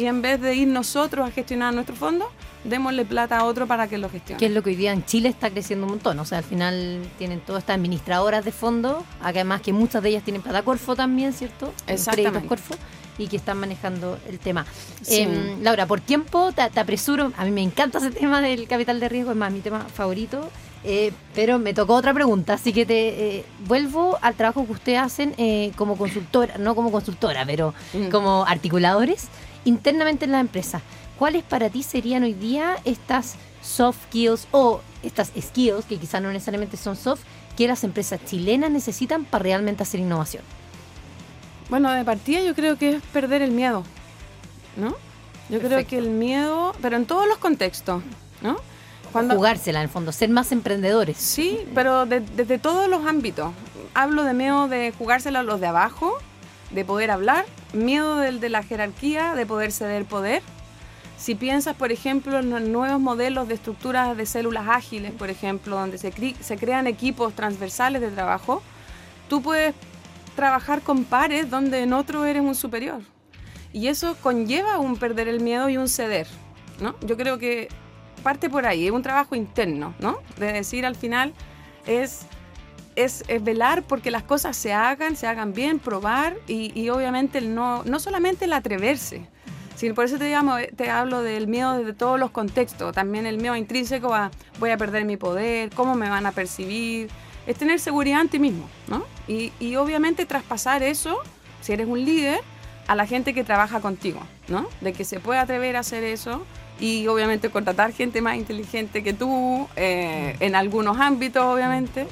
y 0.00 0.06
en 0.06 0.22
vez 0.22 0.40
de 0.40 0.54
ir 0.54 0.66
nosotros 0.66 1.28
a 1.28 1.30
gestionar 1.30 1.74
nuestro 1.74 1.94
fondo, 1.94 2.26
démosle 2.64 3.04
plata 3.04 3.38
a 3.38 3.44
otro 3.44 3.66
para 3.66 3.86
que 3.86 3.98
lo 3.98 4.08
gestione. 4.08 4.38
Que 4.38 4.46
es 4.46 4.52
lo 4.52 4.62
que 4.62 4.70
hoy 4.70 4.76
día 4.76 4.92
en 4.92 5.04
Chile 5.04 5.28
está 5.28 5.50
creciendo 5.50 5.84
un 5.84 5.90
montón. 5.92 6.18
O 6.20 6.24
sea, 6.24 6.38
al 6.38 6.44
final 6.44 7.00
tienen 7.18 7.40
todas 7.40 7.62
estas 7.64 7.76
administradoras 7.76 8.42
de 8.42 8.50
fondos, 8.50 9.04
además 9.22 9.60
que 9.60 9.74
muchas 9.74 10.02
de 10.02 10.08
ellas 10.08 10.22
tienen 10.24 10.40
plata 10.40 10.62
Corfo 10.62 10.96
también, 10.96 11.34
¿cierto? 11.34 11.70
Exactamente. 11.86 12.48
Corfo, 12.48 12.74
y 13.18 13.26
que 13.28 13.36
están 13.36 13.58
manejando 13.58 14.18
el 14.26 14.38
tema. 14.38 14.64
Sí. 15.02 15.20
Em, 15.20 15.62
Laura, 15.62 15.84
por 15.84 16.00
tiempo 16.00 16.50
te, 16.52 16.70
te 16.70 16.80
apresuro. 16.80 17.30
A 17.36 17.44
mí 17.44 17.50
me 17.50 17.62
encanta 17.62 17.98
ese 17.98 18.10
tema 18.10 18.40
del 18.40 18.66
capital 18.66 19.00
de 19.00 19.08
riesgo, 19.10 19.32
es 19.32 19.36
más, 19.36 19.52
mi 19.52 19.60
tema 19.60 19.80
favorito. 19.92 20.48
Eh, 20.82 21.12
pero 21.34 21.58
me 21.58 21.74
tocó 21.74 21.92
otra 21.94 22.14
pregunta, 22.14 22.54
así 22.54 22.72
que 22.72 22.86
te 22.86 23.36
eh, 23.36 23.44
vuelvo 23.66 24.18
al 24.22 24.34
trabajo 24.34 24.64
que 24.64 24.72
ustedes 24.72 24.98
hacen 24.98 25.34
eh, 25.36 25.72
como 25.76 25.98
consultora, 25.98 26.56
no 26.56 26.74
como 26.74 26.90
consultora, 26.90 27.44
pero 27.44 27.74
Mm. 27.92 28.08
como 28.08 28.46
articuladores 28.46 29.28
internamente 29.64 30.24
en 30.24 30.32
la 30.32 30.40
empresa. 30.40 30.80
¿Cuáles 31.18 31.42
para 31.42 31.68
ti 31.68 31.82
serían 31.82 32.22
hoy 32.22 32.34
día 32.34 32.76
estas 32.84 33.34
soft 33.62 33.98
skills 34.08 34.48
o 34.52 34.80
estas 35.02 35.32
skills, 35.40 35.84
que 35.84 35.98
quizás 35.98 36.22
no 36.22 36.32
necesariamente 36.32 36.76
son 36.76 36.96
soft, 36.96 37.22
que 37.56 37.68
las 37.68 37.84
empresas 37.84 38.20
chilenas 38.24 38.70
necesitan 38.70 39.24
para 39.24 39.42
realmente 39.42 39.82
hacer 39.82 40.00
innovación? 40.00 40.42
Bueno, 41.68 41.90
de 41.92 42.04
partida 42.04 42.40
yo 42.40 42.54
creo 42.54 42.76
que 42.76 42.96
es 42.96 43.02
perder 43.12 43.42
el 43.42 43.50
miedo, 43.52 43.84
¿no? 44.76 44.94
Yo 45.50 45.58
creo 45.60 45.84
que 45.86 45.98
el 45.98 46.10
miedo, 46.10 46.74
pero 46.80 46.96
en 46.96 47.06
todos 47.06 47.26
los 47.28 47.38
contextos, 47.38 48.02
¿no? 48.40 48.56
Jugársela, 49.36 49.80
en 49.80 49.84
el 49.84 49.88
fondo, 49.88 50.12
ser 50.12 50.30
más 50.30 50.52
emprendedores. 50.52 51.16
Sí, 51.16 51.58
pero 51.74 52.06
de- 52.06 52.20
desde 52.20 52.58
todos 52.58 52.88
los 52.88 53.04
ámbitos. 53.06 53.52
Hablo 53.92 54.22
de 54.22 54.32
miedo 54.34 54.68
de 54.68 54.92
jugársela 54.96 55.40
a 55.40 55.42
los 55.42 55.60
de 55.60 55.66
abajo, 55.66 56.16
de 56.70 56.84
poder 56.84 57.10
hablar, 57.10 57.44
miedo 57.72 58.16
del 58.16 58.40
de 58.40 58.48
la 58.48 58.62
jerarquía, 58.62 59.34
de 59.34 59.46
poder 59.46 59.72
ceder 59.72 60.04
poder. 60.04 60.42
Si 61.16 61.34
piensas, 61.34 61.76
por 61.76 61.92
ejemplo, 61.92 62.38
en 62.38 62.72
nuevos 62.72 63.00
modelos 63.00 63.46
de 63.46 63.54
estructuras 63.54 64.16
de 64.16 64.24
células 64.24 64.68
ágiles, 64.68 65.12
por 65.12 65.28
ejemplo, 65.28 65.76
donde 65.76 65.98
se, 65.98 66.12
se 66.40 66.56
crean 66.56 66.86
equipos 66.86 67.34
transversales 67.34 68.00
de 68.00 68.08
trabajo, 68.08 68.62
tú 69.28 69.42
puedes 69.42 69.74
trabajar 70.34 70.80
con 70.80 71.04
pares 71.04 71.50
donde 71.50 71.82
en 71.82 71.92
otro 71.92 72.24
eres 72.24 72.42
un 72.42 72.54
superior. 72.54 73.02
Y 73.72 73.88
eso 73.88 74.16
conlleva 74.22 74.78
un 74.78 74.96
perder 74.96 75.28
el 75.28 75.40
miedo 75.40 75.68
y 75.68 75.76
un 75.76 75.88
ceder, 75.88 76.26
¿no? 76.80 76.96
Yo 77.02 77.16
creo 77.16 77.38
que 77.38 77.68
parte 78.22 78.50
por 78.50 78.66
ahí, 78.66 78.86
es 78.86 78.92
un 78.92 79.02
trabajo 79.02 79.34
interno, 79.34 79.94
¿no? 79.98 80.18
De 80.38 80.52
decir 80.52 80.86
al 80.86 80.96
final 80.96 81.32
es, 81.86 82.26
es, 83.04 83.24
es 83.28 83.42
velar 83.42 83.82
porque 83.82 84.10
las 84.10 84.22
cosas 84.22 84.56
se 84.56 84.72
hagan, 84.72 85.16
se 85.16 85.26
hagan 85.26 85.52
bien, 85.52 85.78
probar 85.78 86.36
y, 86.46 86.78
y 86.78 86.88
obviamente 86.90 87.38
el 87.38 87.54
no, 87.54 87.82
no 87.84 88.00
solamente 88.00 88.44
el 88.46 88.52
atreverse, 88.52 89.26
sino 89.76 89.94
por 89.94 90.04
eso 90.04 90.18
te, 90.18 90.30
llamo, 90.30 90.56
te 90.76 90.90
hablo 90.90 91.22
del 91.22 91.46
miedo 91.46 91.78
desde 91.78 91.92
todos 91.92 92.18
los 92.18 92.30
contextos, 92.30 92.94
también 92.94 93.26
el 93.26 93.38
miedo 93.38 93.56
intrínseco 93.56 94.14
a 94.14 94.30
voy 94.58 94.70
a 94.70 94.76
perder 94.76 95.04
mi 95.04 95.16
poder, 95.16 95.70
cómo 95.70 95.94
me 95.94 96.08
van 96.08 96.26
a 96.26 96.32
percibir, 96.32 97.08
es 97.46 97.56
tener 97.56 97.80
seguridad 97.80 98.20
en 98.20 98.28
ti 98.28 98.38
mismo, 98.38 98.68
¿no? 98.88 99.04
Y, 99.26 99.52
y 99.58 99.76
obviamente 99.76 100.26
traspasar 100.26 100.82
eso, 100.82 101.18
si 101.62 101.72
eres 101.72 101.86
un 101.86 102.04
líder, 102.04 102.40
a 102.86 102.96
la 102.96 103.06
gente 103.06 103.34
que 103.34 103.44
trabaja 103.44 103.80
contigo, 103.80 104.20
¿no? 104.48 104.66
De 104.80 104.92
que 104.92 105.04
se 105.04 105.20
puede 105.20 105.38
atrever 105.38 105.76
a 105.76 105.80
hacer 105.80 106.02
eso 106.02 106.44
y 106.80 107.06
obviamente 107.06 107.50
contratar 107.50 107.92
gente 107.92 108.20
más 108.20 108.36
inteligente 108.36 109.02
que 109.02 109.12
tú, 109.12 109.68
eh, 109.76 110.34
en 110.40 110.54
algunos 110.54 110.98
ámbitos, 110.98 111.44
obviamente. 111.44 112.06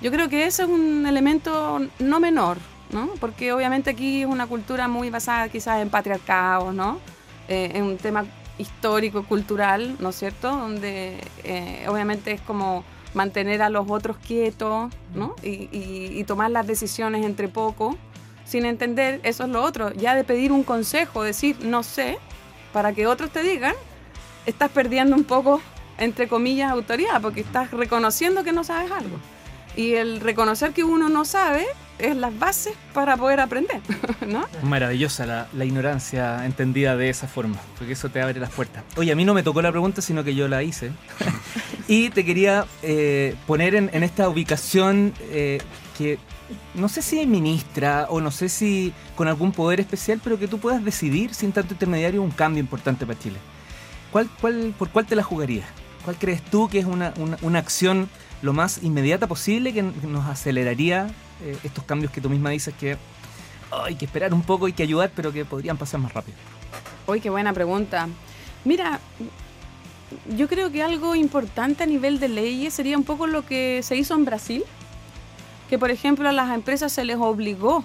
Yo 0.00 0.10
creo 0.10 0.28
que 0.28 0.46
ese 0.46 0.62
es 0.64 0.68
un 0.68 1.06
elemento 1.06 1.80
no 1.98 2.20
menor, 2.20 2.58
¿no? 2.90 3.08
Porque 3.20 3.52
obviamente 3.52 3.90
aquí 3.90 4.22
es 4.22 4.26
una 4.28 4.46
cultura 4.46 4.88
muy 4.88 5.10
basada 5.10 5.48
quizás 5.48 5.80
en 5.80 5.88
patriarcados, 5.90 6.74
¿no? 6.74 6.98
Eh, 7.48 7.70
en 7.74 7.84
un 7.84 7.96
tema 7.96 8.24
histórico, 8.58 9.22
cultural, 9.24 9.96
¿no 10.00 10.10
es 10.10 10.16
cierto? 10.16 10.48
Donde 10.50 11.18
eh, 11.44 11.86
obviamente 11.88 12.32
es 12.32 12.40
como 12.42 12.84
mantener 13.14 13.62
a 13.62 13.70
los 13.70 13.86
otros 13.90 14.16
quietos, 14.18 14.92
¿no? 15.14 15.34
Y, 15.42 15.68
y- 15.72 16.10
y 16.18 16.24
tomar 16.24 16.50
las 16.50 16.66
decisiones 16.66 17.24
entre 17.24 17.48
pocos, 17.48 17.96
sin 18.44 18.64
entender, 18.66 19.20
eso 19.24 19.44
es 19.44 19.48
lo 19.50 19.62
otro, 19.62 19.92
ya 19.92 20.14
de 20.14 20.24
pedir 20.24 20.52
un 20.52 20.62
consejo, 20.62 21.22
decir 21.22 21.56
no 21.64 21.82
sé, 21.82 22.18
para 22.72 22.92
que 22.92 23.06
otros 23.06 23.30
te 23.30 23.42
digan, 23.42 23.74
estás 24.44 24.70
perdiendo 24.70 25.16
un 25.16 25.24
poco, 25.24 25.60
entre 25.98 26.28
comillas, 26.28 26.70
autoridad, 26.70 27.20
porque 27.22 27.40
estás 27.40 27.70
reconociendo 27.70 28.44
que 28.44 28.52
no 28.52 28.62
sabes 28.64 28.90
algo. 28.92 29.16
Y 29.76 29.94
el 29.94 30.20
reconocer 30.20 30.72
que 30.72 30.84
uno 30.84 31.08
no 31.08 31.24
sabe 31.24 31.66
es 31.98 32.16
las 32.16 32.38
bases 32.38 32.74
para 32.92 33.16
poder 33.16 33.40
aprender, 33.40 33.80
¿no? 34.26 34.46
Maravillosa 34.62 35.26
la, 35.26 35.48
la 35.54 35.64
ignorancia 35.64 36.44
entendida 36.44 36.96
de 36.96 37.10
esa 37.10 37.28
forma, 37.28 37.56
porque 37.78 37.92
eso 37.92 38.08
te 38.08 38.20
abre 38.20 38.40
las 38.40 38.50
puertas. 38.50 38.84
Oye, 38.96 39.12
a 39.12 39.16
mí 39.16 39.24
no 39.24 39.34
me 39.34 39.42
tocó 39.42 39.62
la 39.62 39.70
pregunta, 39.70 40.02
sino 40.02 40.24
que 40.24 40.34
yo 40.34 40.48
la 40.48 40.62
hice. 40.62 40.92
y 41.88 42.10
te 42.10 42.24
quería 42.24 42.66
eh, 42.82 43.34
poner 43.46 43.74
en, 43.74 43.90
en 43.92 44.02
esta 44.02 44.28
ubicación 44.28 45.14
eh, 45.30 45.58
que 45.96 46.18
no 46.74 46.88
sé 46.88 47.02
si 47.02 47.26
ministra 47.26 48.06
o 48.10 48.20
no 48.20 48.30
sé 48.30 48.48
si 48.48 48.92
con 49.14 49.28
algún 49.28 49.52
poder 49.52 49.80
especial, 49.80 50.20
pero 50.22 50.38
que 50.38 50.48
tú 50.48 50.58
puedas 50.58 50.84
decidir 50.84 51.34
sin 51.34 51.52
tanto 51.52 51.74
intermediario 51.74 52.22
un 52.22 52.30
cambio 52.30 52.60
importante 52.60 53.06
para 53.06 53.18
Chile. 53.18 53.38
¿Cuál, 54.12 54.28
cuál, 54.40 54.74
¿Por 54.78 54.90
cuál 54.90 55.06
te 55.06 55.16
la 55.16 55.22
jugarías? 55.22 55.66
¿Cuál 56.04 56.16
crees 56.16 56.42
tú 56.42 56.68
que 56.68 56.78
es 56.78 56.84
una, 56.84 57.12
una, 57.42 57.58
acción 57.58 58.08
lo 58.46 58.52
más 58.52 58.82
inmediata 58.82 59.26
posible 59.26 59.74
que 59.74 59.82
nos 59.82 60.24
aceleraría 60.26 61.08
eh, 61.42 61.58
estos 61.64 61.84
cambios 61.84 62.12
que 62.12 62.20
tú 62.20 62.30
misma 62.30 62.50
dices 62.50 62.72
que 62.78 62.96
hay 63.70 63.96
que 63.96 64.04
esperar 64.04 64.32
un 64.32 64.42
poco, 64.42 64.66
hay 64.66 64.72
que 64.72 64.84
ayudar, 64.84 65.10
pero 65.14 65.32
que 65.32 65.44
podrían 65.44 65.76
pasar 65.76 66.00
más 66.00 66.14
rápido? 66.14 66.38
Uy, 67.08 67.20
qué 67.20 67.28
buena 67.28 67.52
pregunta. 67.52 68.08
Mira, 68.64 69.00
yo 70.36 70.48
creo 70.48 70.70
que 70.70 70.82
algo 70.82 71.16
importante 71.16 71.82
a 71.82 71.86
nivel 71.86 72.20
de 72.20 72.28
leyes 72.28 72.72
sería 72.72 72.96
un 72.96 73.02
poco 73.02 73.26
lo 73.26 73.44
que 73.44 73.82
se 73.82 73.96
hizo 73.96 74.14
en 74.14 74.24
Brasil, 74.24 74.64
que 75.68 75.78
por 75.78 75.90
ejemplo 75.90 76.28
a 76.28 76.32
las 76.32 76.54
empresas 76.54 76.92
se 76.92 77.04
les 77.04 77.16
obligó 77.16 77.84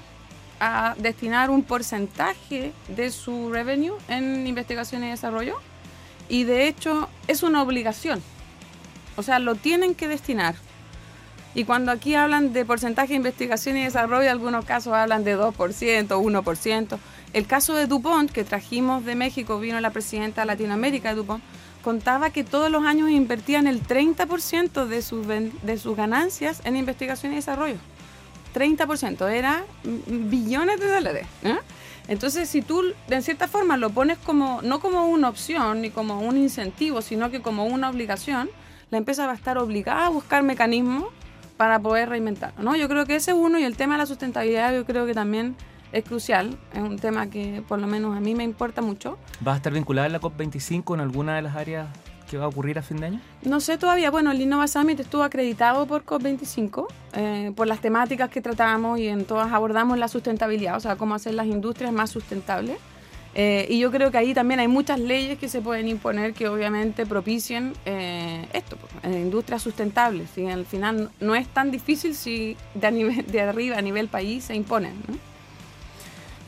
a 0.59 0.93
destinar 0.99 1.49
un 1.49 1.63
porcentaje 1.63 2.71
de 2.87 3.09
su 3.09 3.51
revenue 3.51 3.95
en 4.07 4.45
investigación 4.45 5.03
y 5.03 5.09
desarrollo 5.09 5.57
y 6.29 6.43
de 6.43 6.67
hecho 6.67 7.09
es 7.27 7.41
una 7.41 7.63
obligación, 7.63 8.21
o 9.15 9.23
sea, 9.23 9.39
lo 9.39 9.55
tienen 9.55 9.95
que 9.95 10.07
destinar. 10.07 10.55
Y 11.53 11.65
cuando 11.65 11.91
aquí 11.91 12.15
hablan 12.15 12.53
de 12.53 12.63
porcentaje 12.63 13.09
de 13.09 13.15
investigación 13.15 13.77
y 13.77 13.83
desarrollo, 13.83 14.31
algunos 14.31 14.63
casos 14.65 14.93
hablan 14.93 15.23
de 15.23 15.37
2%, 15.37 15.53
1%. 15.53 16.97
El 17.33 17.47
caso 17.47 17.73
de 17.73 17.87
DuPont, 17.87 18.31
que 18.31 18.43
trajimos 18.43 19.03
de 19.05 19.15
México, 19.15 19.59
vino 19.59 19.79
la 19.81 19.89
presidenta 19.91 20.41
de 20.41 20.47
Latinoamérica 20.47 21.09
de 21.09 21.15
DuPont, 21.15 21.43
contaba 21.81 22.29
que 22.29 22.43
todos 22.43 22.69
los 22.71 22.85
años 22.85 23.09
invertían 23.09 23.67
el 23.67 23.83
30% 23.83 24.85
de 24.85 25.01
sus, 25.01 25.27
de 25.27 25.77
sus 25.77 25.97
ganancias 25.97 26.61
en 26.63 26.77
investigación 26.77 27.33
y 27.33 27.35
desarrollo. 27.35 27.77
30%, 28.53 29.29
era 29.31 29.63
billones 29.83 30.79
de 30.79 30.87
dólares. 30.87 31.27
¿eh? 31.43 31.57
Entonces, 32.07 32.49
si 32.49 32.61
tú 32.61 32.83
de 33.07 33.21
cierta 33.21 33.47
forma 33.47 33.77
lo 33.77 33.89
pones 33.89 34.17
como, 34.17 34.61
no 34.61 34.79
como 34.79 35.05
una 35.07 35.29
opción 35.29 35.81
ni 35.81 35.89
como 35.89 36.19
un 36.21 36.37
incentivo, 36.37 37.01
sino 37.01 37.31
que 37.31 37.41
como 37.41 37.65
una 37.65 37.89
obligación, 37.89 38.49
la 38.91 38.97
empresa 38.97 39.25
va 39.25 39.31
a 39.31 39.35
estar 39.35 39.57
obligada 39.57 40.05
a 40.05 40.09
buscar 40.09 40.43
mecanismos 40.43 41.05
para 41.57 41.79
poder 41.79 42.09
reinventar. 42.09 42.53
¿no? 42.59 42.75
Yo 42.75 42.87
creo 42.87 43.05
que 43.05 43.15
ese 43.15 43.31
es 43.31 43.37
uno 43.37 43.57
y 43.57 43.63
el 43.63 43.77
tema 43.77 43.95
de 43.95 43.99
la 43.99 44.05
sustentabilidad 44.05 44.73
yo 44.73 44.85
creo 44.85 45.05
que 45.05 45.13
también 45.13 45.55
es 45.91 46.03
crucial, 46.03 46.57
es 46.73 46.81
un 46.81 46.99
tema 46.99 47.29
que 47.29 47.63
por 47.67 47.79
lo 47.79 47.87
menos 47.87 48.15
a 48.15 48.19
mí 48.19 48.35
me 48.35 48.43
importa 48.43 48.81
mucho. 48.81 49.17
¿Vas 49.39 49.53
a 49.53 49.57
estar 49.57 49.73
vinculada 49.73 50.07
en 50.07 50.13
la 50.13 50.21
COP25 50.21 50.93
en 50.93 50.99
alguna 50.99 51.35
de 51.35 51.41
las 51.41 51.55
áreas 51.55 51.87
que 52.29 52.37
va 52.37 52.45
a 52.45 52.47
ocurrir 52.47 52.79
a 52.79 52.81
fin 52.81 52.97
de 52.97 53.07
año? 53.07 53.21
No 53.43 53.59
sé 53.59 53.77
todavía. 53.77 54.09
Bueno, 54.09 54.31
el 54.31 54.41
Innova 54.41 54.67
Summit 54.67 54.99
estuvo 54.99 55.23
acreditado 55.23 55.85
por 55.85 56.05
COP25 56.05 56.87
eh, 57.13 57.51
por 57.55 57.67
las 57.67 57.79
temáticas 57.79 58.29
que 58.29 58.41
tratamos 58.41 58.99
y 58.99 59.07
en 59.07 59.25
todas 59.25 59.51
abordamos 59.51 59.97
la 59.97 60.07
sustentabilidad, 60.07 60.77
o 60.77 60.79
sea, 60.79 60.95
cómo 60.95 61.15
hacer 61.15 61.33
las 61.33 61.47
industrias 61.47 61.91
más 61.91 62.09
sustentables. 62.09 62.77
Eh, 63.33 63.65
y 63.69 63.79
yo 63.79 63.91
creo 63.91 64.11
que 64.11 64.17
ahí 64.17 64.33
también 64.33 64.59
hay 64.59 64.67
muchas 64.67 64.99
leyes 64.99 65.39
que 65.39 65.47
se 65.47 65.61
pueden 65.61 65.87
imponer 65.87 66.33
que 66.33 66.49
obviamente 66.49 67.05
propicien 67.05 67.73
eh, 67.85 68.45
esto, 68.51 68.77
pues, 68.77 69.15
industrias 69.15 69.61
sustentables. 69.61 70.37
Y 70.37 70.47
al 70.47 70.65
final 70.65 71.09
no 71.19 71.35
es 71.35 71.47
tan 71.47 71.71
difícil 71.71 72.15
si 72.15 72.57
de, 72.73 72.91
nivel, 72.91 73.25
de 73.25 73.41
arriba 73.41 73.77
a 73.77 73.81
nivel 73.81 74.07
país 74.07 74.45
se 74.45 74.55
imponen. 74.55 74.93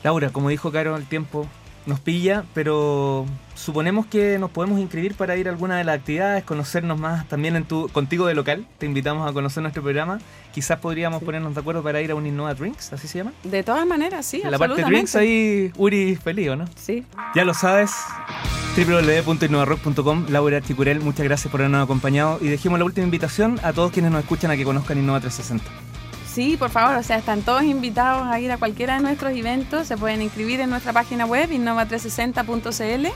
Laura, 0.02 0.28
como 0.30 0.50
dijo 0.50 0.70
Caro, 0.70 0.96
el 0.96 1.06
tiempo 1.06 1.48
nos 1.86 2.00
pilla, 2.00 2.44
pero 2.54 3.26
suponemos 3.54 4.06
que 4.06 4.38
nos 4.38 4.50
podemos 4.50 4.80
inscribir 4.80 5.14
para 5.14 5.36
ir 5.36 5.48
a 5.48 5.50
alguna 5.50 5.76
de 5.76 5.84
las 5.84 5.98
actividades, 5.98 6.44
conocernos 6.44 6.98
más 6.98 7.28
también 7.28 7.56
en 7.56 7.64
tu, 7.64 7.88
contigo 7.88 8.26
de 8.26 8.34
local. 8.34 8.66
Te 8.78 8.86
invitamos 8.86 9.28
a 9.28 9.32
conocer 9.32 9.62
nuestro 9.62 9.82
programa. 9.82 10.18
Quizás 10.52 10.78
podríamos 10.78 11.22
ponernos 11.22 11.54
de 11.54 11.60
acuerdo 11.60 11.82
para 11.82 12.00
ir 12.00 12.10
a 12.10 12.14
un 12.14 12.26
Innova 12.26 12.54
Drinks, 12.54 12.92
¿así 12.92 13.08
se 13.08 13.18
llama? 13.18 13.32
De 13.42 13.62
todas 13.62 13.86
maneras, 13.86 14.24
sí. 14.26 14.40
En 14.44 14.50
la 14.50 14.58
parte 14.58 14.82
de 14.82 14.88
Drinks 14.88 15.16
ahí 15.16 15.72
Uri 15.76 16.16
feliz, 16.16 16.56
¿no? 16.56 16.64
Sí. 16.76 17.04
Ya 17.34 17.44
lo 17.44 17.54
sabes 17.54 17.92
www.innovarock.com 18.76 20.26
Laura 20.30 20.60
Chicurel, 20.60 21.00
muchas 21.00 21.24
gracias 21.24 21.50
por 21.50 21.60
habernos 21.60 21.84
acompañado 21.84 22.38
y 22.40 22.48
dejemos 22.48 22.78
la 22.78 22.84
última 22.84 23.04
invitación 23.04 23.60
a 23.62 23.72
todos 23.72 23.92
quienes 23.92 24.10
nos 24.10 24.22
escuchan 24.22 24.50
a 24.50 24.56
que 24.56 24.64
conozcan 24.64 24.98
Innova 24.98 25.20
360. 25.20 25.93
Sí, 26.34 26.56
por 26.56 26.70
favor, 26.70 26.96
o 26.96 27.02
sea, 27.04 27.16
están 27.16 27.42
todos 27.42 27.62
invitados 27.62 28.26
a 28.26 28.40
ir 28.40 28.50
a 28.50 28.56
cualquiera 28.56 28.96
de 28.96 29.02
nuestros 29.02 29.30
eventos, 29.36 29.86
se 29.86 29.96
pueden 29.96 30.20
inscribir 30.20 30.58
en 30.58 30.68
nuestra 30.68 30.92
página 30.92 31.26
web 31.26 31.48
innova360.cl. 31.48 33.06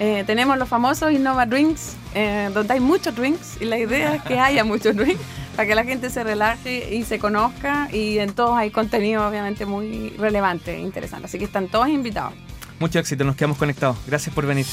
Eh, 0.00 0.24
tenemos 0.26 0.58
los 0.58 0.68
famosos 0.68 1.12
Innova 1.12 1.46
Drinks, 1.46 1.94
eh, 2.16 2.50
donde 2.52 2.74
hay 2.74 2.80
muchos 2.80 3.14
drinks 3.14 3.58
y 3.60 3.64
la 3.64 3.78
idea 3.78 4.16
es 4.16 4.22
que 4.22 4.40
haya 4.40 4.64
muchos 4.64 4.96
drinks 4.96 5.22
para 5.54 5.68
que 5.68 5.74
la 5.76 5.84
gente 5.84 6.10
se 6.10 6.24
relaje 6.24 6.96
y 6.96 7.04
se 7.04 7.20
conozca 7.20 7.88
y 7.92 8.18
en 8.18 8.32
todos 8.32 8.56
hay 8.56 8.70
contenido 8.72 9.28
obviamente 9.28 9.64
muy 9.64 10.10
relevante 10.18 10.74
e 10.74 10.80
interesante. 10.80 11.26
Así 11.26 11.38
que 11.38 11.44
están 11.44 11.68
todos 11.68 11.88
invitados. 11.88 12.32
Mucho 12.80 12.98
éxito, 12.98 13.22
nos 13.22 13.36
quedamos 13.36 13.56
conectados. 13.56 13.96
Gracias 14.04 14.34
por 14.34 14.46
venir. 14.46 14.66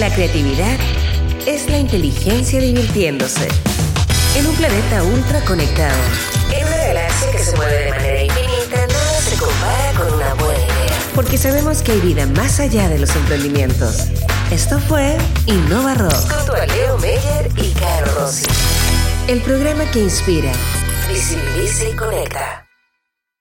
La 0.00 0.12
creatividad 0.12 0.76
es 1.46 1.70
la 1.70 1.78
inteligencia 1.78 2.60
divirtiéndose 2.60 3.46
en 4.36 4.46
un 4.48 4.54
planeta 4.56 5.04
ultra 5.04 5.40
conectado. 5.44 6.35
Galaxia 6.86 7.30
que 7.32 7.38
se 7.38 7.56
mueve 7.56 7.84
de 7.84 7.90
manera 7.90 8.22
infinita, 8.22 8.86
nada 8.86 9.20
se 9.20 9.36
compara 9.36 9.92
con 9.96 10.14
una 10.14 10.34
buena 10.34 10.60
idea. 10.60 10.98
Porque 11.16 11.36
sabemos 11.36 11.82
que 11.82 11.92
hay 11.92 12.00
vida 12.00 12.26
más 12.26 12.60
allá 12.60 12.88
de 12.88 13.00
los 13.00 13.14
emprendimientos. 13.16 14.06
Esto 14.52 14.78
fue 14.78 15.18
Innova 15.46 15.94
Rock. 15.94 16.32
Con 16.32 16.46
tu 16.46 16.52
Leo 16.52 16.96
Meyer 16.98 17.50
y 17.56 17.72
Caro 17.72 18.14
Rossi. 18.20 18.46
El 19.26 19.40
programa 19.40 19.90
que 19.90 19.98
inspira, 19.98 20.52
visibiliza 21.08 21.88
y 21.88 21.96
conecta. 21.96 22.65